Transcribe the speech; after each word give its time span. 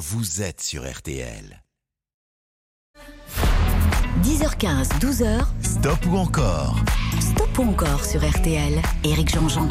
vous 0.00 0.40
êtes 0.40 0.62
sur 0.62 0.90
RTL. 0.90 1.62
10h15, 4.22 4.98
12h. 4.98 5.44
Stop 5.62 6.06
ou 6.06 6.16
encore? 6.16 6.76
Stop 7.20 7.58
ou 7.58 7.62
encore 7.64 8.02
sur 8.02 8.26
RTL. 8.26 8.80
Éric 9.04 9.28
Jean-Jean. 9.28 9.68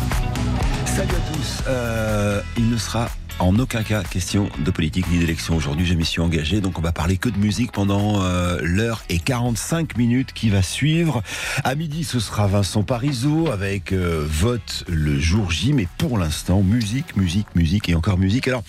Salut 0.86 1.16
à 1.16 1.34
tous. 1.34 1.64
Euh, 1.68 2.44
il 2.58 2.70
ne 2.70 2.78
sera 2.78 3.10
en 3.40 3.58
aucun 3.60 3.84
cas 3.84 4.04
question 4.04 4.50
de 4.60 4.72
politique 4.72 5.10
ni 5.12 5.20
d'élection 5.20 5.56
aujourd'hui. 5.56 5.86
Je 5.86 5.94
m'y 5.94 6.06
suis 6.06 6.22
engagé, 6.22 6.62
donc 6.62 6.80
on 6.80 6.82
va 6.82 6.92
parler 6.92 7.18
que 7.18 7.30
de 7.30 7.38
musique 7.38 7.72
pendant 7.72 8.24
euh, 8.24 8.60
l'heure 8.62 9.04
et 9.10 9.20
45 9.20 9.98
minutes 9.98 10.34
qui 10.34 10.50
va 10.50 10.62
suivre. 10.62 11.22
À 11.64 11.76
midi, 11.76 12.04
ce 12.04 12.20
sera 12.20 12.48
Vincent 12.48 12.84
Parisot 12.84 13.52
avec 13.52 13.94
euh, 13.94 14.26
vote 14.28 14.84
le 14.88 15.20
jour 15.20 15.52
J, 15.52 15.74
mais 15.74 15.88
pour 15.98 16.18
l'instant, 16.18 16.62
musique, 16.62 17.16
musique, 17.16 17.48
musique 17.56 17.90
et 17.90 17.96
encore 17.96 18.18
musique. 18.18 18.48
Alors, 18.48 18.64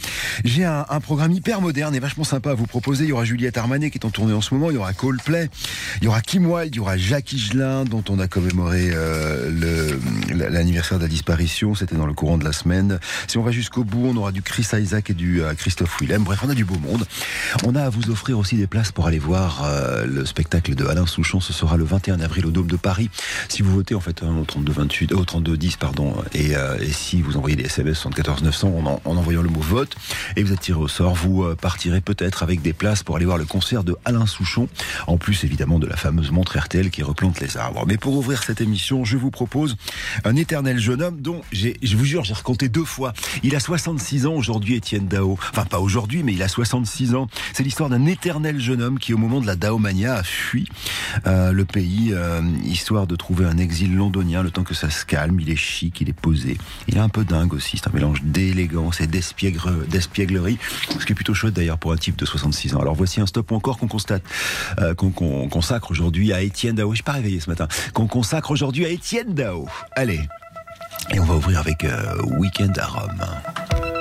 j'ai 0.45 0.65
un, 0.65 0.85
programme 1.01 1.33
hyper 1.33 1.61
moderne 1.61 1.95
et 1.95 2.01
vachement 2.01 2.25
sympa 2.25 2.51
à 2.51 2.55
vous 2.55 2.67
proposer. 2.67 3.05
Il 3.05 3.09
y 3.09 3.13
aura 3.13 3.25
Juliette 3.25 3.57
Armanet 3.57 3.91
qui 3.91 3.99
est 3.99 4.05
en 4.05 4.11
tournée 4.11 4.35
en 4.35 4.41
ce 4.41 4.55
moment, 4.55 4.71
il 4.71 4.75
y 4.75 4.79
aura 4.79 4.93
Coldplay, 4.93 5.49
il 6.01 6.05
y 6.05 6.09
aura 6.09 6.21
Kim 6.21 6.47
Wilde, 6.47 6.75
il 6.75 6.79
y 6.79 6.81
aura 6.81 6.97
Jacques 6.97 7.33
Higelin 7.33 7.85
dont 7.85 8.05
on 8.09 8.19
a 8.19 8.29
commémoré 8.29 8.91
euh, 8.93 9.99
l'anniversaire 10.31 10.99
de 10.99 11.05
la 11.05 11.09
disparition. 11.09 11.75
C'était 11.75 11.97
dans 11.97 12.07
le 12.07 12.15
courant 12.15 12.39
de 12.39 12.45
la 12.45 12.53
semaine. 12.53 12.99
Si 13.27 13.39
on 13.39 13.43
va 13.43 13.51
jusqu'au 13.51 13.85
bout, 13.85 14.07
on 14.07 14.17
aura 14.17 14.33
du 14.33 14.43
Chris 14.51 14.67
Isaac 14.75 15.11
et 15.11 15.15
du 15.15 15.43
euh, 15.43 15.55
Christophe 15.55 16.01
Willem. 16.01 16.25
Bref, 16.25 16.41
on 16.45 16.51
a 16.51 16.55
du 16.55 16.65
beau 16.65 16.79
monde. 16.81 17.07
On 17.65 17.77
a 17.77 17.83
à 17.83 17.89
vous 17.89 18.11
offrir 18.11 18.37
aussi 18.37 18.57
des 18.57 18.67
places 18.67 18.91
pour 18.91 19.07
aller 19.07 19.21
voir 19.21 19.63
euh, 19.65 20.05
le 20.05 20.27
spectacle 20.27 20.75
de 20.75 20.87
Alain 20.87 21.07
Souchon. 21.07 21.39
Ce 21.39 21.53
sera 21.53 21.77
le 21.77 21.85
21 21.85 22.19
avril 22.19 22.47
au 22.47 22.51
Dôme 22.51 22.67
de 22.67 22.77
Paris. 22.77 23.11
Si 23.49 23.63
vous 23.63 23.73
votez 23.73 23.95
en 23.95 24.01
fait 24.01 24.25
au 24.25 24.45
32 24.45 24.73
28, 24.73 25.13
au 25.13 25.25
32 25.25 25.57
10 25.57 25.77
pardon, 25.77 26.17
et, 26.35 26.57
euh, 26.57 26.77
et, 26.81 26.91
si 26.91 27.23
vous 27.23 27.37
envoyez 27.37 27.55
des 27.55 27.67
SMS 27.67 27.99
74 27.99 28.43
900 28.43 28.69
en, 28.69 29.01
en, 29.05 29.17
envoyant 29.17 29.43
le 29.43 29.51
mot 29.51 29.61
vote 29.61 29.95
et 30.35 30.43
vous 30.43 30.53
êtes 30.53 30.61
tiré 30.61 30.81
au 30.81 30.89
sort, 30.89 31.15
vous 31.15 31.55
partirez 31.55 32.01
peut-être 32.01 32.43
avec 32.43 32.61
des 32.61 32.73
places 32.73 33.05
pour 33.05 33.15
aller 33.15 33.27
voir 33.27 33.39
le 33.39 33.45
concert 33.45 33.85
de 33.85 33.97
Alain 34.05 34.27
Souchon. 34.27 34.69
En 35.07 35.17
plus 35.17 35.45
évidemment 35.45 35.79
de 35.79 35.87
la 35.87 35.97
fameuse 35.97 36.33
montre 36.33 36.59
RTL 36.59 36.91
qui 36.91 37.05
replante 37.05 37.39
les 37.39 37.57
arbres. 37.57 37.85
Mais 37.87 37.99
pour 37.99 38.17
ouvrir 38.17 38.43
cette 38.43 38.61
émission, 38.61 39.05
je 39.05 39.17
vous 39.17 39.31
propose 39.31 39.77
un 40.25 40.35
éternel 40.35 40.79
jeune 40.79 41.03
homme 41.03 41.21
dont 41.21 41.41
je 41.53 41.97
vous 41.97 42.05
jure, 42.05 42.25
j'ai 42.25 42.35
recompté 42.35 42.69
deux 42.69 42.85
fois. 42.85 43.13
Il 43.45 43.55
a 43.55 43.61
66 43.61 44.27
ans 44.27 44.40
aujourd'hui, 44.41 44.75
Étienne 44.75 45.07
Dao. 45.07 45.39
Enfin, 45.51 45.67
pas 45.67 45.79
aujourd'hui, 45.79 46.23
mais 46.23 46.33
il 46.33 46.43
a 46.43 46.49
66 46.49 47.15
ans. 47.15 47.29
C'est 47.53 47.63
l'histoire 47.63 47.91
d'un 47.91 48.07
éternel 48.07 48.59
jeune 48.59 48.81
homme 48.81 48.99
qui, 48.99 49.13
au 49.13 49.19
moment 49.19 49.41
de 49.41 49.47
la 49.47 49.55
Daomania, 49.55 50.15
a 50.15 50.23
fui 50.23 50.67
euh, 51.27 51.53
le 51.53 51.65
pays, 51.67 52.13
euh, 52.13 52.41
histoire 52.65 53.07
de 53.07 53.15
trouver 53.17 53.45
un 53.45 53.59
exil 53.59 53.95
londonien, 53.95 54.43
le 54.43 54.51
temps 54.51 54.65
que 54.65 54.75
ça 54.75 54.89
se 54.89 55.05
calme. 55.05 55.39
Il 55.41 55.51
est 55.51 55.57
chic, 55.57 56.01
il 56.01 56.09
est 56.09 56.19
posé. 56.19 56.57
Il 56.89 56.97
est 56.97 57.01
un 57.01 57.11
peu 57.11 57.25
dingue 57.25 57.53
aussi. 57.53 57.77
C'est 57.77 57.89
un 57.89 57.93
mélange 57.93 58.23
d'élégance 58.23 59.01
et 59.01 59.07
d'espièglerie. 59.07 60.59
Ce 60.99 61.05
qui 61.05 61.13
est 61.13 61.15
plutôt 61.15 61.35
chouette 61.35 61.55
d'ailleurs 61.55 61.79
pour 61.79 61.93
un 61.93 61.97
type 61.97 62.17
de 62.17 62.25
66 62.25 62.75
ans. 62.75 62.81
Alors 62.81 62.95
voici 62.95 63.21
un 63.21 63.27
stop 63.27 63.53
encore 63.53 63.79
qu'on 63.79 63.89
constate, 63.89 64.23
euh, 64.81 64.95
qu'on 64.95 65.11
qu 65.11 65.49
consacre 65.51 65.91
aujourd'hui 65.91 66.33
à 66.33 66.41
Étienne 66.41 66.77
Dao. 66.77 66.91
Je 66.93 66.97
suis 66.97 67.05
pas 67.05 67.13
réveillé 67.13 67.41
ce 67.41 67.51
matin. 67.51 67.69
Qu'on 67.93 68.07
consacre 68.07 68.51
aujourd'hui 68.51 68.87
à 68.87 68.89
Étienne 68.89 69.35
Dao. 69.35 69.69
Allez. 69.95 70.21
Et 71.13 71.19
on 71.19 71.25
va 71.25 71.35
ouvrir 71.35 71.59
avec 71.59 71.85
euh, 71.85 72.15
Weekend 72.39 72.79
à 72.79 72.87
Rome. 72.87 74.00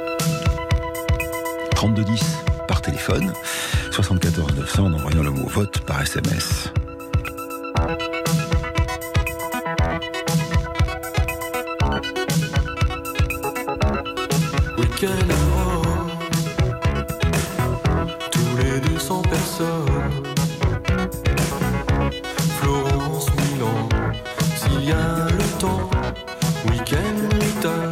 3210 1.80 2.22
par 2.68 2.82
téléphone, 2.82 3.32
74 3.92 4.54
900 4.54 4.84
en 4.84 4.94
envoyant 4.96 5.24
le 5.24 5.32
mot 5.32 5.48
vote 5.48 5.80
par 5.86 6.02
SMS. 6.02 6.74
Week-end 14.78 15.30
à 15.30 15.40
Rome, 15.56 16.12
tous 18.30 18.58
les 18.58 18.82
200 18.82 19.22
personnes. 19.22 20.24
Florence, 22.60 23.28
Milan, 23.38 23.88
s'il 24.58 24.84
y 24.84 24.92
a 24.92 25.28
le 25.30 25.60
temps, 25.60 25.90
week-end 26.70 27.89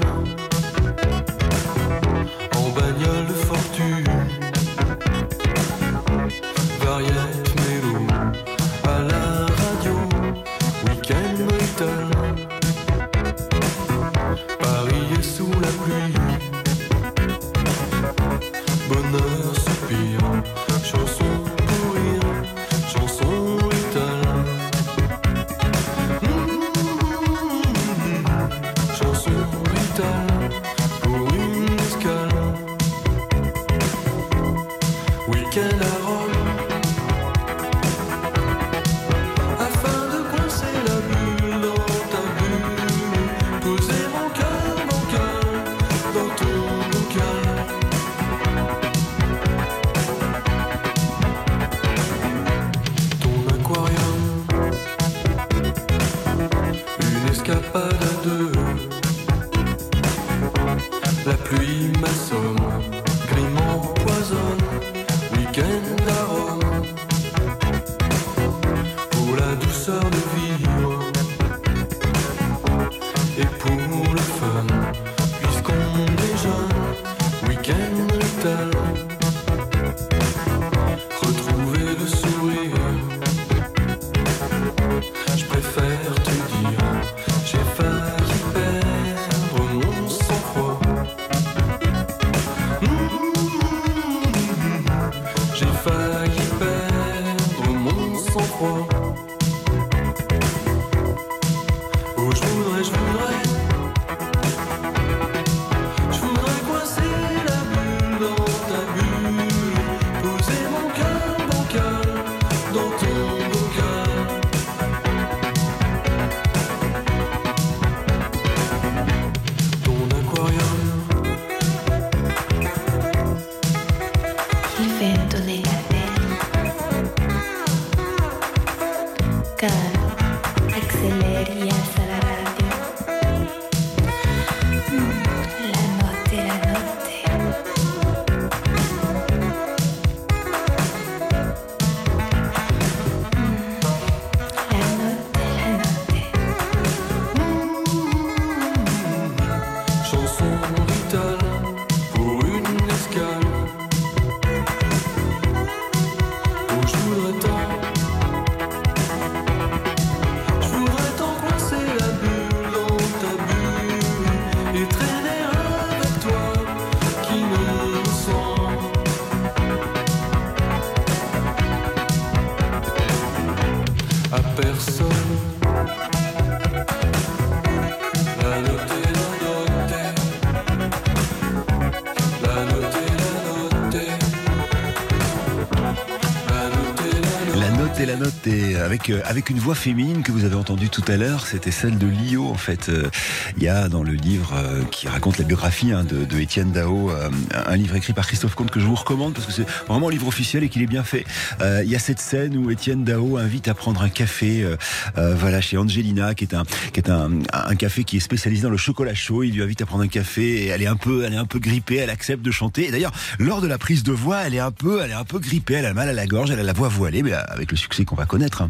c'était 188.48 188.77
et 188.78 188.80
avec 188.80 189.10
euh, 189.10 189.22
avec 189.26 189.50
une 189.50 189.60
voix 189.60 189.76
féminine 189.76 190.22
que 190.24 190.32
vous 190.32 190.46
avez 190.46 190.56
entendue 190.56 190.90
tout 190.90 191.04
à 191.08 191.18
l'heure, 191.18 191.46
c'était 191.48 191.72
celle 191.72 191.98
de 191.98 192.08
Lio 192.08 192.48
en 192.48 192.56
fait. 192.56 192.90
Euh, 192.90 193.10
Il 193.58 193.64
y 193.64 193.68
a 193.68 193.90
dans 193.90 194.04
le 194.04 194.14
livre 194.14 194.54
euh, 194.56 194.84
qui 194.92 195.08
raconte 195.08 195.38
la 195.38 195.46
biographie 195.46 195.92
hein, 195.92 196.04
de, 196.04 196.26
de 196.26 196.40
Étienne 196.40 196.72
Dao, 196.72 197.10
euh, 197.10 197.30
un 197.54 197.76
livre 197.76 197.96
écrit 197.96 198.14
par 198.14 198.28
Christophe 198.28 198.56
Comte 198.56 198.72
que 198.72 198.80
je 198.80 198.86
vous 198.86 198.96
recommande 198.96 199.34
parce 199.34 199.46
que 199.46 199.52
c'est 199.52 199.66
vraiment 199.88 200.10
un 200.10 200.12
livre 200.12 200.28
officiel 200.28 200.64
et 200.64 200.70
qu'il 200.70 200.82
est 200.82 200.88
bien 200.88 201.04
fait. 201.04 201.26
Euh, 201.62 201.82
Il 201.84 201.90
y 201.90 201.96
a 201.96 202.00
cette 202.00 202.20
scène 202.20 202.56
où 202.58 202.70
Étienne 202.72 203.04
Dao 203.04 203.38
invite 203.38 203.68
à 203.68 203.74
prendre 203.74 204.02
un 204.02 204.10
café, 204.10 204.64
euh, 204.64 204.76
euh, 205.18 205.36
voilà 205.36 205.60
chez 205.62 205.78
Angelina 205.78 206.36
qui 206.36 206.44
est 206.44 206.54
un 206.54 206.64
qui 206.94 207.00
est 207.00 207.10
un, 207.10 207.32
un 207.54 207.76
café 207.76 208.04
qui 208.04 208.18
est 208.18 208.22
spécialisé 208.22 208.64
dans 208.64 208.70
le 208.70 208.78
chocolat 208.78 209.16
chaud. 209.16 209.44
Il 209.44 209.54
lui 209.54 209.64
invite 209.64 209.82
à 209.82 209.86
prendre 209.86 210.04
un 210.04 210.08
café 210.08 210.64
et 210.64 210.68
elle 210.68 210.82
est 210.82 210.88
un 210.88 210.96
peu 210.96 211.24
elle 211.26 211.34
est 211.34 211.38
un 211.38 211.46
peu 211.46 211.60
grippée, 211.60 211.98
elle 211.98 212.10
accepte 212.10 212.44
de 212.44 212.52
chanter. 212.52 212.88
Et 212.88 212.92
d'ailleurs 212.92 213.14
lors 213.40 213.62
de 213.62 213.68
la 213.68 213.78
prise 213.78 214.04
de 214.04 214.12
voix, 214.12 214.42
elle 214.46 214.54
est 214.56 214.60
un 214.60 214.72
peu 214.72 215.02
elle 215.04 215.12
est 215.12 215.14
un 215.14 215.24
peu 215.26 215.40
grippée, 215.40 215.76
elle 215.76 215.86
a 215.86 215.94
mal 215.94 216.10
à 216.10 216.14
la 216.14 216.28
gorge, 216.28 216.52
elle 216.52 216.60
a 216.60 216.64
la 216.64 216.74
voix 216.74 216.90
voilée, 216.90 217.24
mais 217.24 217.34
avec 217.34 217.72
le 217.72 217.78
succès 217.78 218.06
qu'on 218.06 218.16
va 218.16 218.26
connaître. 218.26 218.62
hein. 218.62 218.67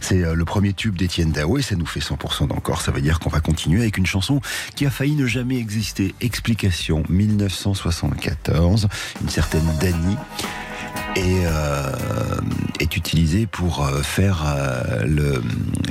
C'est 0.00 0.22
euh, 0.22 0.34
le 0.34 0.44
premier 0.44 0.72
tube 0.72 0.96
d'Étienne 0.96 1.32
Dao 1.32 1.58
et 1.58 1.62
ça 1.62 1.76
nous 1.76 1.86
fait 1.86 2.00
100% 2.00 2.48
d'encore. 2.48 2.82
Ça 2.82 2.92
veut 2.92 3.00
dire 3.00 3.20
qu'on 3.20 3.30
va 3.30 3.40
continuer 3.40 3.80
avec 3.80 3.96
une 3.96 4.06
chanson 4.06 4.40
qui 4.74 4.86
a 4.86 4.90
failli 4.90 5.14
ne 5.14 5.26
jamais 5.26 5.56
exister. 5.56 6.14
Explication 6.20 7.02
1974, 7.08 8.88
une 9.22 9.28
certaine 9.28 9.66
Dani 9.80 10.16
euh, 11.46 11.90
est 12.80 12.96
utilisée 12.96 13.46
pour 13.46 13.84
euh, 13.84 14.02
faire 14.02 14.44
euh, 14.46 15.04
le 15.04 15.42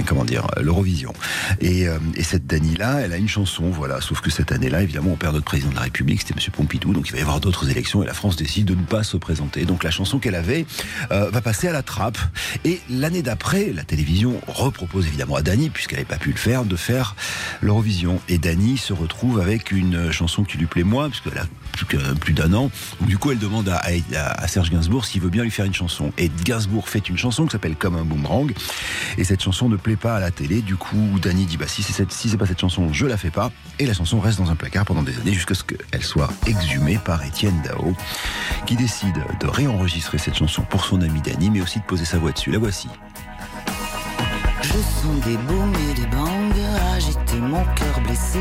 comment 0.05 0.23
dire 0.25 0.45
l'Eurovision. 0.61 1.13
Et, 1.61 1.87
et 2.15 2.23
cette 2.23 2.45
Dani 2.45 2.75
là, 2.75 2.99
elle 3.01 3.11
a 3.11 3.17
une 3.17 3.27
chanson, 3.27 3.71
voilà. 3.71 4.01
Sauf 4.01 4.21
que 4.21 4.29
cette 4.29 4.51
année-là, 4.51 4.83
évidemment, 4.83 5.11
on 5.13 5.15
perd 5.15 5.33
notre 5.33 5.45
président 5.45 5.71
de 5.71 5.75
la 5.75 5.81
République, 5.81 6.21
c'était 6.21 6.35
Monsieur 6.35 6.51
Pompidou, 6.51 6.93
donc 6.93 7.07
il 7.07 7.11
va 7.11 7.17
y 7.17 7.21
avoir 7.21 7.39
d'autres 7.39 7.71
élections 7.71 8.03
et 8.03 8.05
la 8.05 8.13
France 8.13 8.35
décide 8.35 8.65
de 8.67 8.75
ne 8.75 8.83
pas 8.83 9.01
se 9.01 9.17
présenter. 9.17 9.65
Donc 9.65 9.83
la 9.83 9.89
chanson 9.89 10.19
qu'elle 10.19 10.35
avait 10.35 10.67
va 11.09 11.41
passer 11.41 11.67
à 11.67 11.71
la 11.71 11.81
trappe. 11.81 12.19
Et 12.65 12.81
l'année 12.87 13.23
d'après, 13.23 13.71
la 13.73 13.83
télévision 13.83 14.39
repropose 14.45 15.07
évidemment 15.07 15.37
à 15.37 15.41
Dani, 15.41 15.71
puisqu'elle 15.71 15.97
n'avait 15.97 16.05
pas 16.07 16.17
pu 16.17 16.29
le 16.31 16.37
faire, 16.37 16.65
de 16.65 16.75
faire 16.75 17.15
l'Eurovision. 17.61 18.21
Et 18.29 18.37
Dani 18.37 18.77
se 18.77 18.93
retrouve 18.93 19.39
avec 19.39 19.71
une 19.71 20.11
chanson 20.11 20.43
qui 20.43 20.59
lui 20.59 20.67
plaît 20.67 20.83
moins, 20.83 21.09
puisqu'elle 21.09 21.39
a 21.39 22.15
plus 22.19 22.33
d'un 22.33 22.53
an. 22.53 22.69
Donc 22.99 23.09
du 23.09 23.17
coup, 23.17 23.31
elle 23.31 23.39
demande 23.39 23.69
à, 23.69 23.77
à- 24.15 24.43
à 24.43 24.47
Serge 24.47 24.69
Gainsbourg 24.69 25.05
s'il 25.15 25.23
veut 25.23 25.29
bien 25.29 25.43
lui 25.43 25.51
faire 25.51 25.63
une 25.63 25.73
chanson. 25.73 26.11
Et 26.17 26.29
Gainsbourg 26.43 26.89
fait 26.89 27.07
une 27.07 27.17
chanson 27.17 27.45
qui 27.45 27.51
s'appelle 27.51 27.77
Comme 27.77 27.95
un 27.95 28.03
boomerang. 28.03 28.51
Et 29.17 29.23
cette 29.23 29.41
chanson 29.41 29.69
ne 29.69 29.77
plaît 29.77 29.95
pas 29.95 30.17
à 30.17 30.19
la 30.19 30.29
télé. 30.29 30.61
Du 30.61 30.75
coup, 30.75 30.97
Dani 31.21 31.45
dit 31.45 31.55
bah 31.55 31.69
si 31.69 31.83
c'est 31.83 31.93
cette, 31.93 32.11
si 32.11 32.27
c'est 32.27 32.35
pas 32.35 32.45
cette 32.45 32.59
chanson, 32.59 32.91
je 32.91 33.05
la 33.05 33.15
fais 33.15 33.29
pas. 33.29 33.49
Et 33.79 33.85
la 33.85 33.93
chanson 33.93 34.19
reste 34.19 34.39
dans 34.39 34.51
un 34.51 34.57
placard 34.57 34.83
pendant 34.83 35.03
des 35.03 35.17
années 35.17 35.31
jusqu'à 35.31 35.53
ce 35.53 35.63
qu'elle 35.63 36.03
soit 36.03 36.29
exhumée 36.47 36.97
par 36.97 37.23
Étienne 37.23 37.55
Dao, 37.63 37.95
qui 38.65 38.75
décide 38.75 39.23
de 39.39 39.47
réenregistrer 39.47 40.17
cette 40.17 40.35
chanson 40.35 40.63
pour 40.63 40.83
son 40.83 40.99
ami 40.99 41.21
Dani, 41.21 41.49
mais 41.49 41.61
aussi 41.61 41.79
de 41.79 41.85
poser 41.85 42.03
sa 42.03 42.17
voix 42.17 42.33
dessus. 42.33 42.51
La 42.51 42.59
voici. 42.59 42.89
Je 44.63 44.67
sens 44.67 45.25
des 45.25 45.37
booms 45.37 45.73
et 45.91 45.93
des 45.93 46.07
bangs 46.07 46.45
agiter 46.95 47.39
mon 47.39 47.63
cœur 47.75 47.99
blessé. 48.03 48.39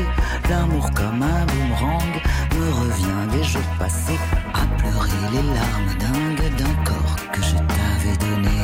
L'amour 0.49 0.89
comme 0.93 1.21
un 1.21 1.45
boomerang 1.45 2.21
me 2.57 2.71
revient 2.71 3.37
des 3.37 3.43
jours 3.43 3.61
passés 3.77 4.19
à 4.53 4.65
pleurer 4.77 5.09
les 5.31 5.53
larmes 5.53 5.95
dingues 5.99 6.34
d'un 6.57 6.73
corps 6.83 7.15
que 7.31 7.41
je 7.41 7.55
t'avais 7.55 8.17
donné. 8.17 8.59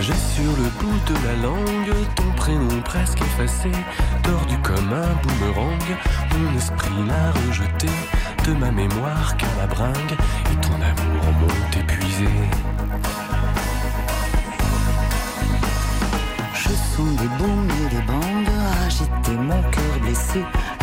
J'ai 0.00 0.14
sur 0.14 0.50
le 0.56 0.68
bout 0.78 0.98
de 1.06 1.14
la 1.26 1.36
langue 1.42 1.94
ton 2.16 2.30
prénom 2.36 2.80
presque 2.84 3.20
effacé, 3.20 3.70
tordu 4.22 4.56
comme 4.62 4.92
un 4.92 5.12
boomerang. 5.22 5.86
Mon 6.32 6.56
esprit 6.56 7.06
l'a 7.06 7.30
rejeté 7.46 7.88
de 8.46 8.52
ma 8.54 8.70
mémoire 8.70 9.36
car 9.36 9.50
la 9.58 9.66
bringue 9.66 10.16
et 10.52 10.56
ton 10.66 10.74
amour 10.74 11.24
m'ont 11.40 11.80
épuisé. 11.80 12.28
Je 16.54 16.68
sens 16.68 17.16
des 17.16 17.28
booms 17.38 17.68
et 17.86 17.94
des 17.94 18.02
bangs 18.02 18.50
agiter 18.86 19.36
mon 19.36 19.62
cœur 19.70 19.89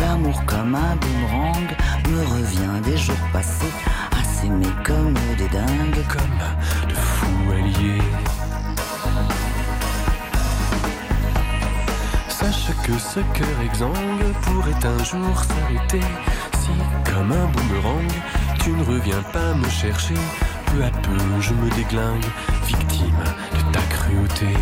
L'amour 0.00 0.44
comme 0.46 0.74
un 0.74 0.96
boomerang 0.96 1.68
me 2.10 2.20
revient 2.24 2.80
des 2.84 2.96
jours 2.96 3.16
passés 3.32 3.72
s'aimer 4.40 4.66
comme 4.84 5.14
des 5.36 5.48
dingues. 5.48 6.04
Comme 6.08 6.88
de 6.88 6.94
fous 6.94 7.52
alliés. 7.52 8.02
Sache 12.28 12.70
que 12.84 12.98
ce 12.98 13.20
cœur 13.36 13.60
exsangue 13.64 14.32
pourrait 14.42 14.86
un 14.86 15.04
jour 15.04 15.44
s'arrêter 15.44 16.06
si, 16.60 16.70
comme 17.10 17.32
un 17.32 17.46
boomerang, 17.46 18.12
tu 18.60 18.70
ne 18.70 18.84
reviens 18.84 19.22
pas 19.32 19.54
me 19.54 19.68
chercher. 19.68 20.14
Peu 20.66 20.84
à 20.84 20.90
peu, 20.90 21.40
je 21.40 21.54
me 21.54 21.70
déglingue, 21.70 22.26
victime 22.66 23.24
de 23.54 23.72
ta 23.72 23.80
cruauté. 23.80 24.54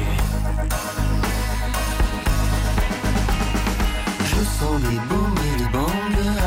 Je 4.36 4.44
sens 4.44 4.80
des 4.82 4.98
booms 5.08 5.34
et 5.54 5.58
des 5.62 5.68
bangs 5.70 5.96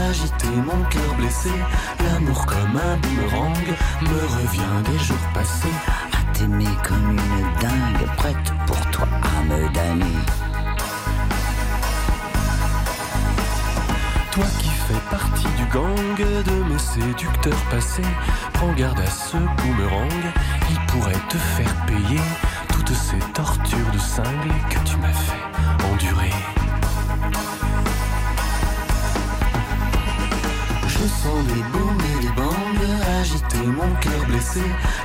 agiter 0.10 0.48
mon 0.50 0.84
cœur 0.90 1.16
blessé. 1.18 1.50
L'amour 2.04 2.46
comme 2.46 2.78
un 2.78 2.98
boomerang 2.98 3.58
me 4.02 4.20
revient 4.38 4.92
des 4.92 5.00
jours 5.00 5.28
passés. 5.34 5.74
À 6.12 6.34
t'aimer 6.34 6.68
comme 6.84 7.12
une 7.12 7.60
dingue, 7.60 8.16
prête 8.18 8.54
pour 8.68 8.80
toi 8.92 9.08
à 9.24 9.44
me 9.44 9.74
damner. 9.74 10.20
Toi 14.32 14.46
qui 14.60 14.70
fais 14.70 15.10
partie 15.10 15.48
du 15.58 15.66
gang 15.66 16.18
de 16.18 16.72
mes 16.72 16.80
séducteurs 16.80 17.66
passés, 17.72 18.02
prends 18.54 18.74
garde 18.74 19.00
à 19.00 19.10
ce 19.10 19.38
boomerang, 19.38 20.24
il 20.70 20.80
pourrait 20.92 21.28
te 21.30 21.38
faire 21.38 21.86
payer 21.88 22.22
toutes 22.72 22.94
ces 22.94 23.20
tortures 23.34 23.92
de 23.92 23.98
cinglé 23.98 24.54
que 24.70 24.80
tu 24.88 24.98
m'as 24.98 25.14
fait 25.14 25.92
endurer. 25.92 26.59
Sens 31.22 31.44
des 31.48 31.64
booms 31.74 31.98
et 32.18 32.22
des 32.22 32.32
bangs 32.32 32.70
agiter 33.20 33.66
mon 33.66 33.94
cœur 34.00 34.26
blessé. 34.28 34.62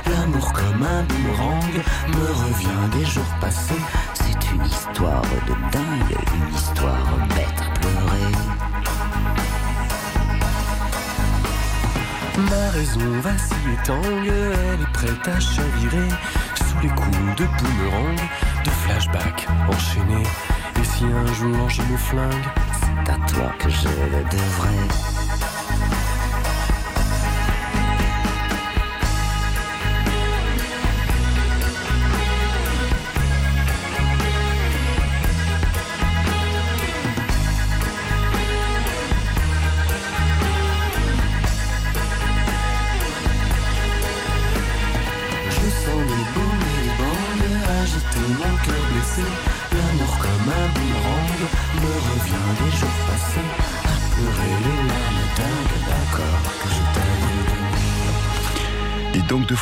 L'amour 0.09 0.53
comme 0.53 0.81
un 0.81 1.03
boomerang 1.03 1.73
me 2.07 2.27
revient 2.43 2.97
des 2.97 3.05
jours 3.05 3.35
passés. 3.41 3.83
C'est 4.13 4.51
une 4.53 4.65
histoire 4.65 5.21
de 5.21 5.53
dingue, 5.73 6.17
une 6.35 6.55
histoire 6.55 7.05
bête 7.35 7.59
à 7.59 7.79
pleurer. 7.79 8.31
Ma 12.49 12.69
raison 12.71 13.19
vacille 13.21 13.73
et 13.73 13.85
tangue, 13.85 14.31
elle 14.31 14.81
est 14.81 14.93
prête 14.93 15.27
à 15.27 15.39
chavirer 15.39 16.09
sous 16.55 16.79
les 16.81 16.89
coups 16.89 17.35
de 17.35 17.45
boomerang, 17.45 18.19
de 18.63 18.69
flashback 18.69 19.47
enchaînés. 19.67 20.29
Et 20.79 20.83
si 20.85 21.03
un 21.03 21.33
jour 21.33 21.69
je 21.69 21.81
me 21.81 21.97
flingue, 21.97 22.45
C'est 22.79 23.11
à 23.11 23.17
toi 23.27 23.51
que 23.59 23.69
je 23.69 23.87
le 23.87 24.23
devrais. 24.23 25.14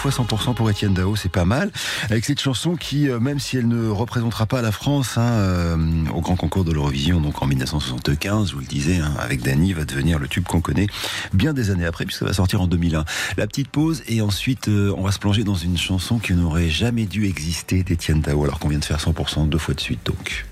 Fois 0.04 0.26
100% 0.26 0.54
pour 0.54 0.70
Étienne 0.70 0.94
Dao, 0.94 1.16
c'est 1.16 1.32
pas 1.32 1.46
mal. 1.46 1.72
Avec 2.10 2.26
cette 2.26 2.42
chanson 2.42 2.76
qui, 2.76 3.08
euh, 3.08 3.22
même 3.22 3.40
si 3.40 3.56
elle 3.56 3.70
ne 3.70 3.88
représentera 3.88 4.46
pas 4.46 4.62
la 4.62 4.74
France 4.74 5.18
hein, 5.18 5.22
euh, 5.22 5.78
au 6.14 6.20
grand 6.20 6.36
concours 6.36 6.66
de 6.66 6.74
l'Eurovision, 6.74 7.22
donc 7.22 7.42
en 7.42 7.48
1975, 7.48 8.50
je 8.50 8.54
vous 8.56 8.60
le 8.60 8.66
disais, 8.66 8.98
hein, 8.98 9.14
avec 9.18 9.42
Dany, 9.42 9.72
va 9.72 9.86
devenir 9.86 10.20
le 10.20 10.28
tube 10.28 10.44
qu'on 10.44 10.60
connaît 10.60 10.88
bien 11.32 11.54
des 11.54 11.70
années 11.70 11.86
après, 11.86 12.06
puisqu'elle 12.06 12.28
va 12.28 12.34
sortir 12.34 12.60
en 12.60 12.68
2001. 12.68 13.06
La 13.38 13.48
petite 13.48 13.70
pause 13.70 14.04
et 14.10 14.22
ensuite 14.22 14.68
euh, 14.68 14.94
on 14.98 15.04
va 15.04 15.12
se 15.14 15.20
plonger 15.20 15.46
dans 15.46 15.56
une 15.56 15.78
chanson 15.78 16.20
qui 16.20 16.34
n'aurait 16.34 16.70
jamais 16.70 17.06
dû 17.06 17.26
exister 17.26 17.84
d'Étienne 17.84 18.20
Dao, 18.20 18.44
alors 18.44 18.60
qu'on 18.60 18.68
vient 18.68 18.80
de 18.80 18.86
faire 18.86 19.00
100% 19.00 19.48
deux 19.48 19.58
fois 19.58 19.74
de 19.74 19.80
suite 19.80 20.02
donc. 20.06 20.46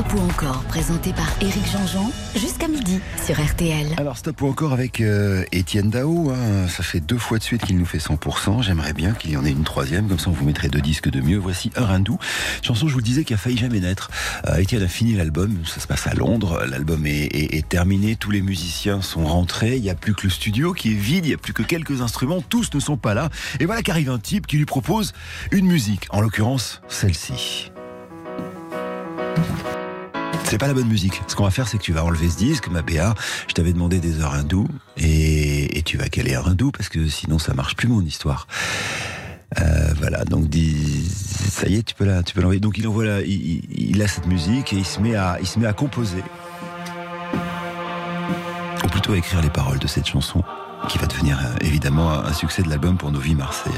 Stop 0.00 0.14
ou 0.14 0.24
encore, 0.30 0.62
présenté 0.62 1.12
par 1.12 1.28
Éric 1.42 1.62
Jean-Jean, 1.70 2.10
jusqu'à 2.34 2.68
midi 2.68 3.00
sur 3.22 3.38
RTL. 3.38 3.86
Alors 3.98 4.16
stop 4.16 4.40
ou 4.40 4.46
encore 4.46 4.72
avec 4.72 5.02
euh, 5.02 5.44
Étienne 5.52 5.90
Dao, 5.90 6.30
hein. 6.30 6.68
ça 6.68 6.82
fait 6.82 7.00
deux 7.00 7.18
fois 7.18 7.36
de 7.36 7.42
suite 7.42 7.66
qu'il 7.66 7.76
nous 7.76 7.84
fait 7.84 7.98
100%, 7.98 8.62
j'aimerais 8.62 8.94
bien 8.94 9.12
qu'il 9.12 9.32
y 9.32 9.36
en 9.36 9.44
ait 9.44 9.50
une 9.50 9.62
troisième, 9.62 10.08
comme 10.08 10.18
ça 10.18 10.30
on 10.30 10.32
vous 10.32 10.46
mettrait 10.46 10.68
deux 10.70 10.80
disques 10.80 11.10
de 11.10 11.20
mieux. 11.20 11.36
Voici 11.36 11.70
un 11.76 11.84
hindou, 11.84 12.18
chanson 12.62 12.88
je 12.88 12.94
vous 12.94 13.00
le 13.00 13.04
disais 13.04 13.24
qui 13.24 13.34
a 13.34 13.36
failli 13.36 13.58
jamais 13.58 13.80
naître. 13.80 14.10
Euh, 14.48 14.56
Étienne 14.56 14.82
a 14.82 14.88
fini 14.88 15.12
l'album, 15.12 15.58
ça 15.66 15.80
se 15.82 15.86
passe 15.86 16.06
à 16.06 16.14
Londres, 16.14 16.64
l'album 16.66 17.04
est- 17.04 17.54
est 17.54 17.68
terminé, 17.68 18.16
tous 18.16 18.30
les 18.30 18.40
musiciens 18.40 19.02
sont 19.02 19.26
rentrés, 19.26 19.76
il 19.76 19.82
n'y 19.82 19.90
a 19.90 19.94
plus 19.94 20.14
que 20.14 20.22
le 20.22 20.30
studio 20.30 20.72
qui 20.72 20.92
est 20.92 20.98
vide, 20.98 21.26
il 21.26 21.28
n'y 21.28 21.34
a 21.34 21.38
plus 21.38 21.52
que 21.52 21.62
quelques 21.62 22.00
instruments, 22.00 22.40
tous 22.40 22.72
ne 22.72 22.80
sont 22.80 22.96
pas 22.96 23.12
là. 23.12 23.28
Et 23.58 23.66
voilà 23.66 23.82
qu'arrive 23.82 24.08
un 24.08 24.18
type 24.18 24.46
qui 24.46 24.56
lui 24.56 24.64
propose 24.64 25.12
une 25.52 25.66
musique, 25.66 26.06
en 26.08 26.22
l'occurrence 26.22 26.80
celle-ci. 26.88 27.70
C'est 30.44 30.58
pas 30.58 30.66
la 30.66 30.74
bonne 30.74 30.88
musique. 30.88 31.22
Ce 31.28 31.36
qu'on 31.36 31.44
va 31.44 31.50
faire, 31.50 31.68
c'est 31.68 31.78
que 31.78 31.82
tu 31.82 31.92
vas 31.92 32.04
enlever 32.04 32.28
ce 32.28 32.36
disque, 32.36 32.68
ma 32.68 32.82
BA. 32.82 33.14
Je 33.48 33.54
t'avais 33.54 33.72
demandé 33.72 34.00
des 34.00 34.20
heures 34.20 34.34
hindoues 34.34 34.68
et, 34.96 35.82
tu 35.84 35.96
vas 35.96 36.08
caler 36.08 36.34
un 36.34 36.44
hindou 36.44 36.70
parce 36.70 36.88
que 36.88 37.08
sinon 37.08 37.38
ça 37.38 37.54
marche 37.54 37.74
plus 37.74 37.88
mon 37.88 38.02
histoire. 38.02 38.46
Euh, 39.60 39.92
voilà, 39.98 40.24
donc 40.24 40.48
dis, 40.48 41.08
ça 41.08 41.66
y 41.66 41.76
est, 41.76 41.82
tu 41.82 41.94
peux 41.94 42.04
la, 42.04 42.22
l'envoyer. 42.36 42.60
Donc 42.60 42.78
il 42.78 42.86
envoie, 42.86 43.20
il, 43.22 44.00
a 44.02 44.06
cette 44.06 44.26
musique 44.26 44.72
et 44.72 44.76
il 44.76 44.84
se 44.84 45.00
met 45.00 45.16
à, 45.16 45.72
composer, 45.72 46.22
ou 48.84 48.88
plutôt 48.88 49.12
à 49.12 49.16
écrire 49.16 49.42
les 49.42 49.50
paroles 49.50 49.78
de 49.78 49.88
cette 49.88 50.06
chanson 50.06 50.44
qui 50.88 50.98
va 50.98 51.06
devenir 51.06 51.38
euh, 51.38 51.56
évidemment 51.60 52.10
un 52.12 52.32
succès 52.32 52.62
de 52.62 52.68
l'album 52.68 52.96
pour 52.96 53.10
nos 53.10 53.20
vies 53.20 53.34
marseillaises. 53.34 53.76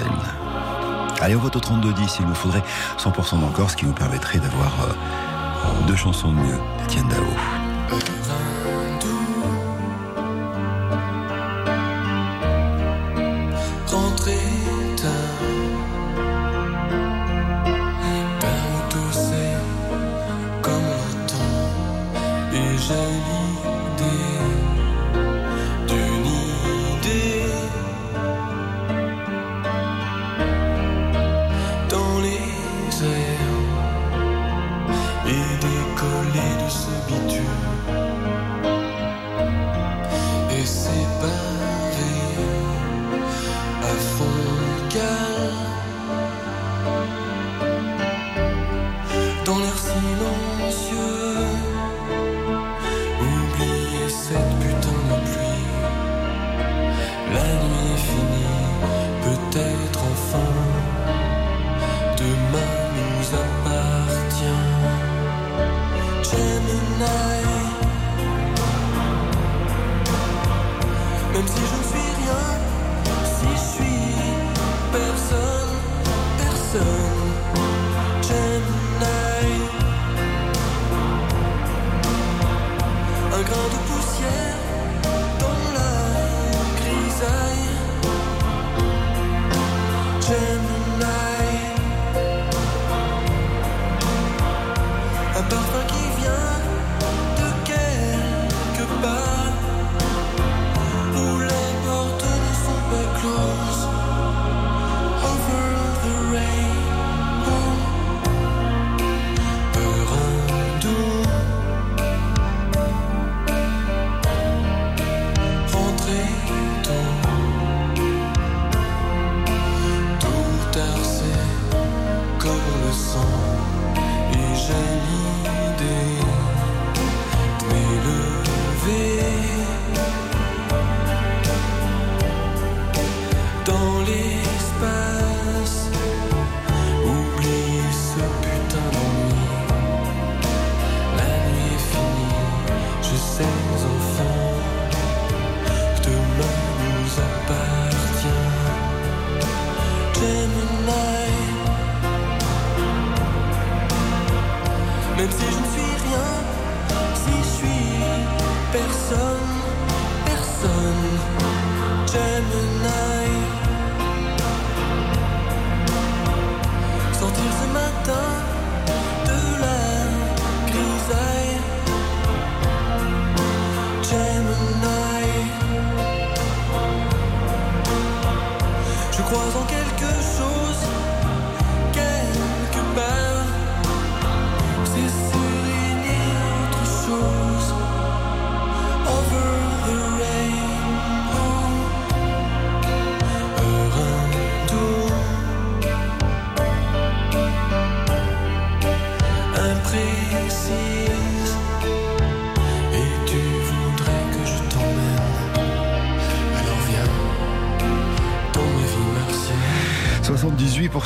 Allez, 1.21 1.37
on 1.37 1.41
vote 1.41 1.57
au 1.57 1.61
32-10, 1.61 2.17
il 2.21 2.27
nous 2.27 2.35
faudrait 2.35 2.63
100% 2.99 3.41
d'encore, 3.41 3.71
ce 3.71 3.77
qui 3.77 3.87
nous 3.87 3.93
permettrait 3.93 4.39
d'avoir 4.39 4.73
euh, 4.83 4.93
deux 5.87 5.97
chansons 5.97 6.33
de 6.33 6.39
mieux 6.39 6.59
d'Etienne 6.79 7.09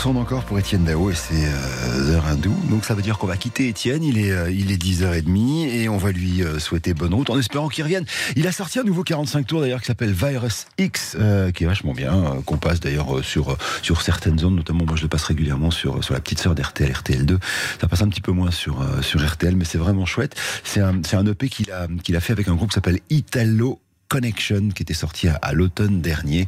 vie 0.07 0.13
martienne 0.13 0.13
78% 0.13 0.15
d'encore 0.15 0.45
pour 0.45 0.59
Étienne 0.59 0.85
Dao 0.85 1.11
et 1.11 1.15
ses 1.15 1.47
euh, 1.47 2.15
heures 2.15 2.27
hindoues. 2.27 2.55
Donc 2.71 2.85
ça 2.85 2.95
veut 2.95 3.03
dire 3.03 3.19
qu'on 3.19 3.27
va 3.27 3.37
quitter 3.37 3.69
Étienne, 3.69 4.03
il 4.05 4.19
est, 4.19 4.31
euh, 4.31 4.51
il 4.51 4.71
est 4.71 4.83
10h30 4.83 5.69
et 5.69 5.89
on 5.89 5.97
va 5.97 6.13
lui 6.13 6.43
euh, 6.43 6.59
souhaiter 6.59 6.95
bonne 6.95 7.15
route 7.15 7.31
en 7.31 7.39
espérant 7.39 7.69
qu'il 7.69 7.85
revienne. 7.85 8.05
Il 8.37 8.47
a 8.47 8.53
sorti 8.53 8.79
un 8.79 8.85
nouveau 8.85 9.03
45 9.03 9.47
tours 9.47 9.61
d'ailleurs 9.61 9.81
qui 9.81 9.87
s'appelle 9.87 10.13
Virus 10.13 10.67
X, 10.79 11.17
euh, 11.19 11.51
qui 11.51 11.65
est 11.65 11.67
vachement 11.67 11.93
bien, 11.93 12.37
qu'on 12.45 12.59
passe 12.59 12.81
d'ailleurs 12.81 13.25
sur, 13.25 13.57
sur 13.83 14.03
certaines 14.03 14.39
zones, 14.39 14.57
notamment 14.57 14.85
moi 14.87 14.97
je 14.97 15.03
le 15.03 15.09
passe 15.09 15.25
régulièrement 15.25 15.71
sur, 15.71 16.03
sur 16.03 16.15
la 16.15 16.21
petite 16.21 16.41
sœur 16.41 16.55
d'RTL, 16.55 16.93
RTL2. 16.93 17.39
Ça 17.81 17.89
passe 17.89 18.03
un 18.03 18.09
petit 18.09 18.21
peu 18.21 18.33
moins 18.33 18.51
sur, 18.51 18.85
sur 19.03 19.25
RTL, 19.25 19.57
mais 19.57 19.65
c'est 19.65 19.79
vraiment 19.79 20.07
chouette. 20.07 20.35
C'est 20.65 20.81
un, 20.81 21.01
un 21.13 21.27
EP 21.27 21.49
qu'il 21.49 21.71
a, 21.71 21.87
qu'il 22.03 22.17
a 22.17 22.21
fait 22.21 22.33
avec 22.33 22.49
un 22.49 22.55
groupe 22.55 22.71
qui 22.71 22.75
s'appelle 22.75 23.01
Italo 23.11 23.81
Connection 24.09 24.69
qui 24.69 24.83
était 24.83 24.95
sorti 24.95 25.29
à, 25.29 25.53
l'automne 25.53 26.01
dernier. 26.01 26.47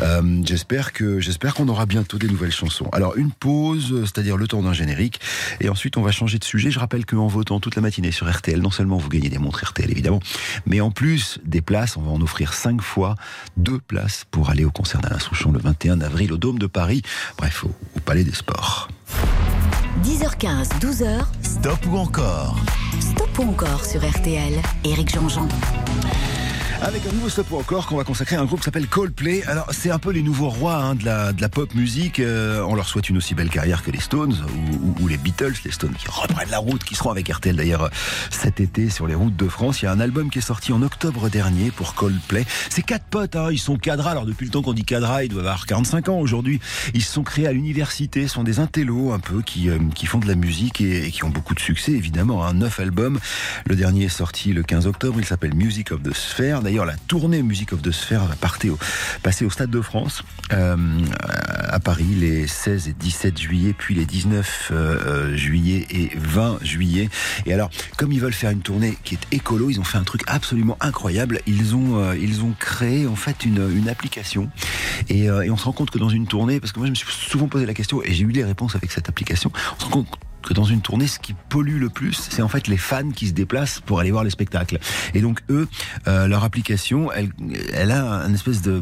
Euh, 0.00 0.42
j'espère 0.44 0.92
que 0.92 1.20
j'espère 1.20 1.54
qu'on 1.54 1.68
aura 1.68 1.86
bientôt 1.86 2.18
des 2.18 2.28
nouvelles 2.28 2.52
chansons. 2.52 2.88
Alors 2.92 3.16
une 3.16 3.30
pause, 3.30 4.02
c'est-à-dire 4.04 4.36
le 4.36 4.46
temps 4.46 4.62
d'un 4.62 4.72
générique, 4.72 5.20
et 5.60 5.68
ensuite 5.68 5.96
on 5.96 6.02
va 6.02 6.10
changer 6.10 6.38
de 6.38 6.44
sujet. 6.44 6.70
Je 6.70 6.78
rappelle 6.78 7.06
qu'en 7.06 7.26
votant 7.26 7.60
toute 7.60 7.76
la 7.76 7.82
matinée 7.82 8.12
sur 8.12 8.30
RTL, 8.30 8.60
non 8.60 8.70
seulement 8.70 8.98
vous 8.98 9.08
gagnez 9.08 9.28
des 9.28 9.38
montres 9.38 9.64
RTL 9.64 9.90
évidemment, 9.90 10.20
mais 10.66 10.80
en 10.80 10.90
plus 10.90 11.38
des 11.44 11.60
places, 11.60 11.96
on 11.96 12.02
va 12.02 12.10
en 12.10 12.20
offrir 12.20 12.52
cinq 12.52 12.82
fois 12.82 13.14
deux 13.56 13.78
places 13.78 14.24
pour 14.30 14.50
aller 14.50 14.64
au 14.64 14.70
concert 14.70 15.00
d'Alain 15.00 15.18
Souchon 15.18 15.52
le 15.52 15.58
21 15.58 16.00
avril 16.00 16.32
au 16.32 16.36
Dôme 16.36 16.58
de 16.58 16.66
Paris. 16.66 17.02
Bref, 17.36 17.64
au, 17.64 17.74
au 17.96 18.00
Palais 18.00 18.24
des 18.24 18.34
Sports. 18.34 18.88
10h15, 20.04 20.78
12h. 20.80 21.24
Stop 21.42 21.78
ou 21.90 21.96
encore? 21.96 22.56
Stop 23.00 23.38
ou 23.38 23.42
encore 23.50 23.84
sur 23.84 24.00
RTL. 24.08 24.54
Éric 24.84 25.12
Jean-Jean. 25.12 25.48
Avec 26.80 27.04
un 27.06 27.12
nouveau 27.12 27.28
stop 27.28 27.50
ou 27.50 27.56
encore 27.56 27.88
qu'on 27.88 27.96
va 27.96 28.04
consacrer 28.04 28.36
à 28.36 28.40
un 28.40 28.44
groupe 28.44 28.60
qui 28.60 28.66
s'appelle 28.66 28.86
Coldplay. 28.86 29.42
Alors 29.48 29.66
c'est 29.72 29.90
un 29.90 29.98
peu 29.98 30.12
les 30.12 30.22
nouveaux 30.22 30.48
rois 30.48 30.76
hein, 30.76 30.94
de, 30.94 31.04
la, 31.04 31.32
de 31.32 31.40
la 31.40 31.48
pop 31.48 31.74
musique. 31.74 32.20
Euh, 32.20 32.62
on 32.68 32.76
leur 32.76 32.86
souhaite 32.86 33.08
une 33.08 33.16
aussi 33.16 33.34
belle 33.34 33.50
carrière 33.50 33.82
que 33.82 33.90
les 33.90 33.98
Stones 33.98 34.36
ou, 34.80 35.02
ou, 35.02 35.08
les 35.08 35.16
Beatles. 35.16 35.54
Les 35.64 35.72
Stones 35.72 35.94
qui 35.98 36.06
reprennent 36.08 36.50
la 36.50 36.58
route, 36.58 36.84
qui 36.84 36.94
seront 36.94 37.10
avec 37.10 37.28
RTL 37.28 37.56
d'ailleurs 37.56 37.90
cet 38.30 38.60
été 38.60 38.90
sur 38.90 39.08
les 39.08 39.16
routes 39.16 39.34
de 39.34 39.48
France. 39.48 39.82
Il 39.82 39.86
y 39.86 39.88
a 39.88 39.92
un 39.92 39.98
album 39.98 40.30
qui 40.30 40.38
est 40.38 40.42
sorti 40.42 40.72
en 40.72 40.80
octobre 40.82 41.28
dernier 41.28 41.72
pour 41.72 41.94
Coldplay. 41.94 42.46
C'est 42.70 42.82
quatre 42.82 43.06
potes, 43.06 43.34
hein, 43.34 43.48
ils 43.50 43.58
sont 43.58 43.76
cadras. 43.76 44.12
Alors 44.12 44.24
depuis 44.24 44.44
le 44.44 44.52
temps 44.52 44.62
qu'on 44.62 44.72
dit 44.72 44.84
cadras, 44.84 45.24
ils 45.24 45.30
doivent 45.30 45.46
avoir 45.46 45.66
45 45.66 46.10
ans 46.10 46.18
aujourd'hui. 46.20 46.60
Ils 46.94 47.02
se 47.02 47.12
sont 47.12 47.24
créés 47.24 47.48
à 47.48 47.52
l'université, 47.52 48.28
sont 48.28 48.44
des 48.44 48.60
intellos 48.60 49.10
un 49.12 49.18
peu 49.18 49.42
qui, 49.42 49.68
euh, 49.68 49.78
qui 49.96 50.06
font 50.06 50.18
de 50.18 50.28
la 50.28 50.36
musique 50.36 50.80
et, 50.80 51.06
et, 51.06 51.10
qui 51.10 51.24
ont 51.24 51.30
beaucoup 51.30 51.54
de 51.54 51.60
succès 51.60 51.92
évidemment. 51.92 52.44
Un 52.44 52.50
hein. 52.50 52.54
neuf 52.54 52.78
albums. 52.78 53.18
Le 53.66 53.74
dernier 53.74 54.04
est 54.04 54.08
sorti 54.08 54.52
le 54.52 54.62
15 54.62 54.86
octobre. 54.86 55.16
Il 55.18 55.26
s'appelle 55.26 55.54
Music 55.54 55.90
of 55.90 56.04
the 56.04 56.14
Sphere. 56.14 56.62
D'ailleurs, 56.68 56.84
la 56.84 56.98
tournée 56.98 57.42
Music 57.42 57.72
of 57.72 57.80
the 57.80 57.90
Sphere 57.90 58.26
va 58.26 58.36
partir 58.36 58.74
au, 58.74 58.78
passer 59.22 59.46
au 59.46 59.48
Stade 59.48 59.70
de 59.70 59.80
France 59.80 60.22
euh, 60.52 60.76
à 61.66 61.80
Paris 61.80 62.14
les 62.14 62.46
16 62.46 62.88
et 62.88 62.92
17 62.92 63.38
juillet, 63.38 63.72
puis 63.72 63.94
les 63.94 64.04
19 64.04 64.68
euh, 64.70 65.34
juillet 65.34 65.86
et 65.88 66.10
20 66.18 66.58
juillet. 66.60 67.08
Et 67.46 67.54
alors, 67.54 67.70
comme 67.96 68.12
ils 68.12 68.20
veulent 68.20 68.34
faire 68.34 68.50
une 68.50 68.60
tournée 68.60 68.98
qui 69.02 69.14
est 69.14 69.34
écolo, 69.34 69.70
ils 69.70 69.80
ont 69.80 69.84
fait 69.84 69.96
un 69.96 70.04
truc 70.04 70.20
absolument 70.26 70.76
incroyable. 70.80 71.40
Ils 71.46 71.74
ont, 71.74 72.02
euh, 72.02 72.18
ils 72.18 72.42
ont 72.42 72.52
créé 72.58 73.06
en 73.06 73.16
fait 73.16 73.46
une, 73.46 73.66
une 73.74 73.88
application. 73.88 74.50
Euh, 75.10 75.40
et 75.40 75.50
on 75.50 75.56
se 75.56 75.64
rend 75.64 75.72
compte 75.72 75.88
que 75.88 75.98
dans 75.98 76.10
une 76.10 76.26
tournée, 76.26 76.60
parce 76.60 76.72
que 76.72 76.80
moi 76.80 76.86
je 76.86 76.90
me 76.90 76.96
suis 76.96 77.08
souvent 77.10 77.48
posé 77.48 77.64
la 77.64 77.72
question 77.72 78.02
et 78.02 78.12
j'ai 78.12 78.24
eu 78.24 78.30
les 78.30 78.44
réponses 78.44 78.76
avec 78.76 78.92
cette 78.92 79.08
application, 79.08 79.50
on 79.74 79.80
se 79.80 79.84
rend 79.86 79.90
compte 79.90 80.18
que 80.48 80.54
dans 80.54 80.64
une 80.64 80.80
tournée, 80.80 81.06
ce 81.06 81.18
qui 81.18 81.34
pollue 81.50 81.78
le 81.78 81.90
plus, 81.90 82.28
c'est 82.30 82.40
en 82.40 82.48
fait 82.48 82.68
les 82.68 82.78
fans 82.78 83.10
qui 83.10 83.28
se 83.28 83.32
déplacent 83.32 83.80
pour 83.80 84.00
aller 84.00 84.10
voir 84.10 84.24
les 84.24 84.30
spectacles. 84.30 84.78
Et 85.12 85.20
donc 85.20 85.42
eux, 85.50 85.68
euh, 86.06 86.26
leur 86.26 86.42
application, 86.42 87.10
elle, 87.12 87.90
a 87.90 88.22
un 88.22 88.32
espèce 88.32 88.62
de, 88.62 88.80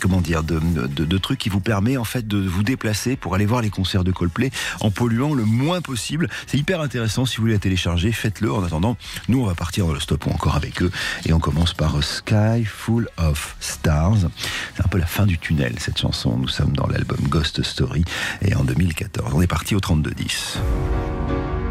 comment 0.00 0.20
dire, 0.20 0.44
de, 0.44 1.18
truc 1.18 1.40
qui 1.40 1.48
vous 1.48 1.60
permet 1.60 1.96
en 1.96 2.04
fait 2.04 2.26
de 2.26 2.38
vous 2.38 2.62
déplacer 2.62 3.16
pour 3.16 3.34
aller 3.34 3.46
voir 3.46 3.60
les 3.60 3.70
concerts 3.70 4.04
de 4.04 4.12
Coldplay 4.12 4.50
en 4.80 4.90
polluant 4.90 5.34
le 5.34 5.44
moins 5.44 5.80
possible. 5.80 6.28
C'est 6.46 6.58
hyper 6.58 6.80
intéressant. 6.80 7.26
Si 7.26 7.36
vous 7.36 7.42
voulez 7.42 7.54
la 7.54 7.58
télécharger, 7.58 8.12
faites-le. 8.12 8.52
En 8.52 8.62
attendant, 8.62 8.96
nous 9.28 9.40
on 9.40 9.46
va 9.46 9.54
partir 9.54 9.86
dans 9.86 9.92
le 9.92 10.00
stop 10.00 10.26
ou 10.26 10.30
encore 10.30 10.54
avec 10.54 10.82
eux 10.82 10.92
et 11.26 11.32
on 11.32 11.40
commence 11.40 11.74
par 11.74 12.02
Sky 12.04 12.64
Full 12.64 13.08
of 13.16 13.56
Stars. 13.58 14.28
C'est 14.76 14.84
un 14.84 14.88
peu 14.88 14.98
la 14.98 15.06
fin 15.06 15.26
du 15.26 15.38
tunnel 15.38 15.74
cette 15.78 15.98
chanson. 15.98 16.36
Nous 16.38 16.48
sommes 16.48 16.72
dans 16.72 16.86
l'album 16.86 17.20
Ghost 17.28 17.62
Story 17.62 18.04
et 18.42 18.54
en 18.54 18.62
2014. 18.62 19.32
On 19.34 19.42
est 19.42 19.46
parti 19.46 19.74
au 19.74 19.80
32 19.80 20.12
10. 20.52 21.61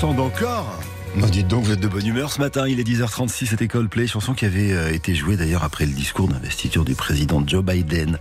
100% 0.00 0.14
d'encore. 0.16 0.80
Non, 1.16 1.26
dites 1.26 1.48
donc, 1.48 1.64
vous 1.64 1.72
êtes 1.72 1.80
de 1.80 1.88
bonne 1.88 2.06
humeur 2.06 2.32
ce 2.32 2.40
matin. 2.40 2.66
Il 2.66 2.80
est 2.80 2.88
10h36, 2.88 3.46
c'était 3.46 3.68
Coldplay, 3.68 4.06
chanson 4.06 4.32
qui 4.32 4.46
avait 4.46 4.72
euh, 4.72 4.94
été 4.94 5.14
jouée 5.14 5.36
d'ailleurs 5.36 5.62
après 5.62 5.84
le 5.84 5.92
discours 5.92 6.28
d'investiture 6.28 6.84
du 6.84 6.94
président 6.94 7.42
Joe 7.46 7.62
Biden 7.62 8.18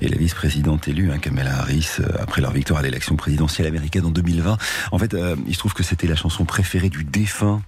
et 0.00 0.08
la 0.08 0.16
vice-présidente 0.16 0.88
élue, 0.88 1.12
hein, 1.12 1.18
Kamala 1.18 1.56
Harris, 1.56 1.88
euh, 2.00 2.08
après 2.18 2.40
leur 2.40 2.50
victoire 2.50 2.80
à 2.80 2.82
l'élection 2.82 3.14
présidentielle 3.14 3.68
américaine 3.68 4.06
en 4.06 4.10
2020. 4.10 4.56
En 4.90 4.98
fait, 4.98 5.14
euh, 5.14 5.36
il 5.46 5.54
se 5.54 5.58
trouve 5.58 5.74
que 5.74 5.84
c'était 5.84 6.08
la 6.08 6.16
chanson 6.16 6.44
préférée 6.44 6.88
du 6.88 7.04
défunt 7.04 7.62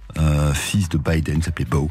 fils 0.53 0.89
de 0.89 0.97
Biden, 0.97 1.41
s'appelait 1.43 1.65
Beau. 1.65 1.89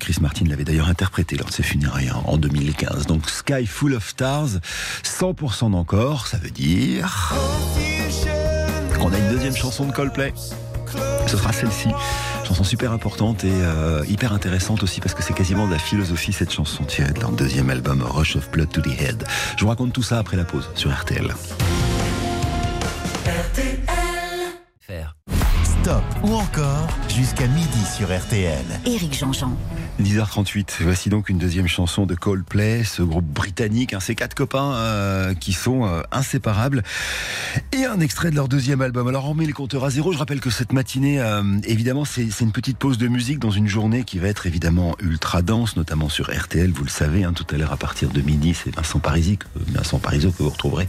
Chris 0.00 0.16
Martin 0.20 0.46
l'avait 0.46 0.64
d'ailleurs 0.64 0.88
interprété 0.88 1.36
lors 1.36 1.46
de 1.46 1.52
ses 1.52 1.62
funérailles 1.62 2.08
hein, 2.08 2.20
en 2.24 2.36
2015. 2.36 3.06
Donc 3.06 3.30
Sky 3.30 3.66
Full 3.66 3.94
of 3.94 4.08
Stars, 4.08 4.48
100% 5.04 5.70
d'encore, 5.70 6.26
ça 6.26 6.38
veut 6.38 6.50
dire 6.50 7.32
qu'on 8.98 9.12
a 9.12 9.18
une 9.18 9.28
deuxième 9.30 9.54
chanson 9.54 9.86
de 9.86 9.92
Coldplay. 9.92 10.32
Ce 11.26 11.36
sera 11.36 11.52
celle-ci. 11.52 11.88
Chanson 12.46 12.64
super 12.64 12.92
importante 12.92 13.44
et 13.44 13.50
euh, 13.52 14.04
hyper 14.08 14.32
intéressante 14.32 14.82
aussi 14.82 15.00
parce 15.00 15.14
que 15.14 15.22
c'est 15.22 15.34
quasiment 15.34 15.66
de 15.66 15.72
la 15.72 15.78
philosophie 15.78 16.32
cette 16.32 16.52
chanson 16.52 16.84
tirée 16.84 17.12
de 17.12 17.20
leur 17.20 17.32
deuxième 17.32 17.70
album 17.70 18.02
Rush 18.02 18.36
of 18.36 18.50
Blood 18.50 18.70
to 18.70 18.80
the 18.80 19.00
Head. 19.00 19.24
Je 19.56 19.62
vous 19.62 19.68
raconte 19.68 19.92
tout 19.92 20.02
ça 20.02 20.18
après 20.18 20.36
la 20.36 20.44
pause 20.44 20.70
sur 20.74 20.92
RTL. 20.92 21.34
Stop 25.82 26.02
ou 26.24 26.34
encore 26.34 26.88
jusqu'à 27.08 27.46
midi 27.46 27.84
sur 27.96 28.08
RTL. 28.08 28.64
Éric 28.86 29.16
Jean-Jean. 29.16 29.56
10h38, 30.02 30.82
voici 30.82 31.08
donc 31.08 31.30
une 31.30 31.38
deuxième 31.38 31.68
chanson 31.68 32.04
de 32.04 32.14
Coldplay, 32.14 32.84
ce 32.84 33.00
groupe 33.00 33.24
britannique, 33.24 33.94
hein, 33.94 34.00
ces 34.00 34.14
quatre 34.14 34.34
copains 34.34 34.74
euh, 34.74 35.32
qui 35.32 35.54
sont 35.54 35.86
euh, 35.86 36.02
inséparables, 36.12 36.82
et 37.72 37.86
un 37.86 38.00
extrait 38.00 38.30
de 38.30 38.36
leur 38.36 38.46
deuxième 38.46 38.82
album. 38.82 39.08
Alors 39.08 39.30
on 39.30 39.34
met 39.34 39.46
le 39.46 39.54
compteur 39.54 39.84
à 39.84 39.90
zéro, 39.90 40.12
je 40.12 40.18
rappelle 40.18 40.40
que 40.40 40.50
cette 40.50 40.74
matinée, 40.74 41.18
euh, 41.20 41.42
évidemment, 41.64 42.04
c'est 42.04 42.28
une 42.40 42.52
petite 42.52 42.76
pause 42.76 42.98
de 42.98 43.08
musique 43.08 43.38
dans 43.38 43.50
une 43.50 43.68
journée 43.68 44.04
qui 44.04 44.18
va 44.18 44.28
être 44.28 44.46
évidemment 44.46 44.96
ultra 45.00 45.40
dense, 45.40 45.76
notamment 45.76 46.10
sur 46.10 46.30
RTL, 46.30 46.70
vous 46.70 46.84
le 46.84 46.90
savez, 46.90 47.24
hein, 47.24 47.32
tout 47.32 47.46
à 47.54 47.56
l'heure 47.56 47.72
à 47.72 47.78
partir 47.78 48.10
de 48.10 48.20
midi, 48.20 48.52
c'est 48.52 48.74
Vincent 48.74 48.98
Parisi, 48.98 49.38
Vincent 49.54 49.98
Parisot 49.98 50.30
que 50.30 50.42
vous 50.42 50.50
retrouverez 50.50 50.88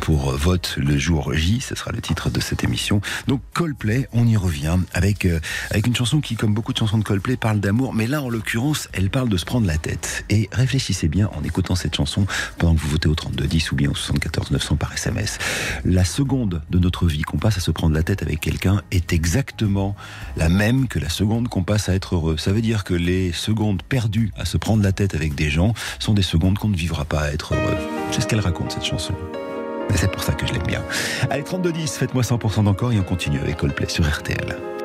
pour 0.00 0.32
Vote 0.32 0.76
le 0.78 0.96
jour 0.96 1.34
J, 1.34 1.60
ce 1.60 1.74
sera 1.74 1.92
le 1.92 2.00
titre 2.00 2.30
de 2.30 2.40
cette 2.40 2.64
émission. 2.64 3.02
Donc 3.26 3.42
Coldplay, 3.52 4.08
on 4.12 4.26
y 4.26 4.36
revient 4.36 4.78
avec, 4.94 5.26
avec 5.70 5.86
une 5.86 5.96
chanson 5.96 6.20
qui, 6.20 6.36
comme 6.36 6.54
beaucoup 6.54 6.72
de 6.72 6.78
chansons 6.78 6.98
de 6.98 7.04
Coldplay, 7.04 7.36
parle 7.36 7.60
d'amour, 7.60 7.92
mais 7.98 8.06
là, 8.06 8.22
en 8.22 8.28
l'occurrence, 8.28 8.88
elle 8.92 9.10
parle 9.10 9.28
de 9.28 9.36
se 9.36 9.44
prendre 9.44 9.66
la 9.66 9.76
tête. 9.76 10.24
Et 10.30 10.48
réfléchissez 10.52 11.08
bien 11.08 11.28
en 11.36 11.42
écoutant 11.42 11.74
cette 11.74 11.96
chanson 11.96 12.26
pendant 12.56 12.76
que 12.76 12.80
vous 12.80 12.90
votez 12.90 13.08
au 13.08 13.16
3210 13.16 13.72
ou 13.72 13.74
bien 13.74 13.90
au 13.90 13.94
74 13.96 14.52
900 14.52 14.76
par 14.76 14.92
SMS. 14.92 15.38
La 15.84 16.04
seconde 16.04 16.62
de 16.70 16.78
notre 16.78 17.06
vie 17.06 17.22
qu'on 17.22 17.38
passe 17.38 17.56
à 17.56 17.60
se 17.60 17.72
prendre 17.72 17.96
la 17.96 18.04
tête 18.04 18.22
avec 18.22 18.38
quelqu'un 18.38 18.82
est 18.92 19.12
exactement 19.12 19.96
la 20.36 20.48
même 20.48 20.86
que 20.86 21.00
la 21.00 21.08
seconde 21.08 21.48
qu'on 21.48 21.64
passe 21.64 21.88
à 21.88 21.94
être 21.94 22.14
heureux. 22.14 22.36
Ça 22.36 22.52
veut 22.52 22.62
dire 22.62 22.84
que 22.84 22.94
les 22.94 23.32
secondes 23.32 23.82
perdues 23.82 24.30
à 24.36 24.44
se 24.44 24.58
prendre 24.58 24.84
la 24.84 24.92
tête 24.92 25.16
avec 25.16 25.34
des 25.34 25.50
gens 25.50 25.74
sont 25.98 26.14
des 26.14 26.22
secondes 26.22 26.56
qu'on 26.56 26.68
ne 26.68 26.76
vivra 26.76 27.04
pas 27.04 27.22
à 27.22 27.32
être 27.32 27.54
heureux. 27.54 27.76
C'est 28.12 28.20
ce 28.20 28.28
qu'elle 28.28 28.38
raconte, 28.38 28.70
cette 28.70 28.84
chanson. 28.84 29.14
C'est 29.96 30.12
pour 30.12 30.22
ça 30.22 30.34
que 30.34 30.46
je 30.46 30.52
l'aime 30.52 30.66
bien. 30.68 30.84
Allez, 31.30 31.42
3210, 31.42 31.96
faites-moi 31.96 32.22
100% 32.22 32.62
d'encore 32.62 32.92
et 32.92 33.00
on 33.00 33.02
continue 33.02 33.40
avec 33.40 33.56
Coldplay 33.56 33.88
sur 33.88 34.08
RTL. 34.08 34.77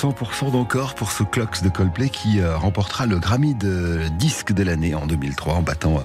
100% 0.00 0.52
d'encore 0.52 0.94
pour 0.94 1.12
ce 1.12 1.22
Clocks 1.24 1.62
de 1.62 1.68
Coldplay 1.68 2.08
qui 2.08 2.40
euh, 2.40 2.56
remportera 2.56 3.04
le 3.04 3.18
Grammy 3.18 3.54
de 3.54 4.00
disque 4.18 4.52
de 4.52 4.62
l'année 4.62 4.94
en 4.94 5.06
2003 5.06 5.54
en 5.54 5.62
battant 5.62 5.98
euh, 5.98 6.00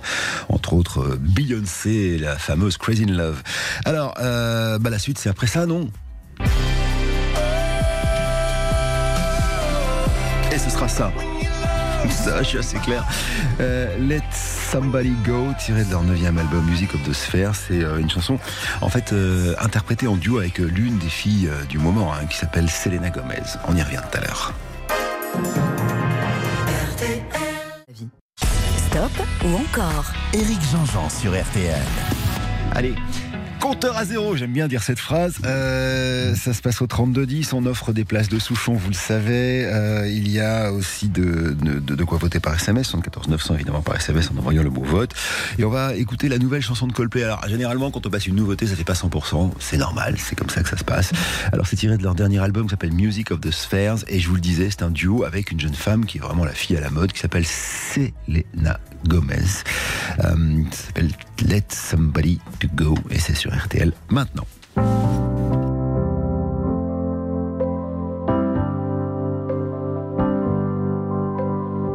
entre 0.49 0.73
autres 0.73 1.17
Beyoncé 1.17 1.91
et 1.91 2.17
la 2.17 2.37
fameuse 2.37 2.75
Crazy 2.75 3.05
Love. 3.05 3.41
Alors, 3.85 4.15
bah, 4.15 4.89
la 4.89 4.99
suite 4.99 5.17
c'est 5.17 5.29
après 5.29 5.47
ça, 5.47 5.65
non? 5.65 5.89
Et 10.51 10.57
ce 10.57 10.69
sera 10.69 10.89
ça. 10.89 11.13
Ça, 12.09 12.43
je 12.43 12.47
suis 12.47 12.57
assez 12.59 12.77
clair. 12.77 13.03
Somebody 14.71 15.13
Go, 15.25 15.47
tiré 15.59 15.83
de 15.83 15.91
leur 15.91 16.03
neuvième 16.03 16.37
album 16.37 16.65
Music 16.65 16.93
of 16.95 17.03
the 17.03 17.13
Sphere. 17.13 17.55
C'est 17.55 17.83
euh, 17.83 17.97
une 17.97 18.09
chanson, 18.09 18.39
en 18.81 18.89
fait, 18.89 19.13
euh, 19.13 19.55
interprétée 19.59 20.07
en 20.07 20.15
duo 20.15 20.39
avec 20.39 20.59
euh, 20.59 20.65
l'une 20.65 20.97
des 20.97 21.09
filles 21.09 21.49
du 21.69 21.77
moment, 21.77 22.13
hein, 22.13 22.25
qui 22.25 22.37
s'appelle 22.37 22.69
Selena 22.69 23.09
Gomez. 23.09 23.43
On 23.67 23.75
y 23.75 23.81
revient 23.81 24.01
tout 24.11 24.17
à 24.17 24.21
l'heure. 24.21 24.53
Stop 28.77 29.11
ou 29.45 29.55
encore? 29.55 30.05
Éric 30.33 30.59
Jean-Jean 30.71 31.09
sur 31.09 31.31
RTL. 31.31 31.81
Allez, 32.73 32.95
Compteur 33.65 33.97
à 33.97 34.05
zéro, 34.05 34.35
j'aime 34.35 34.51
bien 34.51 34.67
dire 34.67 34.83
cette 34.83 34.99
phrase. 34.99 35.37
Euh, 35.43 36.35
ça 36.35 36.53
se 36.53 36.61
passe 36.61 36.83
au 36.83 36.85
32-10. 36.85 37.49
On 37.55 37.65
offre 37.65 37.93
des 37.93 38.05
places 38.05 38.29
de 38.29 38.37
Souchon, 38.37 38.73
vous 38.73 38.89
le 38.89 38.93
savez. 38.93 39.65
Euh, 39.65 40.07
il 40.07 40.29
y 40.29 40.39
a 40.39 40.71
aussi 40.71 41.09
de, 41.09 41.57
de, 41.59 42.03
quoi 42.03 42.19
voter 42.19 42.39
par 42.39 42.53
SMS, 42.53 42.89
74 42.89 43.27
900 43.27 43.55
évidemment 43.55 43.81
par 43.81 43.95
SMS 43.95 44.29
en 44.29 44.37
envoyant 44.37 44.61
le 44.61 44.69
mot 44.69 44.83
vote. 44.83 45.15
Et 45.57 45.63
on 45.63 45.71
va 45.71 45.95
écouter 45.95 46.29
la 46.29 46.37
nouvelle 46.37 46.61
chanson 46.61 46.85
de 46.85 46.93
Coldplay. 46.93 47.23
Alors 47.23 47.43
généralement, 47.47 47.89
quand 47.89 48.05
on 48.05 48.09
passe 48.11 48.27
une 48.27 48.35
nouveauté, 48.35 48.67
ça 48.67 48.75
fait 48.75 48.83
pas 48.83 48.93
100%. 48.93 49.53
C'est 49.57 49.77
normal, 49.77 50.17
c'est 50.19 50.35
comme 50.35 50.51
ça 50.51 50.61
que 50.61 50.69
ça 50.69 50.77
se 50.77 50.83
passe. 50.83 51.11
Alors 51.51 51.65
c'est 51.65 51.75
tiré 51.75 51.97
de 51.97 52.03
leur 52.03 52.13
dernier 52.13 52.37
album 52.37 52.65
qui 52.65 52.69
s'appelle 52.69 52.93
Music 52.93 53.31
of 53.31 53.41
the 53.41 53.49
Spheres. 53.49 54.05
Et 54.07 54.19
je 54.19 54.29
vous 54.29 54.35
le 54.35 54.41
disais, 54.41 54.69
c'est 54.69 54.83
un 54.83 54.91
duo 54.91 55.23
avec 55.23 55.49
une 55.49 55.59
jeune 55.59 55.73
femme 55.73 56.05
qui 56.05 56.19
est 56.19 56.21
vraiment 56.21 56.45
la 56.45 56.53
fille 56.53 56.77
à 56.77 56.81
la 56.81 56.91
mode, 56.91 57.11
qui 57.13 57.19
s'appelle 57.19 57.47
Selena 57.47 58.79
Gomez. 59.07 59.63
Euh, 60.19 60.63
ça 60.71 60.87
s'appelle 60.87 61.11
Let 61.47 61.65
Somebody 61.69 62.39
to 62.59 62.67
Go 62.75 62.95
et 63.09 63.19
c'est 63.19 63.35
sur 63.35 63.51
RTL 63.51 63.91
maintenant. 64.09 64.45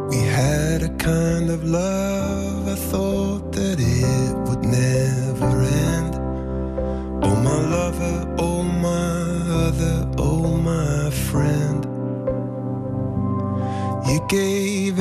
We 0.09 0.17
had 0.17 0.83
a 0.83 0.89
kind 0.97 1.49
of 1.49 1.63
love, 1.63 2.67
I 2.67 2.75
thought 2.75 3.51
that 3.53 3.79
it 3.79 4.35
would 4.47 4.63
never 4.63 5.61
end. 5.61 6.15
Oh, 7.23 7.35
my 7.35 7.59
lover, 7.69 8.35
oh, 8.39 8.63
my 8.63 9.67
other, 9.67 10.07
oh, 10.17 10.57
my 10.57 11.09
friend. 11.11 11.85
You 14.07 14.19
gave 14.27 14.99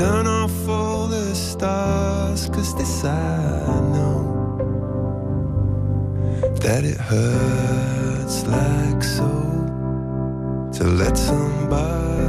turn 0.00 0.26
off 0.26 0.66
all 0.66 1.06
the 1.08 1.34
stars, 1.34 2.48
cause 2.48 2.74
this 2.74 3.04
I 3.04 3.80
know. 3.92 4.20
That 6.64 6.84
it 6.84 6.96
hurts 6.96 8.46
like 8.46 9.02
so 9.04 9.30
to 10.76 10.84
let 10.84 11.18
somebody 11.18 12.19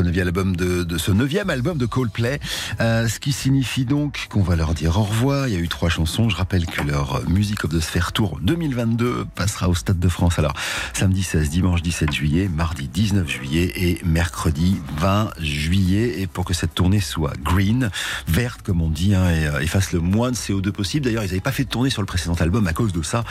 ce 0.00 0.04
neuvième 0.06 0.28
album 0.28 0.56
de, 0.56 0.69
ce 1.00 1.12
neuvième 1.12 1.48
album 1.48 1.78
de 1.78 1.86
Coldplay, 1.86 2.38
Euh, 2.80 3.08
ce 3.08 3.18
qui 3.20 3.32
signifie 3.32 3.84
donc 3.84 4.26
qu'on 4.30 4.42
va 4.42 4.56
leur 4.56 4.74
dire 4.74 4.98
au 4.98 5.02
revoir. 5.02 5.48
Il 5.48 5.54
y 5.54 5.56
a 5.56 5.60
eu 5.60 5.68
trois 5.68 5.88
chansons. 5.88 6.28
Je 6.28 6.36
rappelle 6.36 6.66
que 6.66 6.82
leur 6.82 7.22
Music 7.28 7.64
of 7.64 7.70
the 7.70 7.80
Sphere 7.80 8.12
Tour 8.12 8.38
2022 8.42 9.26
passera 9.34 9.68
au 9.68 9.74
Stade 9.74 9.98
de 9.98 10.08
France. 10.08 10.38
Alors 10.38 10.54
samedi 10.92 11.22
16, 11.22 11.50
dimanche 11.50 11.82
17 11.82 12.12
juillet, 12.12 12.48
mardi 12.48 12.88
19 12.88 13.28
juillet 13.28 13.72
et 13.76 14.00
mercredi 14.04 14.80
20 14.98 15.30
juillet. 15.40 16.20
Et 16.20 16.26
pour 16.26 16.44
que 16.44 16.54
cette 16.54 16.74
tournée 16.74 17.00
soit 17.00 17.32
green, 17.42 17.90
verte 18.28 18.62
comme 18.62 18.82
on 18.82 18.90
dit, 18.90 19.14
hein, 19.14 19.28
et, 19.30 19.46
euh, 19.46 19.60
et 19.60 19.66
fasse 19.66 19.92
le 19.92 20.00
moins 20.00 20.30
de 20.30 20.36
CO2 20.36 20.70
possible. 20.70 21.06
D'ailleurs, 21.06 21.24
ils 21.24 21.28
n'avaient 21.28 21.40
pas 21.40 21.52
fait 21.52 21.64
de 21.64 21.70
tournée 21.70 21.90
sur 21.90 22.02
le 22.02 22.06
précédent 22.06 22.34
album 22.34 22.66
à 22.66 22.72
cause 22.72 22.92
de 22.92 23.02
ça. 23.02 23.24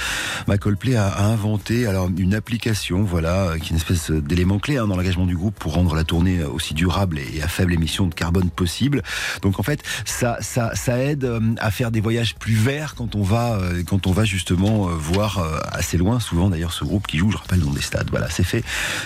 Bah, 0.48 0.58
Coldplay 0.58 0.96
a, 0.96 1.20
inventé 1.20 1.86
alors 1.86 2.10
une 2.18 2.34
application, 2.34 3.04
voilà, 3.04 3.54
qui 3.60 3.68
est 3.68 3.70
une 3.70 3.76
espèce 3.76 4.12
d'élément 4.12 4.60
clé 4.60 4.78
hein, 4.78 4.88
dans 4.88 4.96
l'engagement 4.96 5.26
du 5.26 5.36
groupe 5.36 5.56
pour 5.56 5.74
rendre 5.74 5.96
la 5.96 6.04
tournée 6.04 6.44
aussi 6.44 6.74
durable 6.74 7.20
et 7.20 7.42
à 7.42 7.48
faible 7.60 7.74
émission 7.74 8.08
de 8.08 8.14
carbone 8.14 8.50
possible. 8.50 9.04
Donc 9.42 9.60
en 9.60 9.64
fait, 9.64 9.84
ça, 10.06 10.38
ça, 10.40 10.74
ça 10.76 10.98
aide 10.98 11.26
euh, 11.26 11.42
à 11.60 11.72
faire 11.72 11.92
des 11.92 12.00
voyages 12.00 12.36
plus 12.36 12.54
verts 12.54 12.96
quand 12.96 13.16
on 13.16 13.22
va, 13.22 13.56
euh, 13.56 13.84
quand 13.86 14.08
on 14.08 14.14
va 14.14 14.24
justement 14.24 14.88
euh, 14.88 14.94
voir 14.94 15.46
assez 15.74 15.98
loin. 15.98 16.22
Souvent 16.22 16.50
d'ailleurs, 16.50 16.72
ce 16.72 16.86
groupe 16.86 17.06
qui 17.06 17.18
joue, 17.18 17.32
je 17.32 17.38
rappelle, 17.38 17.60
dans 17.60 17.72
des 17.72 17.82
stades. 17.82 18.10
Voilà, 18.12 18.30
c'est 18.30 18.46
fait. 18.46 18.64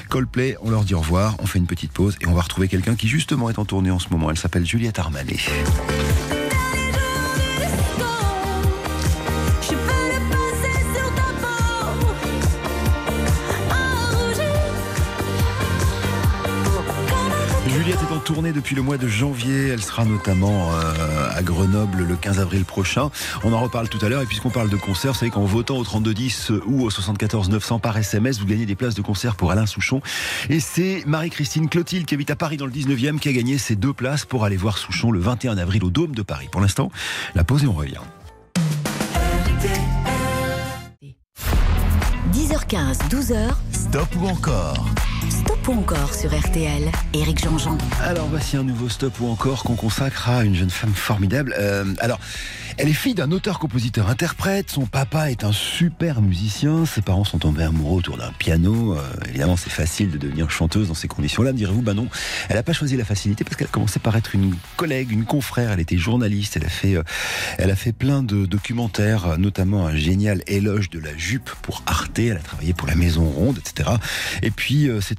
Coldplay, 0.09 0.55
on 0.61 0.69
leur 0.69 0.83
dit 0.83 0.93
au 0.93 0.99
revoir, 0.99 1.35
on 1.39 1.47
fait 1.47 1.57
une 1.57 1.65
petite 1.65 1.91
pause 1.91 2.15
et 2.21 2.27
on 2.27 2.33
va 2.33 2.41
retrouver 2.41 2.67
quelqu'un 2.67 2.95
qui 2.95 3.07
justement 3.07 3.49
est 3.49 3.57
en 3.57 3.65
tournée 3.65 3.89
en 3.89 3.99
ce 3.99 4.09
moment. 4.09 4.29
Elle 4.29 4.37
s'appelle 4.37 4.67
Juliette 4.67 4.99
Armanet. 4.99 5.39
Tournée 18.23 18.53
depuis 18.53 18.75
le 18.75 18.81
mois 18.81 18.97
de 18.97 19.07
janvier. 19.07 19.67
Elle 19.67 19.81
sera 19.81 20.05
notamment 20.05 20.71
euh, 20.71 21.29
à 21.35 21.43
Grenoble 21.43 22.03
le 22.03 22.15
15 22.15 22.39
avril 22.39 22.63
prochain. 22.63 23.11
On 23.43 23.51
en 23.53 23.59
reparle 23.59 23.89
tout 23.89 24.03
à 24.03 24.09
l'heure. 24.09 24.21
Et 24.21 24.25
puisqu'on 24.25 24.49
parle 24.49 24.69
de 24.69 24.77
concert, 24.77 25.11
vous 25.11 25.19
savez 25.19 25.31
qu'en 25.31 25.43
votant 25.43 25.77
au 25.77 25.83
3210 25.83 26.51
ou 26.65 26.83
au 26.83 26.89
74 26.89 27.49
900 27.49 27.79
par 27.79 27.97
SMS, 27.97 28.39
vous 28.39 28.45
gagnez 28.45 28.65
des 28.65 28.75
places 28.75 28.95
de 28.95 29.01
concert 29.01 29.35
pour 29.35 29.51
Alain 29.51 29.65
Souchon. 29.65 30.01
Et 30.49 30.59
c'est 30.59 31.03
Marie-Christine 31.05 31.69
Clotilde 31.69 32.05
qui 32.05 32.13
habite 32.13 32.31
à 32.31 32.35
Paris 32.35 32.57
dans 32.57 32.65
le 32.65 32.71
19e 32.71 33.19
qui 33.19 33.29
a 33.29 33.33
gagné 33.33 33.57
ces 33.57 33.75
deux 33.75 33.93
places 33.93 34.25
pour 34.25 34.45
aller 34.45 34.57
voir 34.57 34.77
Souchon 34.77 35.11
le 35.11 35.19
21 35.19 35.57
avril 35.57 35.83
au 35.83 35.89
Dôme 35.89 36.15
de 36.15 36.21
Paris. 36.21 36.47
Pour 36.51 36.61
l'instant, 36.61 36.91
la 37.35 37.43
pause 37.43 37.63
et 37.63 37.67
on 37.67 37.73
revient. 37.73 38.01
10h15, 42.33 43.09
12h, 43.09 43.49
Stop 43.71 44.07
ou 44.19 44.27
encore? 44.27 44.87
Stop 45.29 45.67
ou 45.67 45.73
encore 45.73 46.13
sur 46.13 46.29
RTL. 46.37 46.91
Éric 47.13 47.43
Jean-Jean. 47.43 47.77
Alors 48.01 48.27
voici 48.27 48.57
un 48.57 48.63
nouveau 48.63 48.89
stop 48.89 49.19
ou 49.19 49.27
encore 49.27 49.63
qu'on 49.63 49.75
consacre 49.75 50.29
à 50.29 50.43
une 50.43 50.55
jeune 50.55 50.69
femme 50.69 50.93
formidable. 50.93 51.55
Euh, 51.57 51.85
alors, 51.99 52.19
elle 52.77 52.89
est 52.89 52.93
fille 52.93 53.13
d'un 53.13 53.31
auteur-compositeur-interprète. 53.31 54.71
Son 54.71 54.85
papa 54.85 55.29
est 55.29 55.43
un 55.43 55.51
super 55.51 56.21
musicien. 56.21 56.85
Ses 56.85 57.01
parents 57.01 57.23
sont 57.23 57.37
tombés 57.37 57.63
amoureux 57.63 57.97
autour 57.97 58.17
d'un 58.17 58.31
piano. 58.31 58.93
Euh, 58.93 59.01
évidemment, 59.27 59.57
c'est 59.57 59.69
facile 59.69 60.11
de 60.11 60.17
devenir 60.17 60.49
chanteuse 60.49 60.87
dans 60.87 60.93
ces 60.93 61.07
conditions-là, 61.07 61.51
me 61.51 61.57
direz-vous. 61.57 61.81
Ben 61.81 61.93
non, 61.93 62.07
elle 62.49 62.55
n'a 62.55 62.63
pas 62.63 62.73
choisi 62.73 62.97
la 62.97 63.05
facilité 63.05 63.43
parce 63.43 63.55
qu'elle 63.55 63.67
a 63.67 63.71
commencé 63.71 63.99
par 63.99 64.15
être 64.15 64.33
une 64.33 64.55
collègue, 64.75 65.11
une 65.11 65.25
confrère. 65.25 65.71
Elle 65.71 65.79
était 65.79 65.97
journaliste. 65.97 66.57
Elle 66.57 66.65
a 66.65 66.69
fait, 66.69 66.95
euh, 66.95 67.03
elle 67.57 67.69
a 67.69 67.75
fait 67.75 67.91
plein 67.91 68.23
de 68.23 68.45
documentaires, 68.45 69.27
euh, 69.27 69.37
notamment 69.37 69.85
un 69.85 69.95
génial 69.95 70.43
éloge 70.47 70.89
de 70.89 70.99
la 70.99 71.15
jupe 71.15 71.49
pour 71.61 71.83
Arte. 71.85 72.19
Elle 72.19 72.37
a 72.37 72.41
travaillé 72.41 72.73
pour 72.73 72.87
la 72.87 72.95
Maison 72.95 73.25
Ronde, 73.25 73.59
etc. 73.59 73.89
Et 74.41 74.51
puis, 74.51 74.89
c'est 75.01 75.17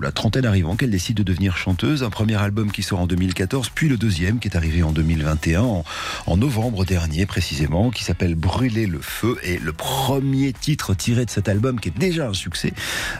la 0.00 0.12
trentaine 0.12 0.44
arrivant 0.44 0.76
qu'elle 0.76 0.90
décide 0.90 1.16
de 1.16 1.22
devenir 1.22 1.56
chanteuse. 1.56 2.02
Un 2.02 2.10
premier 2.10 2.36
album 2.36 2.70
qui 2.70 2.82
sort 2.82 3.00
en 3.00 3.06
2014, 3.06 3.70
puis 3.74 3.88
le 3.88 3.96
deuxième 3.96 4.38
qui 4.38 4.48
est 4.48 4.56
arrivé 4.56 4.82
en 4.82 4.92
2021, 4.92 5.62
en, 5.62 5.84
en 6.26 6.36
novembre 6.36 6.84
dernier 6.90 7.24
précisément, 7.24 7.90
qui 7.90 8.02
s'appelle 8.02 8.34
Brûler 8.34 8.86
le 8.86 9.00
feu. 9.00 9.38
Et 9.44 9.58
le 9.58 9.72
premier 9.72 10.52
titre 10.52 10.92
tiré 10.92 11.24
de 11.24 11.30
cet 11.30 11.48
album, 11.48 11.78
qui 11.78 11.88
est 11.88 11.96
déjà 11.96 12.26
un 12.26 12.34
succès, 12.34 12.72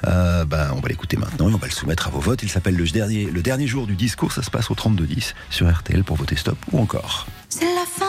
euh, 0.09 0.45
ben, 0.45 0.73
on 0.75 0.81
va 0.81 0.89
l'écouter 0.89 1.17
maintenant 1.17 1.49
et 1.49 1.55
on 1.55 1.57
va 1.57 1.69
le 1.69 1.73
soumettre 1.73 2.09
à 2.09 2.11
vos 2.11 2.19
votes. 2.19 2.43
Il 2.43 2.49
s'appelle 2.49 2.75
le 2.75 2.85
dernier, 2.85 3.27
le 3.27 3.43
dernier 3.43 3.69
jour 3.69 3.87
du 3.87 3.95
discours. 3.95 4.33
Ça 4.33 4.43
se 4.43 4.51
passe 4.51 4.73
au 4.73 4.75
3210 4.75 5.37
sur 5.51 5.73
RTL 5.73 6.03
pour 6.03 6.17
voter 6.17 6.35
stop 6.35 6.59
ou 6.73 6.81
encore. 6.81 7.29
C'est 7.49 7.73
la 7.73 7.87
fin, 7.87 8.07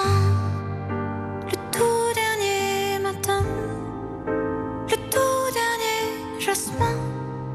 le 1.45 1.57
tout 1.71 2.11
dernier 2.15 2.99
matin, 3.03 3.43
le 4.89 4.95
tout 5.11 5.53
dernier 5.53 6.43
jasmin. 6.43 6.95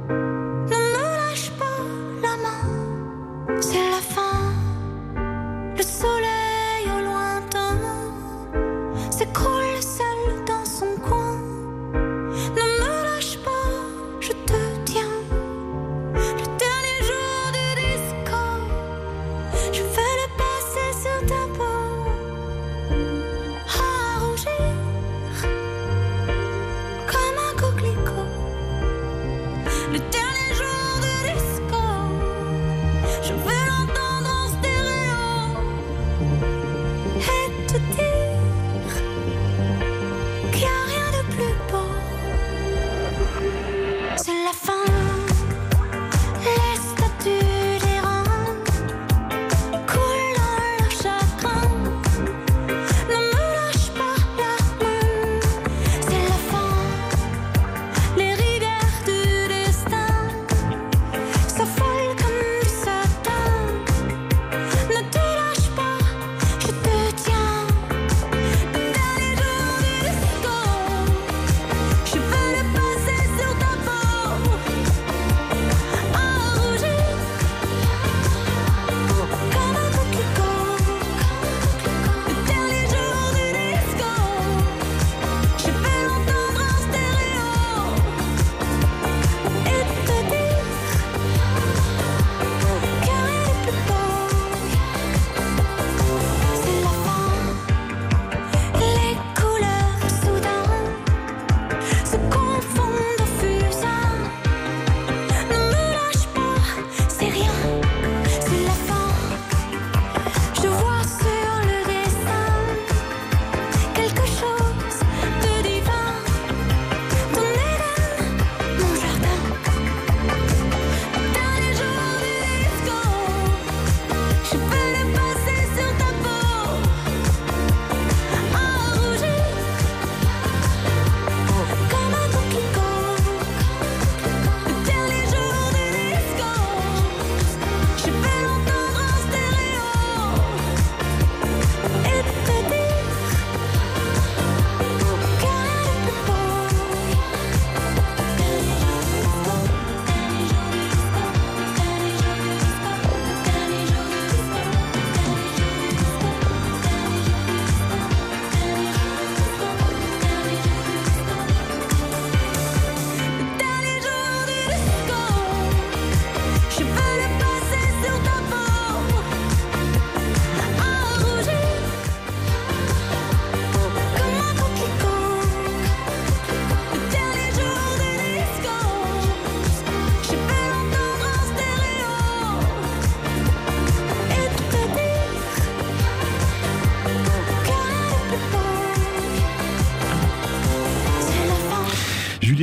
Ne 0.08 0.76
me 0.76 1.02
lâche 1.18 1.50
pas 1.58 1.82
la 2.22 2.36
main, 2.44 3.60
c'est 3.60 3.90
la 3.90 4.05
the 9.26 9.32
core 9.32 9.65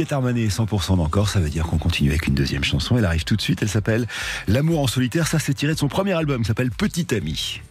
Juliette 0.03 0.11
Armanet, 0.11 0.47
100% 0.47 0.97
d'encore, 0.97 1.29
ça 1.29 1.39
veut 1.39 1.49
dire 1.49 1.65
qu'on 1.65 1.77
continue 1.77 2.09
avec 2.09 2.27
une 2.27 2.33
deuxième 2.33 2.65
chanson. 2.65 2.97
Elle 2.97 3.05
arrive 3.05 3.23
tout 3.23 3.37
de 3.37 3.41
suite, 3.41 3.61
elle 3.61 3.69
s'appelle 3.69 4.05
L'amour 4.49 4.81
en 4.81 4.87
solitaire. 4.87 5.27
Ça, 5.27 5.39
c'est 5.39 5.53
tiré 5.53 5.75
de 5.75 5.79
son 5.79 5.87
premier 5.87 6.11
album, 6.11 6.43
s'appelle 6.43 6.71
Petit 6.71 7.15
Ami. 7.15 7.61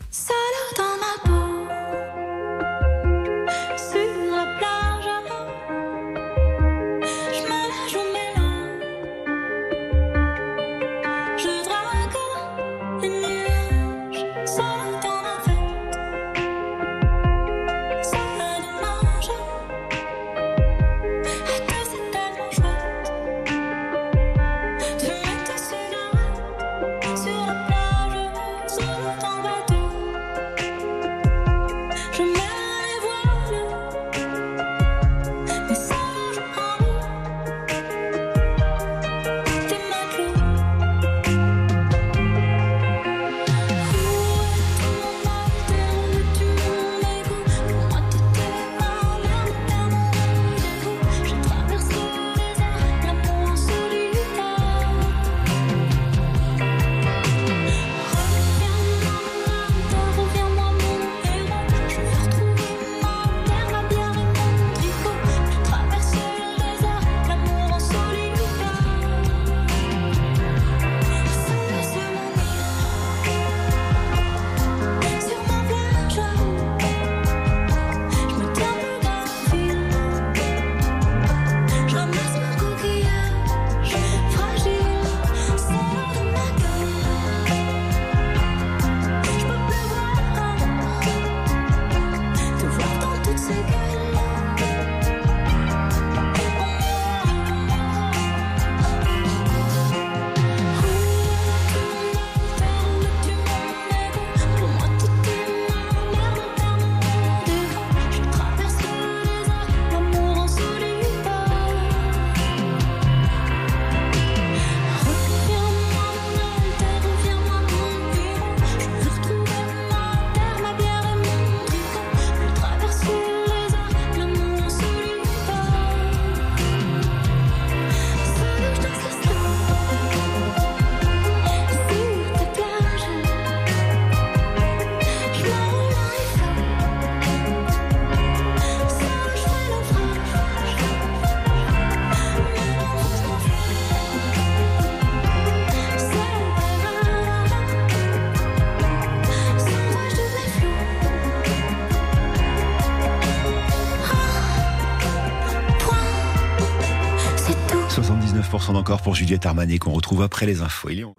79% 158.82 158.84
d'encore 158.84 159.02
pour 159.02 159.14
Juliette 159.14 159.46
Armanet 159.46 159.78
qu'on 159.78 159.92
retrouve 159.92 160.22
après 160.22 160.46
les 160.46 160.60
infos. 160.60 160.90
Il 160.90 161.00
est 161.00 161.04
en- 161.04 161.14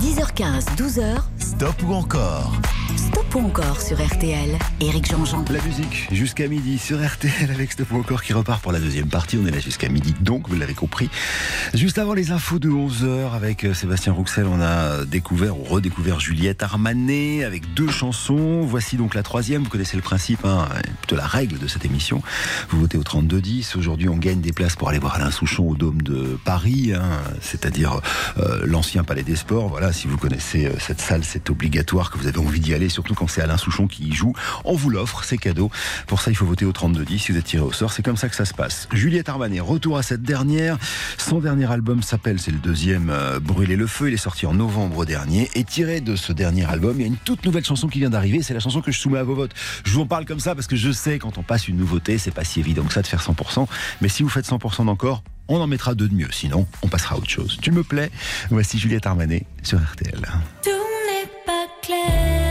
10h15, 0.00 0.66
12h, 0.76 1.22
Stop 1.48 1.82
ou 1.82 1.94
encore 1.94 2.52
stop 2.98 3.34
ou 3.36 3.46
encore 3.46 3.80
sur 3.80 4.04
RTL. 4.04 4.58
Éric 4.80 5.10
Jean-Jean. 5.10 5.44
La 5.50 5.62
musique 5.62 6.08
jusqu'à 6.10 6.48
midi 6.48 6.78
sur 6.78 7.04
RTL 7.04 7.50
avec 7.50 7.72
Stop 7.72 7.92
ou 7.92 7.96
encore 7.96 8.22
qui 8.22 8.32
repart 8.32 8.60
pour 8.62 8.72
la 8.72 8.80
deuxième 8.80 9.08
partie. 9.08 9.38
On 9.42 9.46
est 9.46 9.50
là 9.50 9.60
jusqu'à 9.60 9.88
midi 9.88 10.14
donc, 10.20 10.48
vous 10.48 10.56
l'avez 10.56 10.74
compris. 10.74 11.08
Juste 11.74 11.98
avant 11.98 12.14
les 12.14 12.32
infos 12.32 12.58
de 12.58 12.68
11h 12.68 13.32
avec 13.34 13.64
euh, 13.64 13.72
Sébastien 13.72 14.12
Rouxel, 14.12 14.46
on 14.46 14.60
a 14.60 15.04
découvert 15.04 15.58
ou 15.58 15.64
redécouvert 15.64 16.20
Juliette 16.20 16.62
Armanet 16.62 17.44
avec 17.44 17.72
deux 17.74 17.88
chansons. 17.88 18.62
Voici 18.62 18.96
donc 18.96 19.14
la 19.14 19.22
troisième. 19.22 19.62
Vous 19.62 19.70
connaissez 19.70 19.96
le 19.96 20.02
principe, 20.02 20.44
hein, 20.44 20.68
plutôt 21.00 21.16
la 21.16 21.26
règle 21.26 21.58
de 21.58 21.66
cette 21.66 21.84
émission. 21.84 22.22
Vous 22.70 22.80
votez 22.80 22.98
au 22.98 23.02
32-10. 23.02 23.76
Aujourd'hui, 23.78 24.08
on 24.08 24.16
gagne 24.16 24.40
des 24.40 24.52
places 24.52 24.76
pour 24.76 24.88
aller 24.88 24.98
voir 24.98 25.14
Alain 25.14 25.30
Souchon 25.30 25.68
au 25.68 25.76
Dôme 25.76 26.02
de 26.02 26.38
Paris, 26.44 26.92
hein, 26.94 27.20
c'est-à-dire 27.40 28.00
euh, 28.38 28.62
l'ancien 28.64 29.04
Palais 29.04 29.22
des 29.22 29.36
Sports. 29.36 29.68
Voilà, 29.68 29.92
si 29.92 30.08
vous 30.08 30.18
connaissez 30.18 30.66
euh, 30.66 30.72
cette 30.78 31.00
salle, 31.00 31.24
c'est 31.24 31.37
obligatoire 31.50 32.10
que 32.10 32.18
vous 32.18 32.26
avez 32.26 32.38
envie 32.38 32.60
d'y 32.60 32.74
aller, 32.74 32.88
surtout 32.88 33.14
quand 33.14 33.28
c'est 33.28 33.40
Alain 33.40 33.56
Souchon 33.56 33.86
qui 33.86 34.08
y 34.08 34.12
joue. 34.12 34.32
On 34.64 34.74
vous 34.74 34.90
l'offre, 34.90 35.24
c'est 35.24 35.38
cadeau. 35.38 35.70
Pour 36.06 36.20
ça, 36.20 36.30
il 36.30 36.34
faut 36.34 36.46
voter 36.46 36.64
au 36.64 36.72
32-10 36.72 37.18
si 37.18 37.32
vous 37.32 37.38
êtes 37.38 37.44
tiré 37.44 37.62
au 37.62 37.72
sort. 37.72 37.92
C'est 37.92 38.02
comme 38.02 38.16
ça 38.16 38.28
que 38.28 38.36
ça 38.36 38.44
se 38.44 38.54
passe. 38.54 38.88
Juliette 38.92 39.28
Armanet, 39.28 39.60
retour 39.60 39.96
à 39.96 40.02
cette 40.02 40.22
dernière. 40.22 40.78
Son 41.16 41.40
dernier 41.40 41.70
album 41.70 42.02
s'appelle, 42.02 42.38
c'est 42.38 42.50
le 42.50 42.58
deuxième, 42.58 43.10
euh, 43.10 43.40
Brûler 43.40 43.76
le 43.76 43.86
feu. 43.86 44.08
Il 44.08 44.14
est 44.14 44.18
sorti 44.18 44.46
en 44.46 44.54
novembre 44.54 45.04
dernier. 45.04 45.48
Et 45.54 45.64
tiré 45.64 46.00
de 46.00 46.16
ce 46.16 46.32
dernier 46.32 46.64
album, 46.64 46.94
il 46.98 47.00
y 47.02 47.04
a 47.04 47.08
une 47.08 47.16
toute 47.16 47.44
nouvelle 47.44 47.64
chanson 47.64 47.88
qui 47.88 48.00
vient 48.00 48.10
d'arriver. 48.10 48.42
C'est 48.42 48.54
la 48.54 48.60
chanson 48.60 48.80
que 48.80 48.92
je 48.92 48.98
soumets 48.98 49.18
à 49.18 49.24
vos 49.24 49.34
votes. 49.34 49.52
Je 49.84 49.92
vous 49.92 50.00
en 50.00 50.06
parle 50.06 50.24
comme 50.24 50.40
ça 50.40 50.54
parce 50.54 50.66
que 50.66 50.76
je 50.76 50.90
sais 50.90 51.18
quand 51.18 51.38
on 51.38 51.42
passe 51.42 51.68
une 51.68 51.76
nouveauté, 51.76 52.18
c'est 52.18 52.30
pas 52.30 52.44
si 52.44 52.60
évident 52.60 52.84
que 52.84 52.92
ça 52.92 53.02
de 53.02 53.06
faire 53.06 53.22
100%. 53.22 53.66
Mais 54.00 54.08
si 54.08 54.22
vous 54.22 54.28
faites 54.28 54.46
100% 54.46 54.86
d'encore, 54.86 55.22
on 55.48 55.60
en 55.60 55.66
mettra 55.66 55.94
deux 55.94 56.08
de 56.08 56.14
mieux. 56.14 56.28
Sinon, 56.30 56.66
on 56.82 56.88
passera 56.88 57.14
à 57.14 57.18
autre 57.18 57.30
chose. 57.30 57.58
Tu 57.60 57.70
me 57.70 57.82
plais 57.82 58.10
Voici 58.50 58.78
Juliette 58.78 59.06
Armanet 59.06 59.46
sur 59.62 59.78
RTL. 59.78 60.20
Tout 61.88 61.94
n'est 61.94 62.04
pas 62.04 62.12
clair 62.12 62.47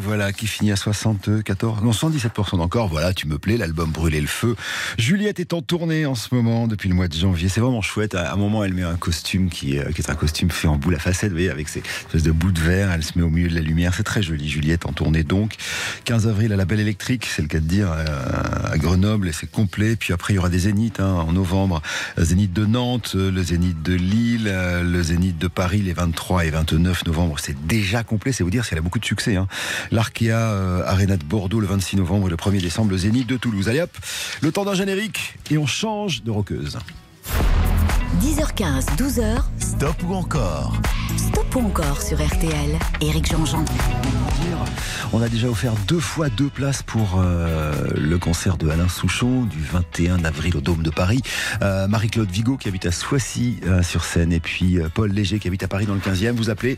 voilà, 0.00 0.32
qui 0.32 0.46
finit 0.46 0.70
à 0.72 0.76
74, 0.76 1.82
non 1.82 1.92
117% 1.92 2.60
encore. 2.60 2.88
Voilà, 2.88 3.14
tu 3.14 3.26
me 3.26 3.38
plais, 3.38 3.56
l'album 3.56 3.90
Brûler 3.90 4.20
le 4.20 4.26
feu. 4.26 4.54
Juliette 4.98 5.40
est 5.40 5.52
en 5.54 5.62
tournée 5.62 6.04
en 6.06 6.14
ce 6.14 6.34
moment 6.34 6.66
depuis 6.66 6.88
le 6.88 6.94
mois 6.94 7.08
de 7.08 7.14
janvier. 7.14 7.48
C'est 7.48 7.60
vraiment 7.60 7.80
chouette. 7.80 8.14
À 8.14 8.32
un 8.32 8.36
moment, 8.36 8.64
elle 8.64 8.74
met 8.74 8.82
un 8.82 8.96
costume 8.96 9.48
qui, 9.48 9.76
est- 9.76 9.92
qui 9.94 10.02
est 10.02 10.10
un 10.10 10.14
costume 10.14 10.50
fait 10.50 10.68
en 10.68 10.76
boule 10.76 10.94
à 10.94 10.98
facettes, 10.98 11.30
vous 11.30 11.36
voyez, 11.36 11.50
avec 11.50 11.68
ces 11.68 11.80
espèces 12.06 12.22
de 12.22 12.32
bouts 12.32 12.52
de 12.52 12.60
verre. 12.60 12.90
Elle 12.92 13.02
se 13.02 13.12
met 13.16 13.24
au 13.24 13.30
milieu 13.30 13.48
de 13.48 13.54
la 13.54 13.60
lumière. 13.60 13.94
C'est 13.94 14.02
très 14.02 14.22
joli. 14.22 14.48
Juliette 14.48 14.84
en 14.86 14.92
tournée 14.92 15.22
donc. 15.24 15.54
15 16.04 16.26
avril 16.28 16.52
à 16.52 16.56
la 16.56 16.64
Belle 16.64 16.80
Électrique, 16.80 17.26
c'est 17.26 17.42
le 17.42 17.48
cas 17.48 17.60
de 17.60 17.64
dire, 17.66 17.90
euh, 17.90 18.04
à 18.70 18.76
Grenoble, 18.78 19.28
et 19.28 19.32
c'est 19.32 19.50
complet. 19.50 19.96
Puis 19.96 20.12
après, 20.12 20.34
il 20.34 20.36
y 20.36 20.38
aura 20.38 20.48
des 20.50 20.60
zéniths 20.60 21.00
hein, 21.00 21.12
en 21.26 21.32
novembre. 21.32 21.80
Zénith 22.18 22.52
de 22.52 22.66
Nantes, 22.66 23.12
euh, 23.14 23.30
le 23.30 23.42
Zénith 23.42 23.82
de 23.82 23.94
Lille, 23.94 24.48
euh, 24.48 24.82
le 24.82 25.02
Zénith 25.02 25.38
de 25.38 25.48
Paris 25.48 25.80
les 25.82 25.92
23 25.94 26.44
et 26.44 26.50
29 26.50 27.06
novembre. 27.06 27.36
C'est 27.38 27.66
déjà 27.66 28.02
complet, 28.04 28.32
c'est 28.32 28.44
vous 28.44 28.50
dire 28.50 28.64
si 28.64 28.74
a 28.74 28.80
beaucoup 28.80 28.98
de 28.98 29.04
succès. 29.04 29.36
Hein. 29.36 29.46
L'Arkea 29.90 30.30
euh, 30.30 30.86
Arena 30.86 31.16
de 31.16 31.24
Bordeaux 31.24 31.60
le 31.60 31.66
26 31.66 31.96
novembre 31.96 32.28
et 32.28 32.30
le 32.30 32.36
1er 32.36 32.60
décembre, 32.60 32.90
le 32.90 32.98
Zénith 32.98 33.26
de 33.26 33.36
Toulouse. 33.36 33.68
Allez 33.68 33.80
hop, 33.80 33.96
le 34.40 34.52
temps 34.52 34.64
d'un 34.64 34.74
générique 34.74 35.34
et 35.50 35.58
on 35.58 35.66
change 35.66 36.22
de 36.22 36.30
roqueuse. 36.30 36.78
10h15, 38.20 38.96
12h, 38.96 39.42
Stop 39.58 39.96
ou 40.06 40.14
encore? 40.14 40.74
Stop 41.16 41.56
ou 41.56 41.60
encore 41.60 42.00
sur 42.02 42.24
RTL. 42.24 42.78
Éric 43.00 43.30
Jean-Jean. 43.30 43.64
On 45.12 45.22
a 45.22 45.28
déjà 45.28 45.48
offert 45.48 45.74
deux 45.86 46.00
fois 46.00 46.28
deux 46.28 46.48
places 46.48 46.82
pour 46.82 47.20
euh, 47.20 47.72
le 47.96 48.18
concert 48.18 48.56
de 48.56 48.68
Alain 48.68 48.88
Souchon 48.88 49.42
du 49.44 49.60
21 49.60 50.24
avril 50.24 50.56
au 50.56 50.60
Dôme 50.60 50.82
de 50.82 50.90
Paris. 50.90 51.20
Euh, 51.62 51.86
Marie-Claude 51.88 52.30
Vigo 52.30 52.56
qui 52.56 52.68
habite 52.68 52.86
à 52.86 52.92
Soissy 52.92 53.58
euh, 53.66 53.82
sur 53.82 54.04
scène 54.04 54.32
et 54.32 54.40
puis 54.40 54.78
euh, 54.78 54.88
Paul 54.92 55.10
Léger 55.10 55.38
qui 55.38 55.48
habite 55.48 55.62
à 55.62 55.68
Paris 55.68 55.86
dans 55.86 55.94
le 55.94 56.00
15e. 56.00 56.32
Vous 56.32 56.50
appelez 56.50 56.76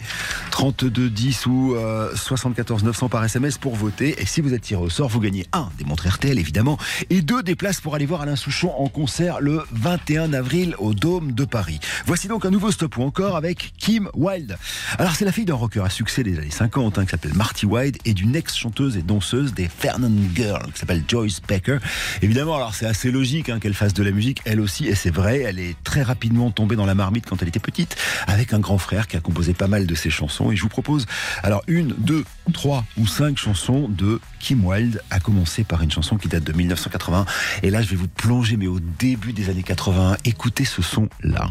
32 0.51 1.11
10 1.11 1.47
ou 1.47 1.75
euh, 1.75 2.15
74 2.15 2.85
900 2.85 3.09
par 3.09 3.25
SMS 3.25 3.59
pour 3.59 3.75
voter. 3.77 4.21
Et 4.21 4.27
si 4.27 4.41
vous 4.41 4.55
êtes 4.55 4.63
tiré 4.63 4.81
au 4.81 4.91
sort, 4.91 5.09
vous 5.09 5.21
gagnez 5.21 5.47
un 5.53 5.69
des 5.79 5.85
montres 5.85 6.09
RTL 6.09 6.39
évidemment 6.39 6.79
et 7.11 7.23
deux 7.23 7.43
des 7.43 7.55
places 7.55 7.81
pour 7.81 7.95
aller 7.95 8.07
voir 8.07 8.23
Alain 8.23 8.37
Souchon 8.37 8.73
en 8.77 8.89
concert 8.89 9.41
le 9.41 9.63
21 9.73 10.33
avril 10.33 10.75
au 10.79 10.95
Dôme 10.95 11.33
de 11.33 11.45
Paris. 11.45 11.81
Voici 12.07 12.29
donc 12.29 12.45
un 12.45 12.51
nouveau 12.51 12.71
stop 12.71 12.97
ou 12.97 13.03
encore 13.03 13.37
avec 13.37 13.73
Kim 13.79 14.09
Wilde. 14.15 14.57
Alors 14.99 15.15
c'est 15.15 15.25
la 15.25 15.33
fille 15.33 15.45
d'un 15.45 15.55
rocker 15.55 15.85
à 15.85 15.91
succès 15.91 16.23
des 16.23 16.39
années 16.39 16.51
50 16.51 16.99
hein, 16.99 17.05
qui 17.05 17.11
s'appelle 17.11 17.35
Marty 17.35 17.67
Wilde 17.67 17.94
et 18.05 18.15
d'une 18.15 18.37
ex-chanteuse 18.37 18.97
et 18.97 19.03
danseuse 19.03 19.55
des 19.55 19.69
Fernand 19.69 20.11
Girls 20.35 20.73
qui 20.73 20.81
s'appelle 20.81 21.05
Joyce 21.07 21.41
Becker. 21.47 21.79
Évidemment, 22.23 22.57
alors 22.57 22.75
c'est 22.75 22.87
assez 22.87 23.11
logique 23.11 23.49
hein, 23.49 23.59
qu'elle 23.59 23.75
fasse 23.75 23.95
de 23.95 24.03
la 24.03 24.11
musique 24.11 24.41
elle 24.45 24.61
aussi 24.61 24.87
et 24.87 24.95
c'est 24.95 25.11
vrai, 25.11 25.41
elle 25.41 25.59
est 25.59 25.77
très 25.85 26.03
rapidement 26.03 26.51
tombée 26.51 26.77
dans 26.77 26.87
la 26.87 26.95
marmite 26.95 27.27
quand 27.27 27.43
elle 27.43 27.49
était 27.49 27.61
petite 27.61 27.97
avec 28.27 28.53
un 28.53 28.59
grand 28.59 28.79
frère 28.79 29.07
qui 29.07 29.17
a 29.17 29.21
composé 29.21 29.55
pas 29.55 29.69
mal 29.69 29.87
de 29.87 29.95
ses 29.95 30.11
chansons. 30.11 30.51
Et 30.51 30.57
je 30.57 30.63
vous 30.63 30.69
propose 30.69 31.07
alors 31.43 31.63
une, 31.67 31.95
deux, 31.99 32.25
trois 32.53 32.85
ou 32.99 33.07
cinq 33.07 33.39
chansons 33.39 33.89
de 33.89 34.21
Kim 34.41 34.65
Wilde 34.65 35.01
à 35.11 35.21
commencer 35.21 35.65
par 35.65 35.83
une 35.83 35.91
chanson 35.91 36.17
qui 36.17 36.29
date 36.29 36.45
de 36.45 36.53
1980 36.53 37.25
et 37.63 37.71
là 37.71 37.83
je 37.83 37.89
vais 37.89 37.97
vous 37.97 38.09
plonger 38.09 38.57
mais 38.57 38.67
au 38.67 38.81
début 38.81 39.33
des 39.33 39.49
années 39.49 39.63
80 39.63 40.19
écoutez 40.25 40.65
ce 40.65 40.83
son 40.83 41.09
là 41.23 41.49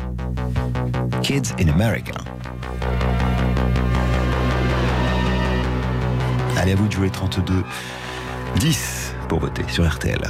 Kids 1.22 1.54
in 1.60 1.70
America 1.70 2.14
Allez 6.58 6.74
à 6.74 6.76
vous 6.76 6.88
de 6.88 6.91
jouer 6.91 7.10
32 7.10 7.64
10 8.58 9.16
pour 9.28 9.39
voter 9.39 9.64
sur 9.68 9.88
RTL. 9.88 10.22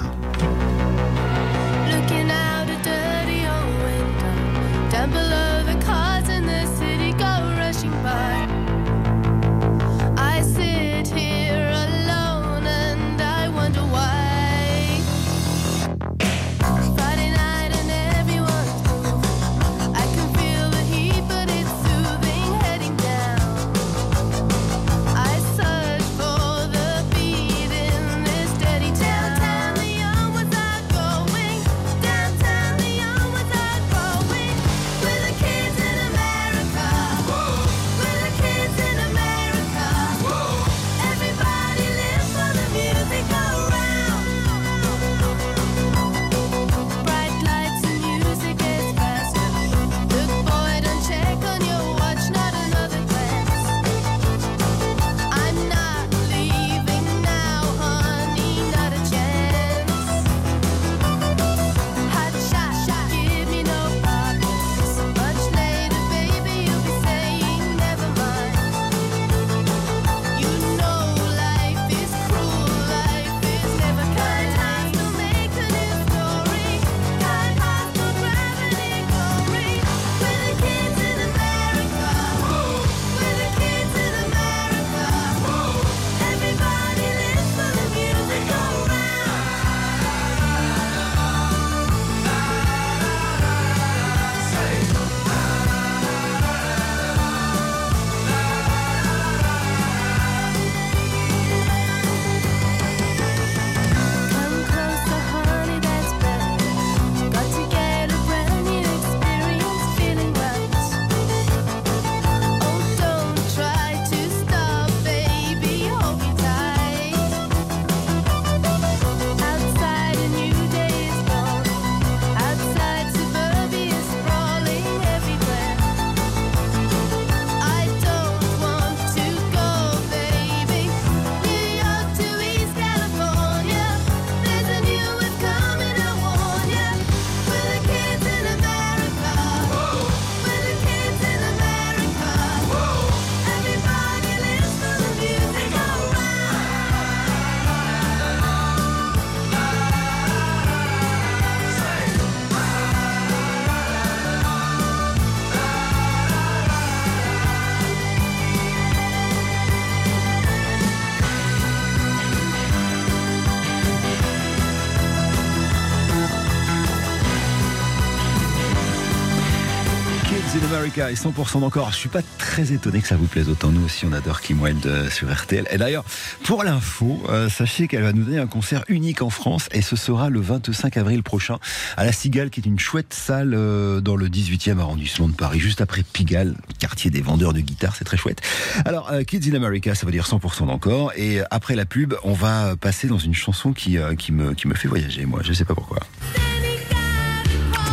Et 171.09 171.15
100% 171.15 171.59
d'encore. 171.59 171.91
Je 171.91 171.97
suis 171.97 172.09
pas 172.09 172.21
très 172.37 172.71
étonné 172.71 173.01
que 173.01 173.07
ça 173.07 173.17
vous 173.17 173.25
plaise 173.25 173.49
autant. 173.49 173.71
Nous 173.71 173.83
aussi, 173.83 174.05
on 174.05 174.13
adore 174.13 174.39
Kim 174.39 174.61
Wilde 174.61 174.85
euh, 174.85 175.09
sur 175.09 175.29
RTL. 175.29 175.67
Et 175.69 175.77
d'ailleurs, 175.77 176.05
pour 176.43 176.63
l'info, 176.63 177.21
euh, 177.27 177.49
sachez 177.49 177.89
qu'elle 177.89 178.03
va 178.03 178.13
nous 178.13 178.23
donner 178.23 178.39
un 178.39 178.47
concert 178.47 178.85
unique 178.87 179.21
en 179.21 179.29
France 179.29 179.67
et 179.73 179.81
ce 179.81 179.97
sera 179.97 180.29
le 180.29 180.39
25 180.39 180.95
avril 180.95 181.21
prochain 181.21 181.59
à 181.97 182.05
la 182.05 182.13
Cigale, 182.13 182.49
qui 182.49 182.61
est 182.61 182.65
une 182.65 182.79
chouette 182.79 183.13
salle 183.13 183.53
euh, 183.53 183.99
dans 183.99 184.15
le 184.15 184.29
18e 184.29 184.79
arrondissement 184.79 185.27
de 185.27 185.33
Paris, 185.33 185.59
juste 185.59 185.81
après 185.81 186.03
Pigalle, 186.03 186.55
quartier 186.79 187.11
des 187.11 187.21
vendeurs 187.21 187.51
de 187.51 187.59
guitares. 187.59 187.95
C'est 187.97 188.05
très 188.05 188.17
chouette. 188.17 188.41
Alors, 188.85 189.11
Kids 189.27 189.49
in 189.51 189.55
America, 189.55 189.95
ça 189.95 190.05
veut 190.05 190.11
dire 190.13 190.25
100% 190.25 190.67
d'encore. 190.67 191.11
Et 191.17 191.41
après 191.51 191.75
la 191.75 191.85
pub, 191.85 192.13
on 192.23 192.33
va 192.33 192.77
passer 192.77 193.07
dans 193.07 193.19
une 193.19 193.33
chanson 193.33 193.73
qui, 193.73 193.97
qui, 194.17 194.31
me, 194.31 194.53
qui 194.53 194.69
me 194.69 194.73
fait 194.73 194.87
voyager, 194.87 195.25
moi. 195.25 195.41
Je 195.43 195.51
sais 195.51 195.65
pas 195.65 195.75
pourquoi. 195.75 195.99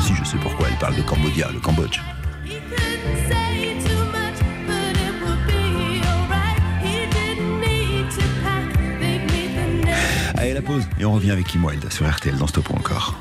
Si, 0.06 0.14
je 0.14 0.24
sais 0.24 0.38
pourquoi. 0.40 0.68
Elle 0.70 0.78
parle 0.78 0.96
de 0.96 1.02
Cambodia, 1.02 1.50
le 1.52 1.58
Cambodge. 1.58 1.98
Allez, 10.40 10.54
la 10.54 10.62
pause. 10.62 10.84
Et 10.98 11.04
on 11.04 11.12
revient 11.12 11.32
avec 11.32 11.48
Kim 11.48 11.66
Wilde 11.66 11.92
sur 11.92 12.10
RTL 12.10 12.34
dans 12.38 12.46
Stop 12.46 12.70
ou 12.70 12.74
encore. 12.74 13.14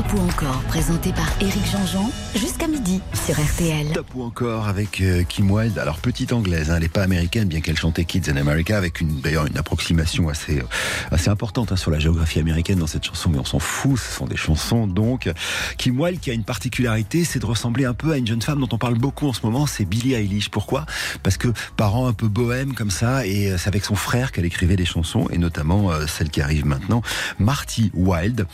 Stop 0.00 0.14
ou 0.14 0.24
encore, 0.24 0.62
présenté 0.62 1.12
par 1.12 1.28
Éric 1.42 1.66
Jean-Jean, 1.70 2.10
jusqu'à 2.34 2.66
midi 2.66 3.02
sur 3.12 3.34
RTL. 3.34 3.88
Stop 3.90 4.06
ou 4.14 4.22
encore 4.22 4.66
avec 4.66 5.02
euh, 5.02 5.24
Kim 5.24 5.50
Wilde. 5.50 5.78
Alors, 5.78 5.98
petite 5.98 6.32
anglaise, 6.32 6.70
hein, 6.70 6.76
elle 6.76 6.84
n'est 6.84 6.88
pas 6.88 7.02
américaine, 7.02 7.48
bien 7.48 7.60
qu'elle 7.60 7.76
chantait 7.76 8.06
Kids 8.06 8.30
in 8.30 8.36
America, 8.38 8.78
avec 8.78 9.02
une, 9.02 9.20
d'ailleurs 9.20 9.44
une 9.44 9.58
approximation 9.58 10.30
assez, 10.30 10.60
euh, 10.60 10.64
assez 11.10 11.28
importante 11.28 11.72
hein, 11.72 11.76
sur 11.76 11.90
la 11.90 11.98
géographie 11.98 12.38
américaine 12.38 12.78
dans 12.78 12.86
cette 12.86 13.04
chanson, 13.04 13.28
mais 13.28 13.38
on 13.38 13.44
s'en 13.44 13.58
fout, 13.58 13.98
ce 13.98 14.10
sont 14.16 14.24
des 14.24 14.38
chansons. 14.38 14.86
Donc, 14.86 15.30
Kim 15.76 16.00
Wilde 16.00 16.18
qui 16.18 16.30
a 16.30 16.34
une 16.34 16.44
particularité, 16.44 17.24
c'est 17.24 17.40
de 17.40 17.46
ressembler 17.46 17.84
un 17.84 17.92
peu 17.92 18.12
à 18.12 18.16
une 18.16 18.26
jeune 18.26 18.40
femme 18.40 18.60
dont 18.60 18.68
on 18.72 18.78
parle 18.78 18.96
beaucoup 18.96 19.28
en 19.28 19.34
ce 19.34 19.44
moment, 19.44 19.66
c'est 19.66 19.84
Billie 19.84 20.14
Eilish. 20.14 20.48
Pourquoi? 20.48 20.86
Parce 21.22 21.36
que 21.36 21.48
parents 21.76 22.06
un 22.06 22.14
peu 22.14 22.28
bohème 22.28 22.72
comme 22.72 22.90
ça, 22.90 23.26
et 23.26 23.52
euh, 23.52 23.58
c'est 23.58 23.68
avec 23.68 23.84
son 23.84 23.96
frère 23.96 24.32
qu'elle 24.32 24.46
écrivait 24.46 24.76
des 24.76 24.86
chansons, 24.86 25.28
et 25.30 25.36
notamment 25.36 25.90
euh, 25.90 26.06
celle 26.06 26.30
qui 26.30 26.40
arrive 26.40 26.64
maintenant, 26.64 27.02
Marty 27.38 27.90
Wilde. 27.92 28.46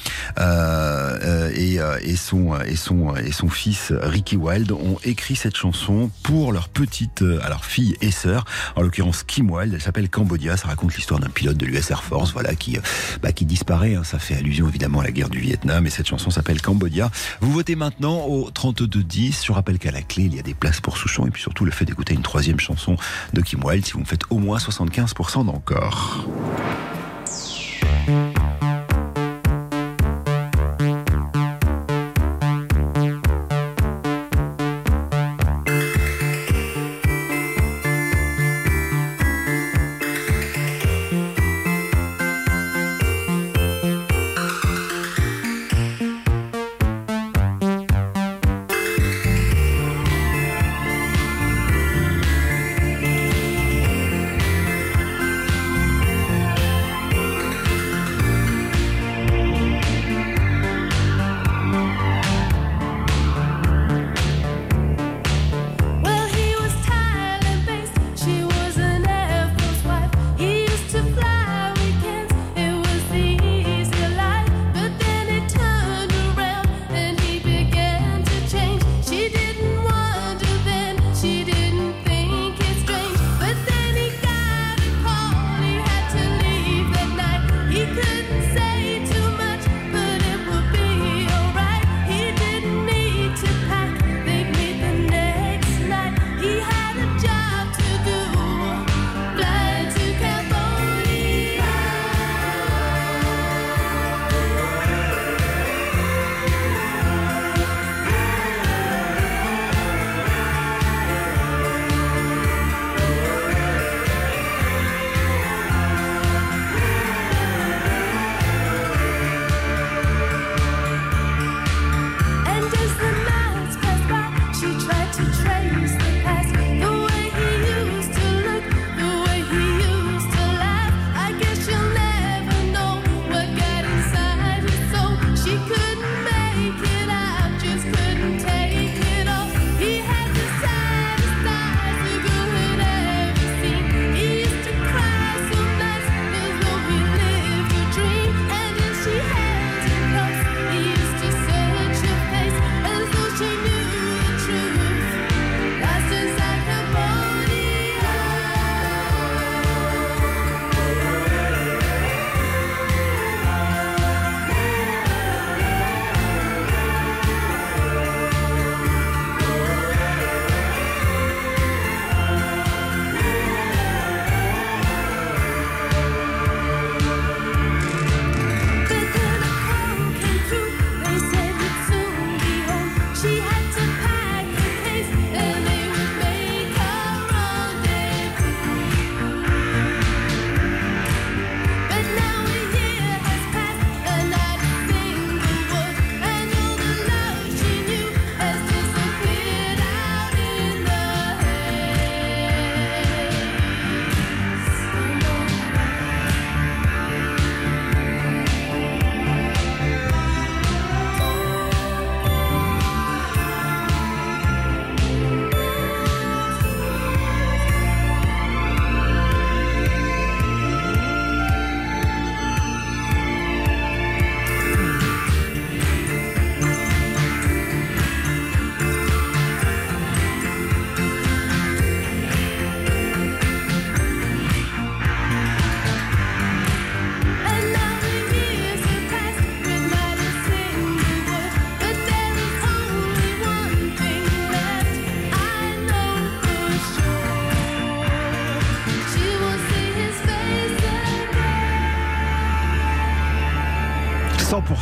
Et, 1.55 1.81
euh, 1.81 1.99
et, 2.03 2.17
son, 2.17 2.55
euh, 2.55 2.63
et, 2.67 2.77
son, 2.77 3.15
et 3.17 3.33
son 3.33 3.49
fils 3.49 3.93
Ricky 3.93 4.37
Wilde 4.37 4.73
ont 4.73 4.99
écrit 5.05 5.37
cette 5.37 5.57
chanson 5.57 6.11
pour 6.23 6.53
leur 6.53 6.69
petite, 6.69 7.23
euh, 7.23 7.41
alors 7.43 7.65
fille 7.65 7.97
et 8.01 8.11
sœur, 8.11 8.45
en 8.75 8.83
l'occurrence 8.83 9.23
Kim 9.23 9.51
Wilde, 9.51 9.75
elle 9.75 9.81
s'appelle 9.81 10.09
Cambodia, 10.09 10.57
ça 10.57 10.69
raconte 10.69 10.95
l'histoire 10.95 11.21
d'un 11.21 11.29
pilote 11.29 11.57
de 11.57 11.67
l'US 11.67 11.91
Air 11.91 12.03
Force, 12.03 12.33
voilà, 12.33 12.55
qui, 12.55 12.77
euh, 12.77 12.81
bah, 13.23 13.33
qui 13.33 13.45
disparaît, 13.45 13.95
hein. 13.95 14.05
ça 14.05 14.19
fait 14.19 14.35
allusion 14.35 14.69
évidemment 14.69 15.01
à 15.01 15.05
la 15.05 15.13
guerre 15.13 15.29
du 15.29 15.39
Vietnam, 15.39 15.87
et 15.87 15.91
cette 15.91 16.07
chanson 16.07 16.31
s'appelle 16.31 16.61
Cambodia. 16.61 17.11
Vous 17.41 17.53
votez 17.53 17.77
maintenant 17.77 18.25
au 18.27 18.51
32-10, 18.51 19.47
je 19.47 19.53
rappelle 19.53 19.79
qu'à 19.79 19.91
la 19.91 20.03
clé, 20.03 20.25
il 20.25 20.35
y 20.35 20.39
a 20.39 20.43
des 20.43 20.55
places 20.55 20.81
pour 20.81 20.97
Souchon, 20.97 21.27
et 21.27 21.31
puis 21.31 21.43
surtout 21.43 21.65
le 21.65 21.71
fait 21.71 21.85
d'écouter 21.85 22.15
une 22.15 22.23
troisième 22.23 22.61
chanson 22.61 22.97
de 23.33 23.41
Kim 23.41 23.65
Wilde, 23.65 23.85
si 23.85 23.93
vous 23.93 24.01
me 24.01 24.05
faites 24.05 24.25
au 24.31 24.39
moins 24.39 24.59
75% 24.59 25.47
d'encore. 25.47 26.27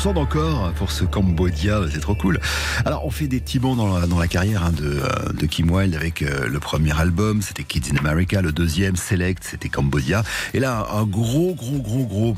50% 0.05 0.13
d'encore 0.13 0.73
pour 0.73 0.91
ce 0.91 1.05
Cambodia, 1.05 1.81
c'est 1.91 2.01
trop 2.01 2.15
cool. 2.15 2.39
Alors 2.85 3.07
on 3.07 3.11
fait 3.11 3.27
des 3.27 3.41
petits 3.41 3.59
bons 3.59 3.75
dans 3.75 4.19
la, 4.19 4.29
carrière 4.29 4.63
hein, 4.63 4.73
de, 4.73 5.01
euh, 5.03 5.33
de 5.33 5.47
Kim 5.47 5.71
Wilde 5.71 5.95
avec 5.95 6.21
euh, 6.21 6.47
le 6.47 6.61
premier 6.61 6.99
album, 6.99 7.41
c'était 7.41 7.65
Kids 7.65 7.91
in 7.93 7.97
America, 7.97 8.43
le 8.43 8.53
deuxième 8.53 8.97
Select, 8.97 9.43
c'était 9.43 9.71
Cambodia. 9.71 10.23
Et 10.53 10.61
là 10.61 10.87
un 10.93 11.05
gros 11.05 11.55
gros 11.55 11.79
gros 11.79 12.05
gros, 12.05 12.37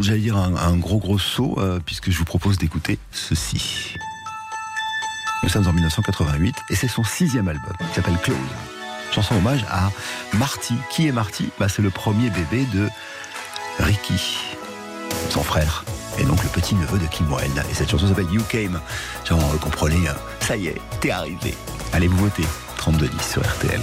j'allais 0.00 0.20
dire 0.20 0.36
un, 0.36 0.54
un 0.54 0.76
gros 0.76 0.98
gros 0.98 1.18
saut 1.18 1.56
euh, 1.58 1.80
puisque 1.84 2.10
je 2.10 2.18
vous 2.18 2.24
propose 2.24 2.56
d'écouter 2.56 2.98
ceci. 3.10 3.94
Nous 5.42 5.48
sommes 5.48 5.66
en 5.66 5.72
1988 5.72 6.54
et 6.70 6.76
c'est 6.76 6.88
son 6.88 7.02
sixième 7.02 7.48
album 7.48 7.74
qui 7.88 7.94
s'appelle 7.96 8.18
Close. 8.22 8.36
Chanson 9.12 9.34
hommage 9.34 9.64
à 9.68 9.90
Marty. 10.34 10.74
Qui 10.90 11.08
est 11.08 11.12
Marty? 11.12 11.48
Bah, 11.58 11.68
C'est 11.68 11.82
le 11.82 11.90
premier 11.90 12.30
bébé 12.30 12.64
de 12.72 12.88
Ricky, 13.80 14.38
son 15.30 15.42
frère, 15.42 15.84
et 16.18 16.24
donc 16.24 16.42
le 16.42 16.48
petit 16.48 16.74
neveu 16.74 16.98
de 16.98 17.06
Kim 17.06 17.32
Wilde. 17.32 17.62
Et 17.70 17.74
cette 17.74 17.90
chanson 17.90 18.08
s'appelle 18.08 18.30
You 18.30 18.42
Came. 18.48 18.80
Genre, 19.24 19.38
vous 19.38 19.58
comprenez, 19.58 20.08
euh, 20.08 20.12
ça 20.40 20.56
y 20.56 20.68
est, 20.68 20.80
t'es 21.00 21.10
arrivé. 21.10 21.54
Allez 21.92 22.08
vous 22.08 22.18
voter, 22.18 22.44
32-10 22.78 23.32
sur 23.32 23.42
RTL. 23.42 23.80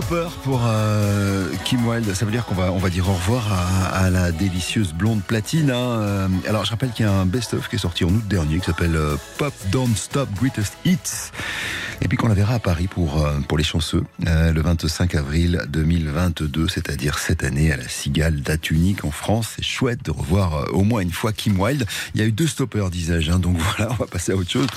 Stoppers 0.00 0.30
pour 0.44 0.60
euh, 0.64 1.50
Kim 1.64 1.86
Wilde. 1.86 2.14
Ça 2.14 2.24
veut 2.24 2.30
dire 2.30 2.44
qu'on 2.44 2.54
va, 2.54 2.70
on 2.72 2.78
va 2.78 2.88
dire 2.88 3.08
au 3.08 3.14
revoir 3.14 3.44
à, 3.52 4.04
à 4.04 4.10
la 4.10 4.30
délicieuse 4.30 4.92
blonde 4.92 5.22
platine. 5.22 5.70
hein. 5.70 5.74
Euh, 5.76 6.28
Alors, 6.48 6.64
je 6.64 6.70
rappelle 6.70 6.90
qu'il 6.90 7.04
y 7.04 7.08
a 7.08 7.12
un 7.12 7.26
best-of 7.26 7.68
qui 7.68 7.76
est 7.76 7.80
sorti 7.80 8.04
en 8.04 8.08
août 8.08 8.22
dernier 8.28 8.58
qui 8.60 8.66
s'appelle 8.66 8.94
euh, 8.94 9.16
Pop 9.38 9.52
Don't 9.72 9.96
Stop 9.96 10.28
Greatest 10.40 10.74
Hits. 10.84 11.30
Et 12.08 12.16
puis 12.16 12.16
qu'on 12.16 12.28
la 12.28 12.34
verra 12.34 12.54
à 12.54 12.58
Paris 12.58 12.86
pour, 12.86 13.22
euh, 13.22 13.38
pour 13.40 13.58
les 13.58 13.64
chanceux 13.64 14.02
euh, 14.26 14.50
le 14.50 14.62
25 14.62 15.14
avril 15.14 15.60
2022, 15.68 16.66
c'est-à-dire 16.66 17.18
cette 17.18 17.44
année 17.44 17.70
à 17.70 17.76
la 17.76 17.86
Cigale 17.86 18.40
date 18.40 18.70
unique 18.70 19.04
en 19.04 19.10
France. 19.10 19.48
C'est 19.56 19.62
chouette 19.62 20.06
de 20.06 20.10
revoir 20.10 20.54
euh, 20.54 20.64
au 20.72 20.84
moins 20.84 21.02
une 21.02 21.12
fois 21.12 21.34
Kim 21.34 21.60
Wilde. 21.60 21.84
Il 22.14 22.22
y 22.22 22.24
a 22.24 22.26
eu 22.26 22.32
deux 22.32 22.46
stoppers, 22.46 22.88
disais-je. 22.88 23.30
hein. 23.30 23.38
donc 23.38 23.58
voilà, 23.76 23.92
on 23.92 23.96
va 23.96 24.06
passer 24.06 24.32
à 24.32 24.36
autre 24.36 24.50
chose. 24.50 24.68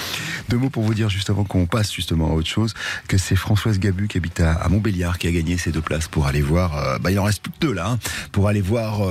Deux 0.49 0.57
mots 0.57 0.69
pour 0.69 0.83
vous 0.83 0.93
dire 0.93 1.07
juste 1.07 1.29
avant 1.29 1.45
qu'on 1.45 1.67
passe 1.67 1.93
justement 1.93 2.31
à 2.31 2.33
autre 2.33 2.49
chose 2.49 2.73
que 3.07 3.17
c'est 3.17 3.37
Françoise 3.37 3.79
Gabu 3.79 4.09
qui 4.09 4.17
habite 4.17 4.41
à, 4.41 4.67
Montbéliard 4.67 5.17
qui 5.17 5.27
a 5.27 5.31
gagné 5.31 5.57
ces 5.57 5.71
deux 5.71 5.79
places 5.79 6.09
pour 6.09 6.27
aller 6.27 6.41
voir. 6.41 6.99
bah, 6.99 7.11
il 7.11 7.19
en 7.19 7.23
reste 7.23 7.43
plus 7.43 7.53
que 7.53 7.59
deux 7.65 7.73
là. 7.73 7.91
hein, 7.91 7.99
pour 8.33 8.49
aller 8.49 8.59
voir 8.59 9.07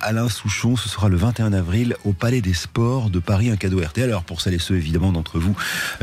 Alain 0.00 0.28
Souchon. 0.28 0.76
Ce 0.76 0.88
sera 0.88 1.08
le 1.08 1.16
21 1.16 1.52
avril 1.52 1.96
au 2.04 2.12
Palais 2.12 2.42
des 2.42 2.54
Sports 2.54 3.10
de 3.10 3.18
Paris, 3.18 3.50
un 3.50 3.56
cadeau 3.56 3.80
RTL. 3.80 4.08
Alors 4.08 4.22
pour 4.22 4.40
celles 4.40 4.54
et 4.54 4.60
ceux 4.60 4.76
évidemment 4.76 5.10
d'entre 5.10 5.40
vous 5.40 5.56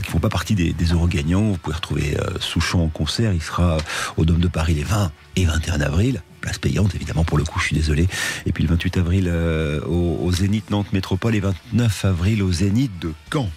qui 0.04 0.12
font 0.12 0.20
pas 0.20 0.28
partie 0.28 0.56
des, 0.56 0.74
des 0.74 0.92
heureux 0.92 1.08
vous 1.30 1.58
pouvez 1.58 1.76
retrouver 1.76 2.18
euh, 2.20 2.40
Souchon 2.40 2.84
en 2.84 2.88
concert. 2.88 3.34
Il 3.34 3.42
sera 3.42 3.78
au 4.18 4.26
Dôme 4.26 4.40
de 4.40 4.48
Paris 4.48 4.74
les 4.74 4.84
20 4.84 5.12
et 5.36 5.46
21 5.46 5.82
avril. 5.82 6.22
Place 6.42 6.58
payante, 6.58 6.96
évidemment, 6.96 7.24
pour 7.24 7.38
le 7.38 7.44
coup, 7.44 7.60
je 7.60 7.66
suis 7.66 7.76
désolé. 7.76 8.08
Et 8.46 8.52
puis 8.52 8.64
le 8.64 8.70
28 8.70 8.98
avril 8.98 9.26
euh, 9.28 9.82
au, 9.86 10.20
au 10.24 10.32
Zénith 10.32 10.70
Nantes 10.72 10.92
Métropole 10.94 11.36
et 11.36 11.40
29 11.40 12.06
avril 12.06 12.44
au 12.44 12.52
Zénith 12.52 12.92
de 13.00 13.14
Caen. 13.32 13.50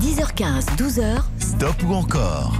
10h15, 0.00 0.76
12h, 0.76 1.22
Stop 1.40 1.82
ou 1.84 1.94
encore 1.94 2.54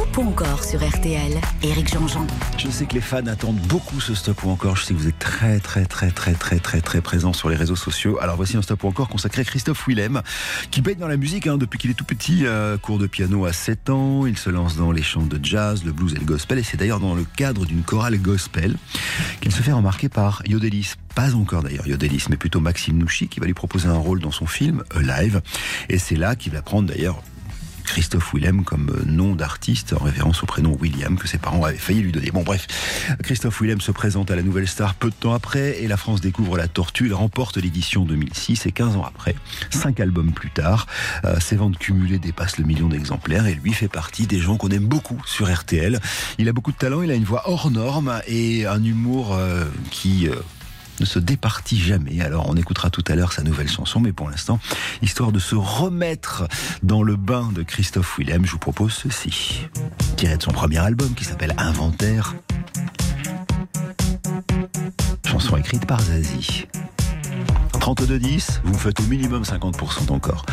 stop 0.00 0.18
ou 0.18 0.28
encore 0.28 0.64
sur 0.64 0.86
RTL. 0.86 1.32
Éric 1.62 1.92
Jean-Jean. 1.92 2.26
Je 2.56 2.68
sais 2.70 2.86
que 2.86 2.94
les 2.94 3.00
fans 3.00 3.26
attendent 3.26 3.60
beaucoup 3.68 4.00
ce 4.00 4.14
stop 4.14 4.44
ou 4.44 4.50
encore. 4.50 4.76
Je 4.76 4.84
sais 4.84 4.94
que 4.94 4.98
vous 4.98 5.08
êtes 5.08 5.18
très, 5.18 5.58
très, 5.60 5.84
très, 5.84 6.10
très, 6.10 6.32
très, 6.32 6.58
très, 6.58 6.80
très 6.80 7.00
présents 7.00 7.32
sur 7.32 7.48
les 7.48 7.56
réseaux 7.56 7.76
sociaux. 7.76 8.18
Alors 8.20 8.36
voici 8.36 8.56
un 8.56 8.62
stop 8.62 8.84
ou 8.84 8.88
encore 8.88 9.08
consacré 9.08 9.42
à 9.42 9.44
Christophe 9.44 9.86
Willem, 9.86 10.22
qui 10.70 10.80
baigne 10.80 10.98
dans 10.98 11.08
la 11.08 11.16
musique 11.16 11.46
hein, 11.46 11.58
depuis 11.58 11.78
qu'il 11.78 11.90
est 11.90 11.94
tout 11.94 12.04
petit. 12.04 12.46
euh, 12.46 12.78
cours 12.78 12.98
de 12.98 13.06
piano 13.06 13.44
à 13.44 13.52
7 13.52 13.90
ans. 13.90 14.26
Il 14.26 14.38
se 14.38 14.48
lance 14.48 14.76
dans 14.76 14.92
les 14.92 15.02
chants 15.02 15.26
de 15.26 15.38
jazz, 15.42 15.84
le 15.84 15.92
blues 15.92 16.14
et 16.14 16.18
le 16.18 16.24
gospel. 16.24 16.58
Et 16.58 16.62
c'est 16.62 16.76
d'ailleurs 16.76 17.00
dans 17.00 17.14
le 17.14 17.24
cadre 17.24 17.66
d'une 17.66 17.82
chorale 17.82 18.18
gospel 18.18 18.76
qu'il 19.40 19.52
se 19.52 19.62
fait 19.62 19.72
remarquer 19.72 20.08
par 20.08 20.42
Yodelis. 20.46 20.94
Pas 21.14 21.34
encore 21.34 21.62
d'ailleurs 21.62 21.86
Yodelis, 21.86 22.24
mais 22.30 22.36
plutôt 22.36 22.60
Maxime 22.60 22.96
Nouchi, 22.96 23.28
qui 23.28 23.40
va 23.40 23.46
lui 23.46 23.54
proposer 23.54 23.88
un 23.88 23.98
rôle 23.98 24.20
dans 24.20 24.30
son 24.30 24.46
film 24.46 24.82
Live. 24.98 25.42
Et 25.88 25.98
c'est 25.98 26.16
là 26.16 26.36
qu'il 26.36 26.52
va 26.52 26.62
prendre 26.62 26.88
d'ailleurs 26.88 27.22
Christophe 27.90 28.32
Willem 28.34 28.62
comme 28.62 28.88
euh, 28.90 29.02
nom 29.04 29.34
d'artiste 29.34 29.94
en 29.94 30.04
référence 30.04 30.44
au 30.44 30.46
prénom 30.46 30.76
William 30.80 31.18
que 31.18 31.26
ses 31.26 31.38
parents 31.38 31.64
avaient 31.64 31.76
failli 31.76 32.02
lui 32.02 32.12
donner. 32.12 32.30
Bon 32.30 32.44
bref, 32.44 32.68
Christophe 33.24 33.60
Willem 33.60 33.80
se 33.80 33.90
présente 33.90 34.30
à 34.30 34.36
la 34.36 34.42
Nouvelle 34.42 34.68
Star 34.68 34.94
peu 34.94 35.10
de 35.10 35.14
temps 35.14 35.34
après 35.34 35.82
et 35.82 35.88
la 35.88 35.96
France 35.96 36.20
découvre 36.20 36.56
la 36.56 36.68
tortue. 36.68 37.06
Il 37.06 37.14
remporte 37.14 37.56
l'édition 37.56 38.04
2006 38.04 38.66
et 38.66 38.70
15 38.70 38.94
ans 38.94 39.04
après, 39.04 39.34
cinq 39.70 39.98
albums 39.98 40.30
plus 40.30 40.50
tard, 40.50 40.86
euh, 41.24 41.40
ses 41.40 41.56
ventes 41.56 41.78
cumulées 41.78 42.20
dépassent 42.20 42.58
le 42.58 42.64
million 42.64 42.86
d'exemplaires 42.86 43.48
et 43.48 43.54
lui 43.54 43.72
fait 43.72 43.88
partie 43.88 44.28
des 44.28 44.38
gens 44.38 44.56
qu'on 44.56 44.68
aime 44.68 44.86
beaucoup 44.86 45.20
sur 45.26 45.52
RTL. 45.52 45.98
Il 46.38 46.48
a 46.48 46.52
beaucoup 46.52 46.70
de 46.70 46.76
talent, 46.76 47.02
il 47.02 47.10
a 47.10 47.14
une 47.14 47.24
voix 47.24 47.42
hors 47.46 47.72
norme 47.72 48.22
et 48.28 48.66
un 48.66 48.84
humour 48.84 49.34
euh, 49.34 49.64
qui... 49.90 50.28
ne 51.00 51.04
se 51.04 51.18
départit 51.18 51.78
jamais. 51.78 52.20
Alors 52.20 52.48
on 52.48 52.56
écoutera 52.56 52.90
tout 52.90 53.04
à 53.08 53.14
l'heure 53.14 53.32
sa 53.32 53.42
nouvelle 53.42 53.68
chanson, 53.68 54.00
mais 54.00 54.12
pour 54.12 54.30
l'instant, 54.30 54.60
histoire 55.02 55.32
de 55.32 55.38
se 55.38 55.54
remettre 55.54 56.46
dans 56.82 57.02
le 57.02 57.16
bain 57.16 57.50
de 57.52 57.62
Christophe 57.62 58.18
Willem, 58.18 58.44
je 58.46 58.52
vous 58.52 58.58
propose 58.58 58.92
ceci. 58.92 59.66
Tiré 60.16 60.36
de 60.36 60.42
son 60.42 60.52
premier 60.52 60.78
album 60.78 61.14
qui 61.14 61.24
s'appelle 61.24 61.54
Inventaire. 61.58 62.34
Chanson 65.26 65.56
écrite 65.56 65.86
par 65.86 66.00
Zazie. 66.00 66.66
32-10, 67.72 68.60
vous 68.64 68.78
faites 68.78 69.00
au 69.00 69.04
minimum 69.04 69.42
50% 69.42 70.06
d'encore. 70.06 70.44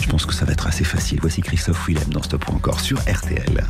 Je 0.00 0.08
pense 0.08 0.24
que 0.24 0.32
ça 0.32 0.46
va 0.46 0.52
être 0.52 0.66
assez 0.66 0.84
facile. 0.84 1.18
Voici 1.20 1.42
Christophe 1.42 1.86
Willem 1.86 2.08
dans 2.08 2.22
Stop 2.22 2.48
ou 2.48 2.52
encore 2.54 2.80
sur 2.80 2.98
RTL. 3.00 3.64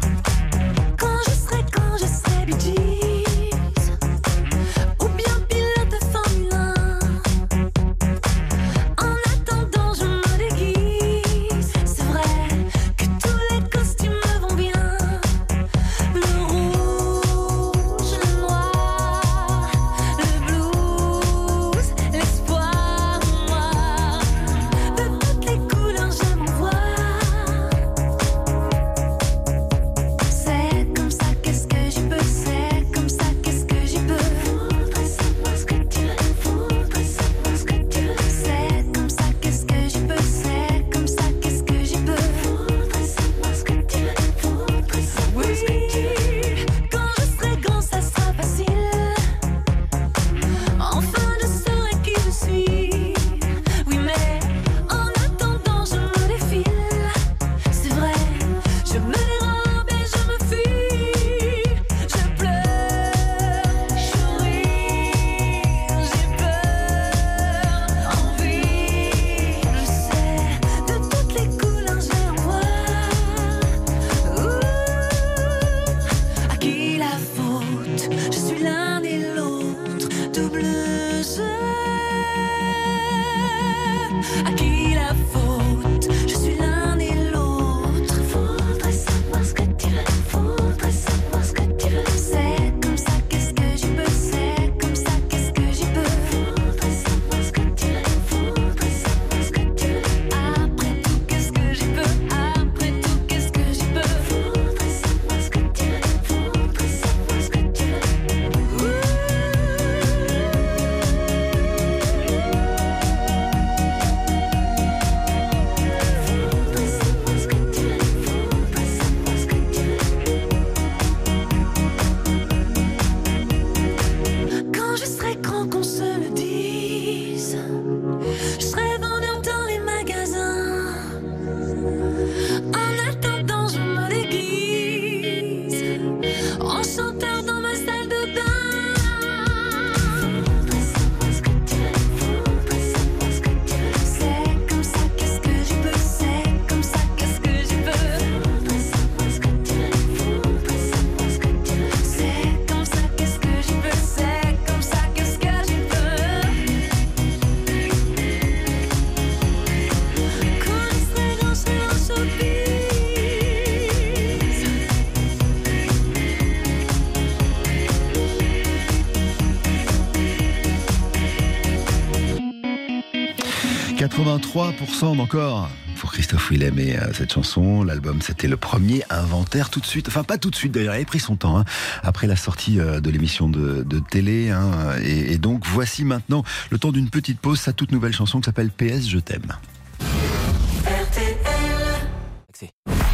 83% 174.24 175.16
d'encore 175.16 175.70
pour 175.96 176.12
Christophe 176.12 176.50
Willem 176.50 176.78
et 176.78 176.98
euh, 176.98 177.10
cette 177.14 177.32
chanson. 177.32 177.82
L'album, 177.84 178.20
c'était 178.20 178.48
le 178.48 178.58
premier 178.58 179.02
inventaire 179.08 179.70
tout 179.70 179.80
de 179.80 179.86
suite. 179.86 180.08
Enfin, 180.08 180.24
pas 180.24 180.36
tout 180.36 180.50
de 180.50 180.54
suite 180.56 180.72
d'ailleurs, 180.72 180.94
il 180.96 181.02
a 181.02 181.04
pris 181.06 181.20
son 181.20 181.36
temps. 181.36 181.56
hein, 181.58 181.64
après 182.02 182.26
la 182.26 182.36
sortie 182.36 182.78
euh, 182.80 183.00
de 183.00 183.10
l'émission 183.10 183.48
de, 183.48 183.82
de 183.82 183.98
télé. 183.98 184.50
hein, 184.50 184.70
et, 185.02 185.32
et 185.32 185.38
donc, 185.38 185.62
voici 185.66 186.04
maintenant, 186.04 186.44
le 186.68 186.78
temps 186.78 186.92
d'une 186.92 187.08
petite 187.08 187.40
pause, 187.40 187.60
sa 187.60 187.72
toute 187.72 187.92
nouvelle 187.92 188.12
chanson 188.12 188.40
qui 188.40 188.44
s'appelle 188.44 188.70
PS, 188.70 189.08
je 189.08 189.18
t'aime. 189.18 189.56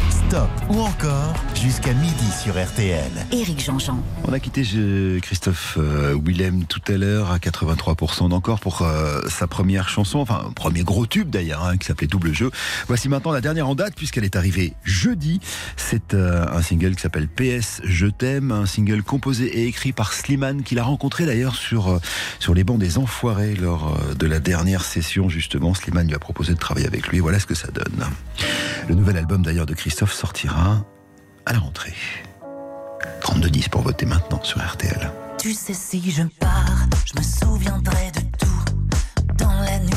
Stop 0.09 0.49
ou 0.69 0.79
encore 0.81 1.16
jusqu'à 1.61 1.93
midi 1.93 2.31
sur 2.43 2.53
RTL. 2.53 3.11
Éric 3.31 3.63
Jean-Jean. 3.63 4.03
On 4.27 4.33
a 4.33 4.39
quitté 4.39 4.63
euh, 4.75 5.19
Christophe 5.19 5.77
euh, 5.79 6.17
Willem 6.23 6.65
tout 6.65 6.81
à 6.87 6.97
l'heure 6.97 7.31
à 7.31 7.37
83% 7.37 8.29
d'encore 8.29 8.59
pour 8.59 8.81
euh, 8.81 9.21
sa 9.27 9.47
première 9.47 9.89
chanson, 9.89 10.19
enfin 10.19 10.43
un 10.47 10.51
premier 10.51 10.83
gros 10.83 11.05
tube 11.05 11.29
d'ailleurs, 11.29 11.65
hein, 11.65 11.77
qui 11.77 11.87
s'appelait 11.87 12.07
Double 12.07 12.33
Jeu. 12.33 12.51
Voici 12.87 13.09
maintenant 13.09 13.31
la 13.31 13.41
dernière 13.41 13.67
en 13.67 13.75
date 13.75 13.95
puisqu'elle 13.95 14.23
est 14.23 14.35
arrivée 14.35 14.73
jeudi. 14.83 15.39
C'est 15.77 16.13
euh, 16.13 16.45
un 16.51 16.61
single 16.61 16.95
qui 16.95 17.01
s'appelle 17.01 17.27
PS 17.27 17.81
Je 17.83 18.07
t'aime, 18.07 18.51
un 18.51 18.65
single 18.65 19.01
composé 19.01 19.45
et 19.45 19.67
écrit 19.67 19.93
par 19.93 20.13
Slimane 20.13 20.63
qu'il 20.63 20.79
a 20.79 20.83
rencontré 20.83 21.25
d'ailleurs 21.25 21.55
sur 21.55 21.89
euh, 21.89 21.99
sur 22.39 22.53
les 22.53 22.63
bancs 22.63 22.79
des 22.79 22.97
Enfoirés 22.97 23.55
lors 23.55 23.97
de 24.17 24.27
la 24.27 24.39
dernière 24.39 24.83
session 24.83 25.29
justement. 25.29 25.73
Slimane 25.73 26.07
lui 26.07 26.15
a 26.15 26.19
proposé 26.19 26.53
de 26.53 26.59
travailler 26.59 26.87
avec 26.87 27.07
lui. 27.07 27.19
Voilà 27.19 27.39
ce 27.39 27.45
que 27.45 27.55
ça 27.55 27.69
donne. 27.69 28.05
Le 28.87 28.95
nouvel 28.95 29.17
album 29.17 29.43
d'ailleurs 29.43 29.65
de 29.65 29.73
Christophe 29.73 30.13
sortira 30.13 30.83
à 31.47 31.53
la 31.53 31.59
rentrée. 31.59 31.93
32-10 33.21 33.69
pour 33.69 33.81
voter 33.81 34.05
maintenant 34.05 34.43
sur 34.43 34.59
RTL. 34.59 35.11
Tu 35.39 35.53
sais, 35.53 35.73
si 35.73 36.11
je 36.11 36.23
pars, 36.23 36.87
je 37.05 37.17
me 37.17 37.23
souviendrai 37.23 38.11
de 38.11 38.19
tout. 38.37 39.35
Dans 39.37 39.61
la 39.61 39.79
nuit, 39.79 39.96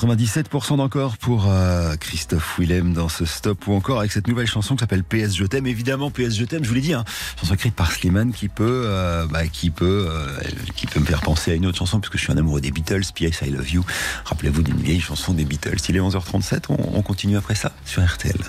97% 0.00 0.78
d'encore 0.78 1.18
pour 1.18 1.46
euh, 1.50 1.94
Christophe 1.96 2.58
Willem 2.58 2.94
dans 2.94 3.10
ce 3.10 3.26
stop 3.26 3.66
ou 3.66 3.74
encore 3.74 3.98
avec 3.98 4.12
cette 4.12 4.28
nouvelle 4.28 4.46
chanson 4.46 4.74
qui 4.74 4.80
s'appelle 4.80 5.04
PS 5.04 5.34
Je 5.34 5.44
t'aime. 5.44 5.66
Évidemment 5.66 6.10
PS 6.10 6.36
Je 6.36 6.44
t'aime, 6.46 6.64
je 6.64 6.68
vous 6.68 6.74
l'ai 6.74 6.80
dit, 6.80 6.94
hein, 6.94 7.04
chanson 7.38 7.52
écrite 7.52 7.74
par 7.74 7.92
Slimane 7.92 8.32
qui 8.32 8.48
peut, 8.48 8.84
euh, 8.86 9.26
bah, 9.26 9.46
qui 9.46 9.68
peut, 9.68 10.06
euh, 10.08 10.38
qui 10.74 10.86
peut 10.86 11.00
me 11.00 11.04
faire 11.04 11.20
penser 11.20 11.52
à 11.52 11.54
une 11.54 11.66
autre 11.66 11.76
chanson 11.76 12.00
puisque 12.00 12.16
je 12.16 12.22
suis 12.22 12.32
un 12.32 12.38
amoureux 12.38 12.62
des 12.62 12.70
Beatles, 12.70 13.02
P.S. 13.14 13.42
I 13.46 13.50
Love 13.50 13.70
You. 13.70 13.84
Rappelez-vous 14.24 14.62
d'une 14.62 14.80
vieille 14.80 15.00
chanson 15.00 15.34
des 15.34 15.44
Beatles. 15.44 15.76
Il 15.90 15.96
est 15.96 16.00
11h37, 16.00 16.64
on, 16.70 16.76
on 16.96 17.02
continue 17.02 17.36
après 17.36 17.54
ça 17.54 17.72
sur 17.84 18.02
RTL. 18.02 18.40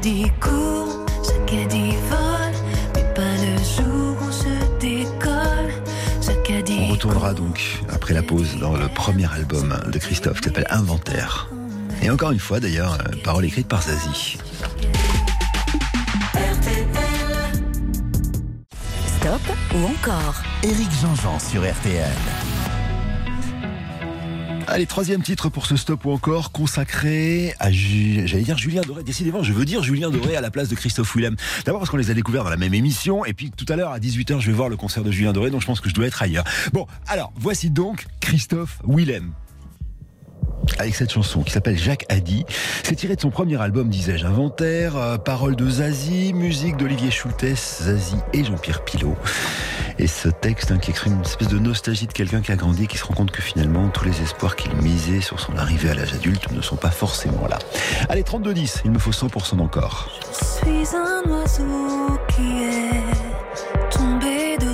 Dit 0.00 0.26
court, 0.40 1.04
dit 1.48 1.94
retournera 6.98 7.32
donc 7.32 7.80
après 7.90 8.12
la 8.12 8.24
pause 8.24 8.56
dans 8.58 8.76
le 8.76 8.88
premier 8.88 9.32
album 9.32 9.72
de 9.86 9.98
Christophe 10.00 10.40
qui 10.40 10.48
s'appelle 10.48 10.66
Inventaire. 10.68 11.48
Et 12.02 12.10
encore 12.10 12.32
une 12.32 12.40
fois 12.40 12.58
d'ailleurs, 12.58 12.94
euh, 12.94 13.16
parole 13.22 13.44
écrite 13.44 13.68
par 13.68 13.82
Zazie. 13.82 14.36
Stop 19.20 19.40
ou 19.76 19.84
encore 19.84 20.42
Éric 20.64 20.90
Jean-Jean 21.00 21.38
sur 21.38 21.62
RTL. 21.62 22.10
Allez, 24.70 24.84
troisième 24.84 25.22
titre 25.22 25.48
pour 25.48 25.64
ce 25.64 25.76
stop 25.76 26.04
ou 26.04 26.10
encore 26.10 26.52
consacré 26.52 27.54
à, 27.58 27.70
Julien 27.72 28.82
Doré. 28.82 29.02
Décidément, 29.02 29.42
je 29.42 29.54
veux 29.54 29.64
dire 29.64 29.82
Julien 29.82 30.10
Doré 30.10 30.36
à 30.36 30.42
la 30.42 30.50
place 30.50 30.68
de 30.68 30.74
Christophe 30.74 31.16
Willem. 31.16 31.36
D'abord 31.64 31.80
parce 31.80 31.90
qu'on 31.90 31.96
les 31.96 32.10
a 32.10 32.14
découverts 32.14 32.44
dans 32.44 32.50
la 32.50 32.58
même 32.58 32.74
émission, 32.74 33.24
et 33.24 33.32
puis 33.32 33.50
tout 33.50 33.64
à 33.70 33.76
l'heure 33.76 33.92
à 33.92 33.98
18h, 33.98 34.40
je 34.40 34.46
vais 34.46 34.52
voir 34.52 34.68
le 34.68 34.76
concert 34.76 35.02
de 35.02 35.10
Julien 35.10 35.32
Doré, 35.32 35.50
donc 35.50 35.62
je 35.62 35.66
pense 35.66 35.80
que 35.80 35.88
je 35.88 35.94
dois 35.94 36.06
être 36.06 36.22
ailleurs. 36.22 36.44
Bon, 36.74 36.86
alors, 37.06 37.32
voici 37.36 37.70
donc 37.70 38.04
Christophe 38.20 38.78
Willem. 38.86 39.32
Avec 40.78 40.94
cette 40.94 41.12
chanson 41.12 41.42
qui 41.42 41.52
s'appelle 41.52 41.78
Jacques 41.78 42.04
Haddy. 42.08 42.44
C'est 42.84 42.94
tiré 42.94 43.16
de 43.16 43.20
son 43.20 43.30
premier 43.30 43.60
album, 43.60 43.88
disais-je, 43.88 44.26
Inventaire, 44.26 44.96
euh, 44.96 45.18
paroles 45.18 45.56
de 45.56 45.68
Zazie, 45.68 46.32
musique 46.32 46.76
d'Olivier 46.76 47.10
Schultes, 47.10 47.56
Zazie 47.56 48.16
et 48.32 48.44
Jean-Pierre 48.44 48.84
Pilot. 48.84 49.16
Et 49.98 50.06
ce 50.06 50.28
texte 50.28 50.70
hein, 50.70 50.78
qui 50.78 50.90
exprime 50.90 51.14
une 51.14 51.22
espèce 51.22 51.48
de 51.48 51.58
nostalgie 51.58 52.06
de 52.06 52.12
quelqu'un 52.12 52.40
qui 52.40 52.52
a 52.52 52.56
grandi 52.56 52.84
et 52.84 52.86
qui 52.86 52.98
se 52.98 53.04
rend 53.04 53.14
compte 53.14 53.32
que 53.32 53.42
finalement 53.42 53.88
tous 53.88 54.04
les 54.04 54.22
espoirs 54.22 54.54
qu'il 54.54 54.72
misait 54.76 55.20
sur 55.20 55.40
son 55.40 55.56
arrivée 55.56 55.90
à 55.90 55.94
l'âge 55.94 56.12
adulte 56.12 56.50
ne 56.52 56.60
sont 56.60 56.76
pas 56.76 56.90
forcément 56.90 57.46
là. 57.48 57.58
Allez, 58.08 58.22
32-10, 58.22 58.82
il 58.84 58.92
me 58.92 58.98
faut 58.98 59.10
100% 59.10 59.56
d'encore. 59.56 60.08
Je 60.30 60.44
suis 60.44 60.96
un 60.96 61.28
oiseau 61.30 62.18
qui 62.28 62.62
est 62.62 63.90
tombé 63.90 64.56
de 64.58 64.67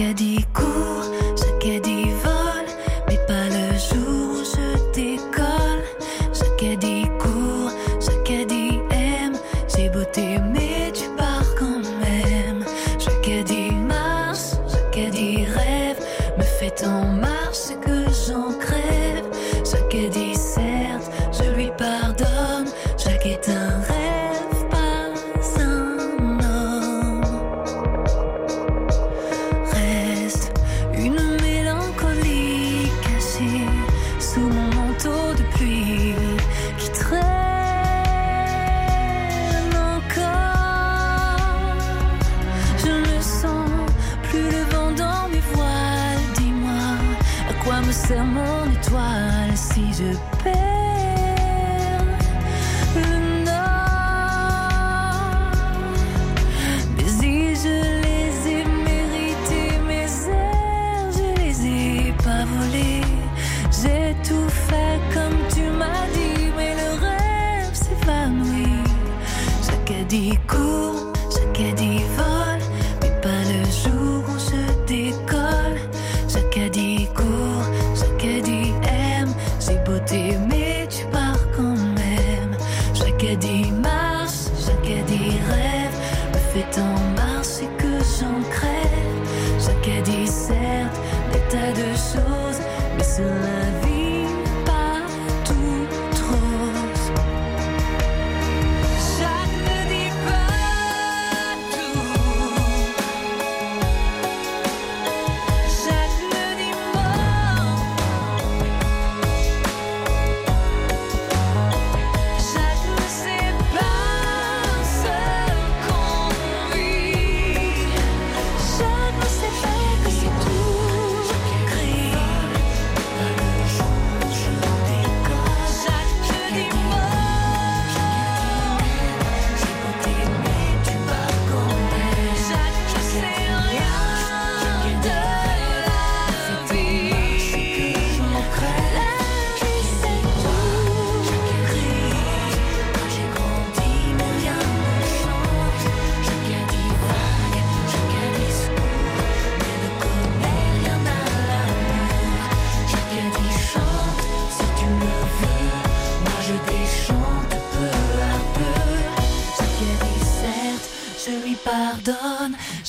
che 0.00 0.14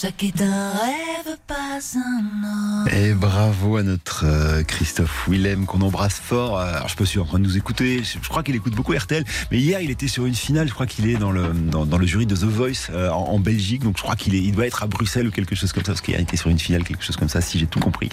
Chaque 0.02 0.23
est 0.23 0.41
un 0.41 0.72
rêve, 0.72 1.38
pas 1.45 1.78
un 1.95 2.44
homme. 2.44 2.88
Et 2.91 3.14
bravo 3.14 3.78
à 3.78 3.84
notre 3.84 4.26
euh, 4.26 4.64
Christophe 4.64 5.28
Willem 5.28 5.68
qu'on 5.68 5.82
embrasse 5.82 6.19
fort. 6.19 6.57
Euh, 6.60 6.80
je 6.88 6.95
il 7.03 7.18
est 7.18 7.22
en 7.22 7.26
train 7.26 7.38
de 7.38 7.44
nous 7.44 7.56
écouter. 7.56 8.02
Je, 8.03 8.28
crois 8.28 8.41
qu'il 8.41 8.56
écoute 8.56 8.73
beaucoup 8.73 8.94
RTL. 8.94 9.23
Mais 9.52 9.60
hier 9.60 9.80
il 9.80 9.91
était 9.91 10.07
sur 10.07 10.26
une 10.26 10.34
finale. 10.34 10.68
Je 10.68 10.73
crois 10.73 10.88
qu'il 10.88 11.07
est 11.07 11.18
dans 11.18 11.32
le 11.32 11.49
dans, 11.53 11.98
le 11.99 12.07
jury 12.07 12.26
de 12.26 12.36
The 12.36 12.45
Voice 12.45 12.90
euh, 12.90 13.11
en, 13.11 13.38
Belgique. 13.38 13.84
Donc 13.84 13.98
je 13.98 14.02
crois 14.02 14.15
qu'il 14.15 14.34
il 14.34 14.52
doit 14.53 14.65
être 14.65 14.82
à 14.82 14.88
Bruxelles 14.88 15.28
ou 15.28 15.32
quelque 15.32 15.53
chose 15.53 15.72
comme 15.72 15.84
ça 15.84 15.91
parce 15.91 16.02
qu'il 16.02 16.15
a 16.15 16.19
été 16.19 16.36
sur 16.36 16.49
une 16.49 16.57
finale 16.57 16.84
quelque 16.84 17.03
chose 17.03 17.18
comme 17.18 17.30
ça 17.30 17.41
si 17.41 17.60
j'ai 17.60 17.68
tout 17.68 17.80
compris. 17.80 18.10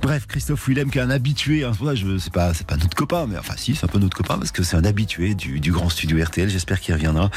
Bref 0.00 0.28
Christophe 0.28 0.68
Willem 0.68 0.92
qui 0.92 0.98
est 0.98 1.02
un 1.02 1.10
habitué. 1.10 1.64
Hein, 1.64 1.72
c'est 2.20 2.32
pas 2.32 2.52
pas 2.68 2.76
notre 2.76 2.94
copain 2.94 3.26
mais 3.28 3.36
enfin 3.36 3.54
si 3.56 3.74
c'est 3.74 3.84
un 3.84 3.88
peu 3.88 3.98
notre 3.98 4.16
copain 4.16 4.38
parce 4.38 4.52
que 4.52 4.62
c'est 4.62 4.76
un 4.76 4.84
habitué 4.84 5.34
du, 5.34 5.58
du 5.58 5.72
grand 5.72 5.88
studio 5.88 6.22
RTL. 6.22 6.48
J'espère 6.48 6.78
qu'il 6.78 6.94
reviendra. 6.94 7.30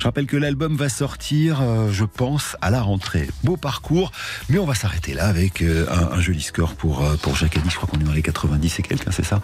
Je 0.00 0.04
rappelle 0.04 0.26
que 0.26 0.36
l'album 0.36 0.76
va 0.76 0.88
sortir 0.88 1.62
je 1.92 2.04
pense 2.04 2.56
à 2.60 2.70
la 2.70 2.82
rentrée. 2.82 3.28
Beau 3.52 3.58
parcours 3.58 4.12
mais 4.48 4.58
on 4.58 4.64
va 4.64 4.74
s'arrêter 4.74 5.12
là 5.12 5.26
avec 5.26 5.60
euh, 5.60 5.86
un, 5.90 6.16
un 6.16 6.20
joli 6.22 6.40
score 6.40 6.74
pour 6.74 7.02
euh, 7.04 7.16
pour 7.20 7.36
Jacques 7.36 7.54
Addy. 7.58 7.68
Je 7.68 7.76
crois 7.76 7.86
qu'on 7.86 8.00
est 8.00 8.04
dans 8.04 8.12
les 8.14 8.22
90 8.22 8.78
et 8.78 8.82
quelques, 8.82 9.06
hein, 9.06 9.10
c'est 9.14 9.26
ça. 9.26 9.42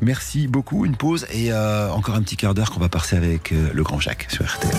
Merci 0.00 0.48
beaucoup. 0.48 0.86
Une 0.86 0.96
pause 0.96 1.26
et 1.30 1.52
euh, 1.52 1.90
encore 1.90 2.14
un 2.14 2.22
petit 2.22 2.36
quart 2.38 2.54
d'heure 2.54 2.70
qu'on 2.70 2.80
va 2.80 2.88
passer 2.88 3.16
avec 3.16 3.52
euh, 3.52 3.68
le 3.74 3.82
grand 3.82 4.00
Jacques 4.00 4.28
sur 4.30 4.46
RTL. 4.46 4.72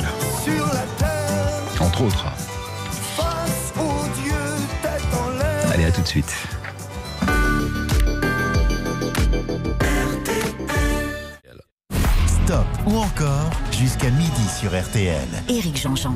Sur 0.44 0.66
la 0.66 0.82
terre, 0.98 1.82
Entre 1.82 2.02
autres. 2.02 2.26
face 3.18 3.74
au 3.78 4.22
Dieu, 4.24 4.34
tête 4.82 5.04
en 5.14 5.30
l'air. 5.38 5.72
Allez, 5.74 5.86
à 5.86 5.92
tout 5.92 6.02
de 6.02 6.08
suite. 6.08 6.34
Stop 12.28 12.66
ou 12.88 12.98
encore 12.98 13.50
jusqu'à 13.72 14.10
midi 14.10 14.48
sur 14.60 14.70
RTL. 14.80 15.28
Éric 15.50 15.78
Jean-Jean. 15.80 16.16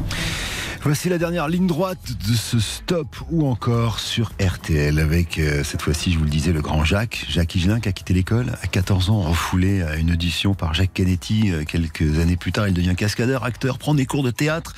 Voici 0.85 1.09
la 1.09 1.17
dernière 1.17 1.47
ligne 1.47 1.65
droite 1.65 1.97
de 2.29 2.35
ce 2.35 2.59
stop 2.59 3.07
ou 3.31 3.47
encore 3.47 3.99
sur 3.99 4.31
RTL 4.39 4.99
avec 4.99 5.39
euh, 5.39 5.63
cette 5.63 5.81
fois-ci, 5.81 6.11
je 6.13 6.19
vous 6.19 6.25
le 6.25 6.29
disais, 6.29 6.53
le 6.53 6.61
grand 6.61 6.83
Jacques, 6.83 7.25
Jacques 7.27 7.55
Higelin 7.55 7.79
qui 7.79 7.89
a 7.89 7.91
quitté 7.91 8.13
l'école 8.13 8.51
à 8.61 8.67
14 8.67 9.09
ans, 9.09 9.21
refoulé 9.21 9.81
à 9.81 9.95
une 9.95 10.11
audition 10.11 10.53
par 10.53 10.75
Jacques 10.75 10.93
Canetti. 10.93 11.51
Euh, 11.51 11.63
Quelques 11.65 12.19
années 12.19 12.37
plus 12.37 12.51
tard, 12.51 12.67
il 12.67 12.75
devient 12.75 12.93
cascadeur, 12.95 13.45
acteur, 13.45 13.79
prend 13.79 13.95
des 13.95 14.05
cours 14.05 14.21
de 14.21 14.29
théâtre 14.29 14.75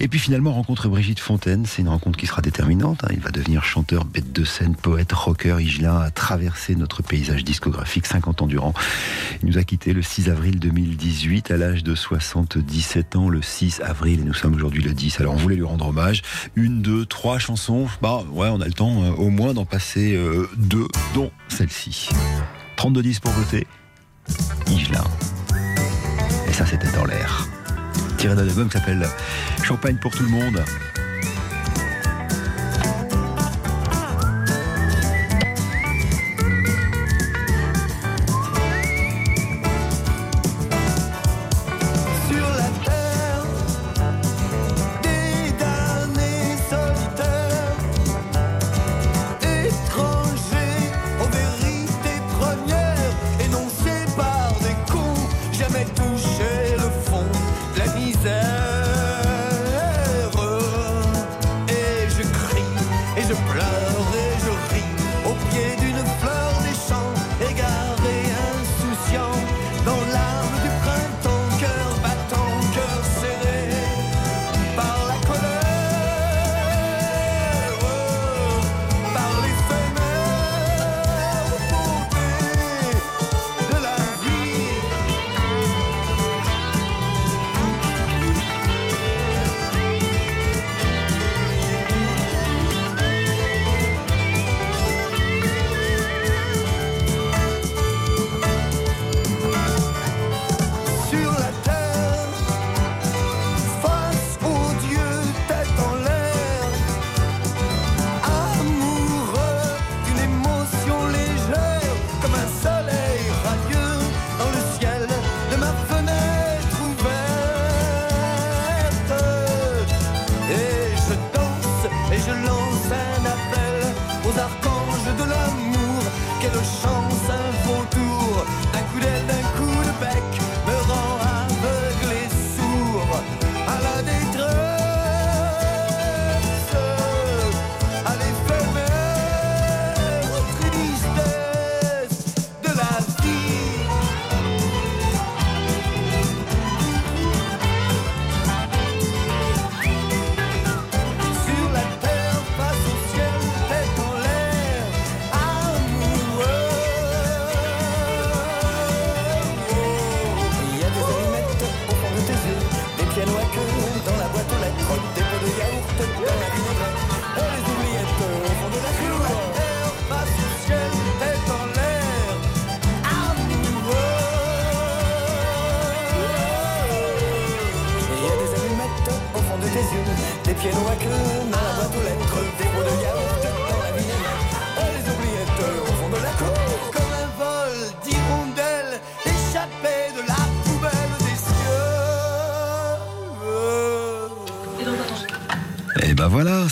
et 0.00 0.08
puis 0.08 0.18
finalement 0.18 0.52
rencontre 0.52 0.86
Brigitte 0.88 1.18
Fontaine. 1.18 1.64
C'est 1.64 1.80
une 1.80 1.88
rencontre 1.88 2.18
qui 2.18 2.26
sera 2.26 2.42
déterminante. 2.42 3.04
hein. 3.04 3.08
Il 3.12 3.20
va 3.20 3.30
devenir 3.30 3.64
chanteur, 3.64 4.04
bête 4.04 4.30
de 4.34 4.44
scène, 4.44 4.76
poète, 4.76 5.12
rocker. 5.12 5.56
Higelin 5.60 5.98
a 5.98 6.10
traversé 6.10 6.74
notre 6.76 7.02
paysage 7.02 7.42
discographique 7.42 8.04
50 8.04 8.42
ans 8.42 8.46
durant. 8.46 8.74
Il 9.42 9.48
nous 9.48 9.56
a 9.56 9.64
quitté 9.64 9.94
le 9.94 10.02
6 10.02 10.28
avril 10.28 10.58
2018 10.58 11.50
à 11.50 11.56
l'âge 11.56 11.84
de 11.84 11.94
77 11.94 13.16
ans, 13.16 13.30
le 13.30 13.40
6 13.40 13.80
avril, 13.80 14.20
et 14.20 14.24
nous 14.24 14.34
sommes 14.34 14.54
aujourd'hui 14.54 14.82
le 14.82 14.92
10. 14.92 15.20
Alors 15.20 15.37
on 15.37 15.37
voulait 15.38 15.56
lui 15.56 15.64
rendre 15.64 15.88
hommage. 15.88 16.22
Une, 16.56 16.82
deux, 16.82 17.06
trois 17.06 17.38
chansons. 17.38 17.86
Bah 18.02 18.22
ouais, 18.32 18.48
on 18.48 18.60
a 18.60 18.66
le 18.66 18.72
temps 18.72 19.02
euh, 19.02 19.10
au 19.12 19.30
moins 19.30 19.54
d'en 19.54 19.64
passer 19.64 20.14
euh, 20.14 20.48
deux, 20.56 20.88
dont 21.14 21.30
celle-ci. 21.48 22.08
32-10 22.76 23.20
pour 23.20 23.32
voter. 23.32 23.66
Higelin. 24.68 25.04
Et 26.48 26.52
ça, 26.52 26.66
c'était 26.66 26.90
dans 26.92 27.04
l'air. 27.04 27.48
Tiré 28.18 28.34
d'un 28.34 28.46
album 28.46 28.68
qui 28.68 28.78
s'appelle 28.78 29.06
Champagne 29.62 29.96
pour 30.00 30.12
tout 30.12 30.22
le 30.22 30.30
monde. 30.30 30.62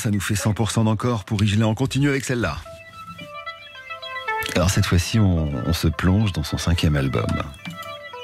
Ça 0.07 0.13
nous 0.13 0.21
fait 0.21 0.35
100% 0.35 0.85
d'encore 0.85 1.25
pour 1.25 1.43
Igelin. 1.43 1.67
On 1.67 1.75
continue 1.75 2.09
avec 2.09 2.25
celle-là. 2.25 2.59
Alors 4.55 4.71
cette 4.71 4.87
fois-ci, 4.87 5.19
on, 5.19 5.73
se 5.73 5.89
plonge 5.89 6.33
dans 6.33 6.45
son 6.45 6.59
cinquième 6.59 6.95
album. 6.95 7.27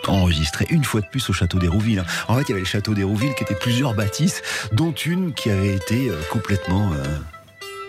Enregistré 0.06 0.64
une 0.70 0.84
fois 0.84 1.00
de 1.00 1.06
plus 1.06 1.28
au 1.28 1.32
château 1.32 1.58
d'Hérouville. 1.58 2.04
En 2.28 2.36
fait, 2.36 2.42
il 2.42 2.48
y 2.50 2.52
avait 2.52 2.60
le 2.60 2.66
château 2.66 2.94
d'Hérouville 2.94 3.34
qui 3.34 3.42
était 3.42 3.56
plusieurs 3.56 3.94
bâtisses, 3.94 4.42
dont 4.70 4.92
une 4.92 5.34
qui 5.34 5.50
avait 5.50 5.74
été 5.74 6.08
euh, 6.08 6.14
complètement, 6.30 6.92
euh, 6.92 7.04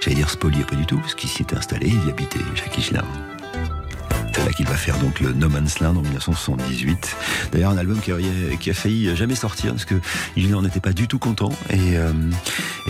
j'allais 0.02 0.16
dire 0.16 0.32
spoliée, 0.32 0.64
pas 0.64 0.76
du 0.76 0.88
tout, 0.88 0.98
parce 0.98 1.14
qu'il 1.14 1.30
s'y 1.30 1.44
était 1.44 1.56
installé, 1.56 1.86
il 1.86 2.08
y 2.08 2.10
habitait 2.10 2.40
Jacques 2.56 2.76
Higelin. 2.76 3.06
Qu'il 4.56 4.68
va 4.68 4.76
faire 4.76 5.00
donc 5.00 5.20
le 5.20 5.34
No 5.34 5.50
Man's 5.50 5.80
Land 5.80 5.96
en 5.98 6.02
1978. 6.02 7.16
D'ailleurs, 7.52 7.72
un 7.72 7.78
album 7.78 8.00
qui 8.00 8.12
a, 8.12 8.74
failli 8.74 9.16
jamais 9.16 9.34
sortir 9.36 9.72
parce 9.72 9.86
que 9.86 9.96
il 10.36 10.52
n'en 10.52 10.64
était 10.64 10.80
pas 10.80 10.94
du 10.94 11.08
tout 11.08 11.18
content 11.18 11.50
et, 11.72 11.98
euh, 11.98 12.12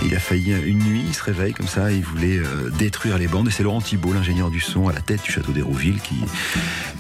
et 0.02 0.06
il 0.08 0.16
a 0.16 0.20
failli 0.20 0.52
une 0.52 0.80
nuit, 0.80 1.04
il 1.08 1.14
se 1.14 1.24
réveille 1.24 1.54
comme 1.54 1.68
ça, 1.68 1.92
il 1.92 2.04
voulait 2.04 2.38
euh, 2.38 2.70
détruire 2.78 3.18
les 3.18 3.28
bandes 3.28 3.48
et 3.48 3.52
c'est 3.52 3.64
Laurent 3.64 3.82
Thibault, 3.82 4.12
l'ingénieur 4.12 4.50
du 4.50 4.60
son 4.60 4.90
à 4.90 4.94
la 4.94 5.00
tête 5.00 5.24
du 5.24 5.32
château 5.32 5.54
d'Hérouville 5.54 6.02
qui, 6.02 6.16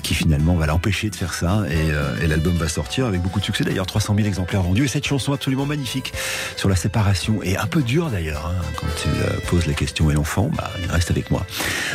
qui 0.01 0.13
finalement 0.13 0.55
va 0.55 0.65
l'empêcher 0.65 1.09
de 1.09 1.15
faire 1.15 1.33
ça 1.33 1.63
et, 1.69 1.91
euh, 1.91 2.27
l'album 2.27 2.55
va 2.55 2.69
sortir 2.69 3.05
avec 3.05 3.21
beaucoup 3.21 3.39
de 3.39 3.45
succès. 3.45 3.63
D'ailleurs, 3.65 3.85
300 3.85 4.15
000 4.15 4.27
exemplaires 4.27 4.61
vendus 4.61 4.85
et 4.85 4.87
cette 4.87 5.05
chanson 5.05 5.33
absolument 5.33 5.65
magnifique 5.65 6.13
sur 6.55 6.69
la 6.69 6.75
séparation 6.75 7.41
et 7.43 7.57
un 7.57 7.67
peu 7.67 7.81
dure 7.81 8.09
d'ailleurs 8.09 8.47
hein, 8.47 8.63
quand 8.77 8.87
il 9.05 9.47
pose 9.49 9.65
la 9.67 9.73
question 9.73 10.09
et 10.09 10.13
l'enfant, 10.13 10.49
bah, 10.55 10.71
il 10.81 10.89
reste 10.89 11.11
avec 11.11 11.31
moi. 11.31 11.45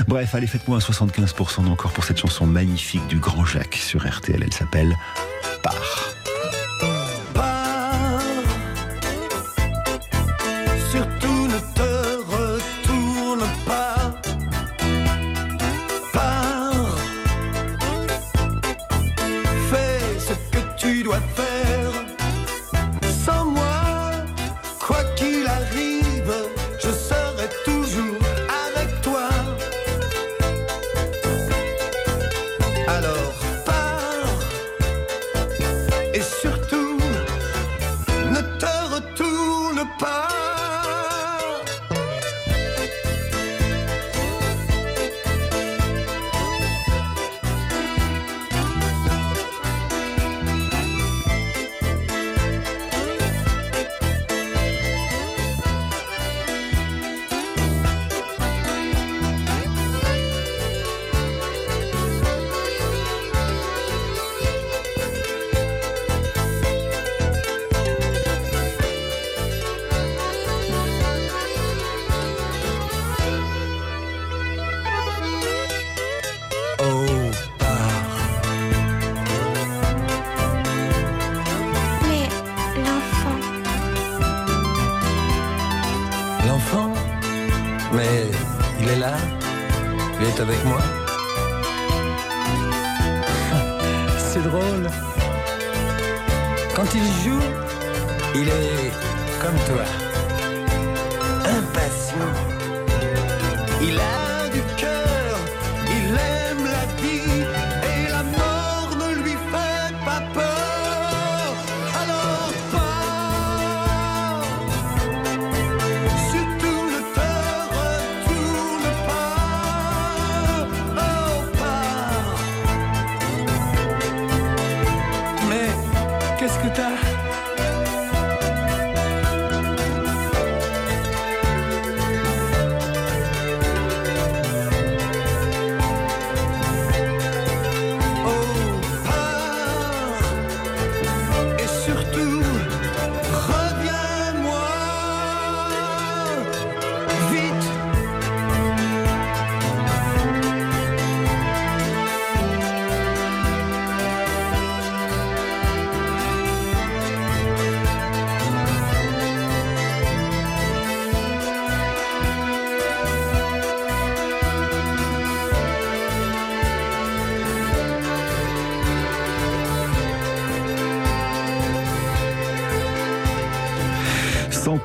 Bref, 0.06 0.34
allez, 0.34 0.46
faites-moi 0.46 0.76
un 0.76 0.80
75% 0.80 1.64
d'encore 1.64 1.92
pour 1.92 2.04
cette 2.04 2.18
chanson 2.18 2.46
magnifique 2.58 3.06
du 3.06 3.20
Grand 3.20 3.44
Jacques 3.44 3.76
sur 3.76 4.04
RTL. 4.04 4.42
Elle 4.42 4.52
s'appelle 4.52 4.98
Par. 5.62 6.17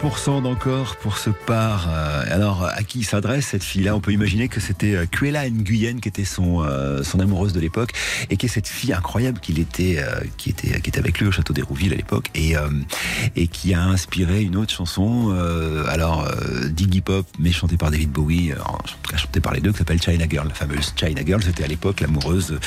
100% 0.04 0.42
d'encore 0.42 0.98
pour 0.98 1.18
ce 1.18 1.30
part. 1.30 1.88
Euh, 1.90 2.24
Alors, 2.30 2.66
à 2.66 2.84
qui 2.84 3.04
s'adresse 3.04 3.48
cette 3.48 3.64
fille-là? 3.64 3.96
On 3.96 4.02
peut 4.02 4.12
imaginer 4.12 4.50
que 4.50 4.60
c'était 4.60 4.96
euh, 4.96 5.06
Kuela 5.06 5.50
Nguyen 5.50 6.02
qui 6.02 6.10
était 6.10 6.26
son, 6.26 6.62
euh, 6.62 7.04
son 7.04 7.22
amoureuse 7.22 7.54
de 7.54 7.62
l'époque 7.62 7.92
et 8.30 8.36
qui 8.36 8.48
est 8.48 8.50
cette 8.50 8.68
fille 8.68 8.92
incroyable 8.92 9.40
qu'il 9.40 9.60
était, 9.60 10.04
qui 10.38 10.50
était, 10.50 10.82
qui 10.82 10.90
était 10.90 11.00
avec 11.00 11.20
lui 11.20 11.28
au 11.28 11.32
château 11.32 11.54
d'Hérouville 11.54 11.94
à 11.94 11.96
l'époque 11.96 12.30
et, 12.36 12.56
et 13.36 13.48
qui 13.48 13.74
a 13.74 13.84
inspiré 13.84 14.42
une 14.42 14.56
autre 14.56 14.72
chanson, 14.72 15.32
alors 15.88 16.28
d'Iggy 16.70 17.02
Pop, 17.02 17.26
mais 17.40 17.52
chantée 17.52 17.78
par 17.78 17.92
David 17.92 18.12
Bowie, 18.12 18.54
cas 19.14 19.18
chantée 19.18 19.40
par 19.40 19.54
les 19.54 19.62
deux, 19.62 19.72
qui 19.72 19.78
s'appelle 19.78 20.02
China 20.02 20.26
Girl. 20.30 20.48
La 20.48 20.54
fameuse 20.54 20.94
China 20.96 21.22
Girl, 21.26 21.42
c'était 21.44 21.64
à 21.64 21.68
l'époque 21.68 22.02
l'amoureuse 22.02 22.60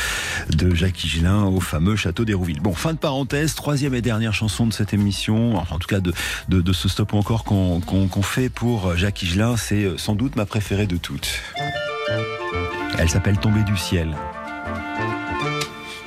de 0.51 0.75
Jacques 0.75 1.05
Higelin 1.05 1.45
au 1.45 1.61
fameux 1.61 1.97
château 1.97 2.25
d'Hérouville. 2.25 2.61
Bon, 2.61 2.73
fin 2.73 2.93
de 2.93 2.99
parenthèse, 2.99 3.55
troisième 3.55 3.95
et 3.95 4.03
dernière 4.03 4.35
chanson 4.35 4.67
de 4.67 4.73
cette 4.73 4.95
émission, 4.95 5.57
enfin 5.57 5.77
en 5.77 5.79
tout 5.79 5.89
cas 5.89 6.01
de, 6.01 6.13
de, 6.49 6.73
ce 6.73 6.89
stop 6.89 7.15
encore 7.15 7.45
qu'on 7.45 8.23
fait 8.23 8.49
pour 8.49 8.97
Jacques 8.97 9.23
Higelin, 9.23 9.57
c'est 9.57 9.85
euh, 9.85 9.99
sans 9.99 10.15
doute 10.15 10.37
ma 10.37 10.47
préférée 10.47 10.87
de 10.87 10.97
toutes. 10.97 11.41
Elle 12.99 13.09
s'appelle 13.09 13.39
Tomber 13.39 13.63
du 13.65 13.77
ciel. 13.77 14.17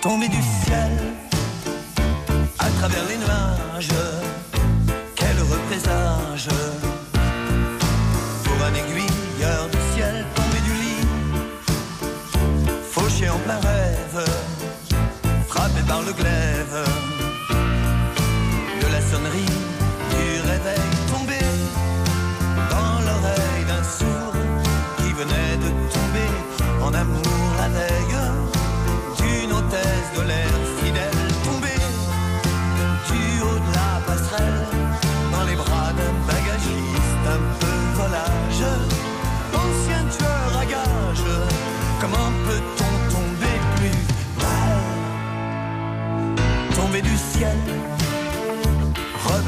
Tomber 0.01 0.27
du 0.27 0.41
ciel 0.65 0.91
à 2.57 2.69
travers 2.69 3.03
les 3.07 3.17
nuages. 3.17 4.18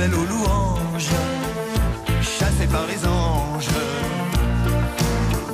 Rebelle 0.01 0.15
aux 0.15 0.25
louanges, 0.25 1.09
chassé 2.21 2.67
par 2.67 2.85
les 2.87 3.05
anges, 3.05 3.67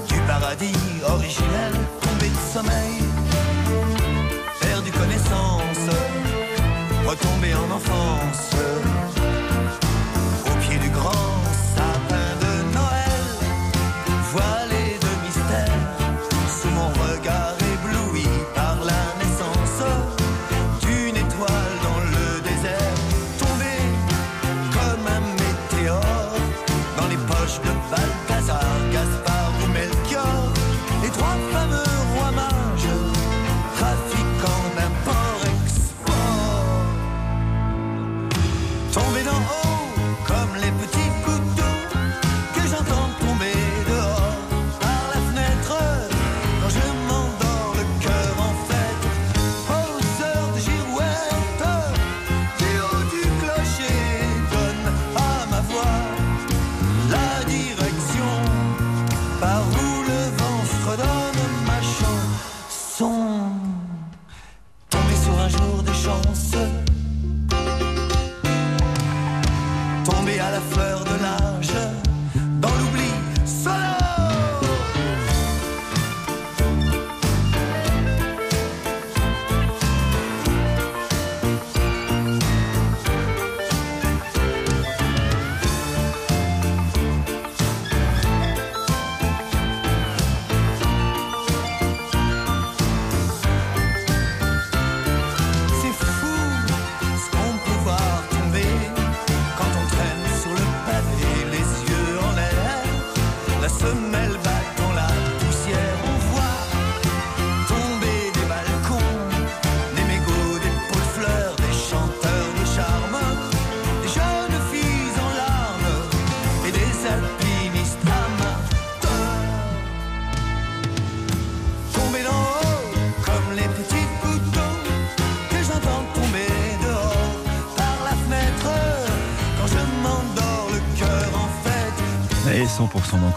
du 0.07 0.19
paradis 0.21 0.73
originel, 1.07 1.73
tombé 2.01 2.29
de 2.29 2.53
sommeil, 2.53 3.03
perdu 4.61 4.91
connaissance, 4.91 5.95
retombé 7.05 7.53
en 7.55 7.75
enfance, 7.75 8.51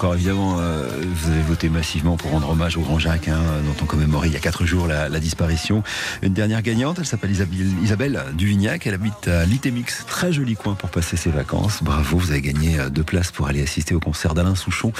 encore, 0.00 0.14
évidemment, 0.14 0.56
euh, 0.60 0.88
vous 1.14 1.30
avez 1.30 1.42
voté 1.42 1.68
massivement 1.68 2.16
pour 2.16 2.30
rendre 2.30 2.48
hommage 2.48 2.78
au 2.78 2.80
grand 2.80 2.98
Jacques, 2.98 3.28
hein, 3.28 3.42
dont 3.66 3.74
on 3.82 3.84
commémorait 3.84 4.28
il 4.28 4.32
y 4.32 4.36
a 4.36 4.40
4 4.40 4.64
jours 4.64 4.86
la, 4.86 5.10
disparition. 5.20 5.82
Une 6.22 6.32
dernière 6.32 6.62
gagnante, 6.62 6.96
elle 7.00 7.04
s'appelle 7.04 7.32
Isabelle, 7.32 7.66
Isabelle 7.82 8.24
Duvignac, 8.32 8.86
elle 8.86 8.94
habite 8.94 9.28
à 9.28 9.44
Litemix, 9.44 10.06
très 10.06 10.32
joli 10.32 10.54
coin 10.56 10.72
pour 10.72 10.88
passer 10.88 11.18
ses 11.18 11.28
vacances. 11.28 11.82
Bravo, 11.82 12.16
vous 12.16 12.30
avez 12.30 12.40
gagné 12.40 12.78
euh, 12.80 12.88
deux 12.88 13.02
places 13.02 13.30
pour 13.30 13.46
aller 13.48 13.62
assister 13.62 13.94
au 13.94 14.00
concert 14.00 14.32
d'Alain 14.32 14.54
Souchon 14.54 14.94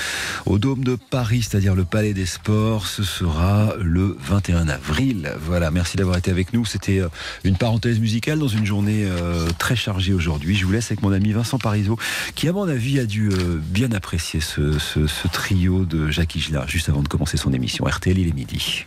au 0.45 0.59
Dôme 0.59 0.85
de 0.85 0.97
Paris, 0.97 1.47
c'est-à-dire 1.49 1.75
le 1.75 1.87
Palais 1.87 2.13
des 2.13 2.27
Sports. 2.27 2.87
Ce 2.87 3.03
sera 3.03 3.73
le 3.81 4.19
21 4.21 4.69
avril. 4.69 5.33
Voilà, 5.41 5.71
merci 5.71 5.97
d'avoir 5.97 6.19
été 6.19 6.31
avec 6.31 6.53
nous. 6.53 6.67
C'était 6.67 7.01
euh, 7.01 7.09
une 7.45 7.57
parenthèse 7.57 8.01
musicale 8.01 8.39
dans 8.39 8.49
une 8.49 8.67
journée 8.67 9.09
très 9.59 9.77
chargée 9.77 10.13
aujourd'hui. 10.13 10.57
Je 10.57 10.67
vous 10.67 10.73
laisse 10.73 10.91
avec 10.91 11.01
mon 11.01 11.13
ami 11.13 11.33
Vincent 11.33 11.57
Parisot, 11.57 11.99
qui 12.35 12.49
à 12.49 12.53
mon 12.53 12.69
avis 12.69 12.99
a 12.99 13.07
dû 13.07 13.31
bien 13.71 13.93
apprécier 13.93 14.41
ce- 14.41 14.90
ce 15.07 15.29
trio 15.29 15.85
de 15.85 16.11
Jacques 16.11 16.35
Higelard 16.35 16.69
juste 16.69 16.89
avant 16.89 17.03
de 17.03 17.09
commencer 17.09 17.37
son 17.37 17.53
émission. 17.53 17.85
RTL, 17.85 18.19
il 18.19 18.29
est 18.29 18.35
midi. 18.35 18.87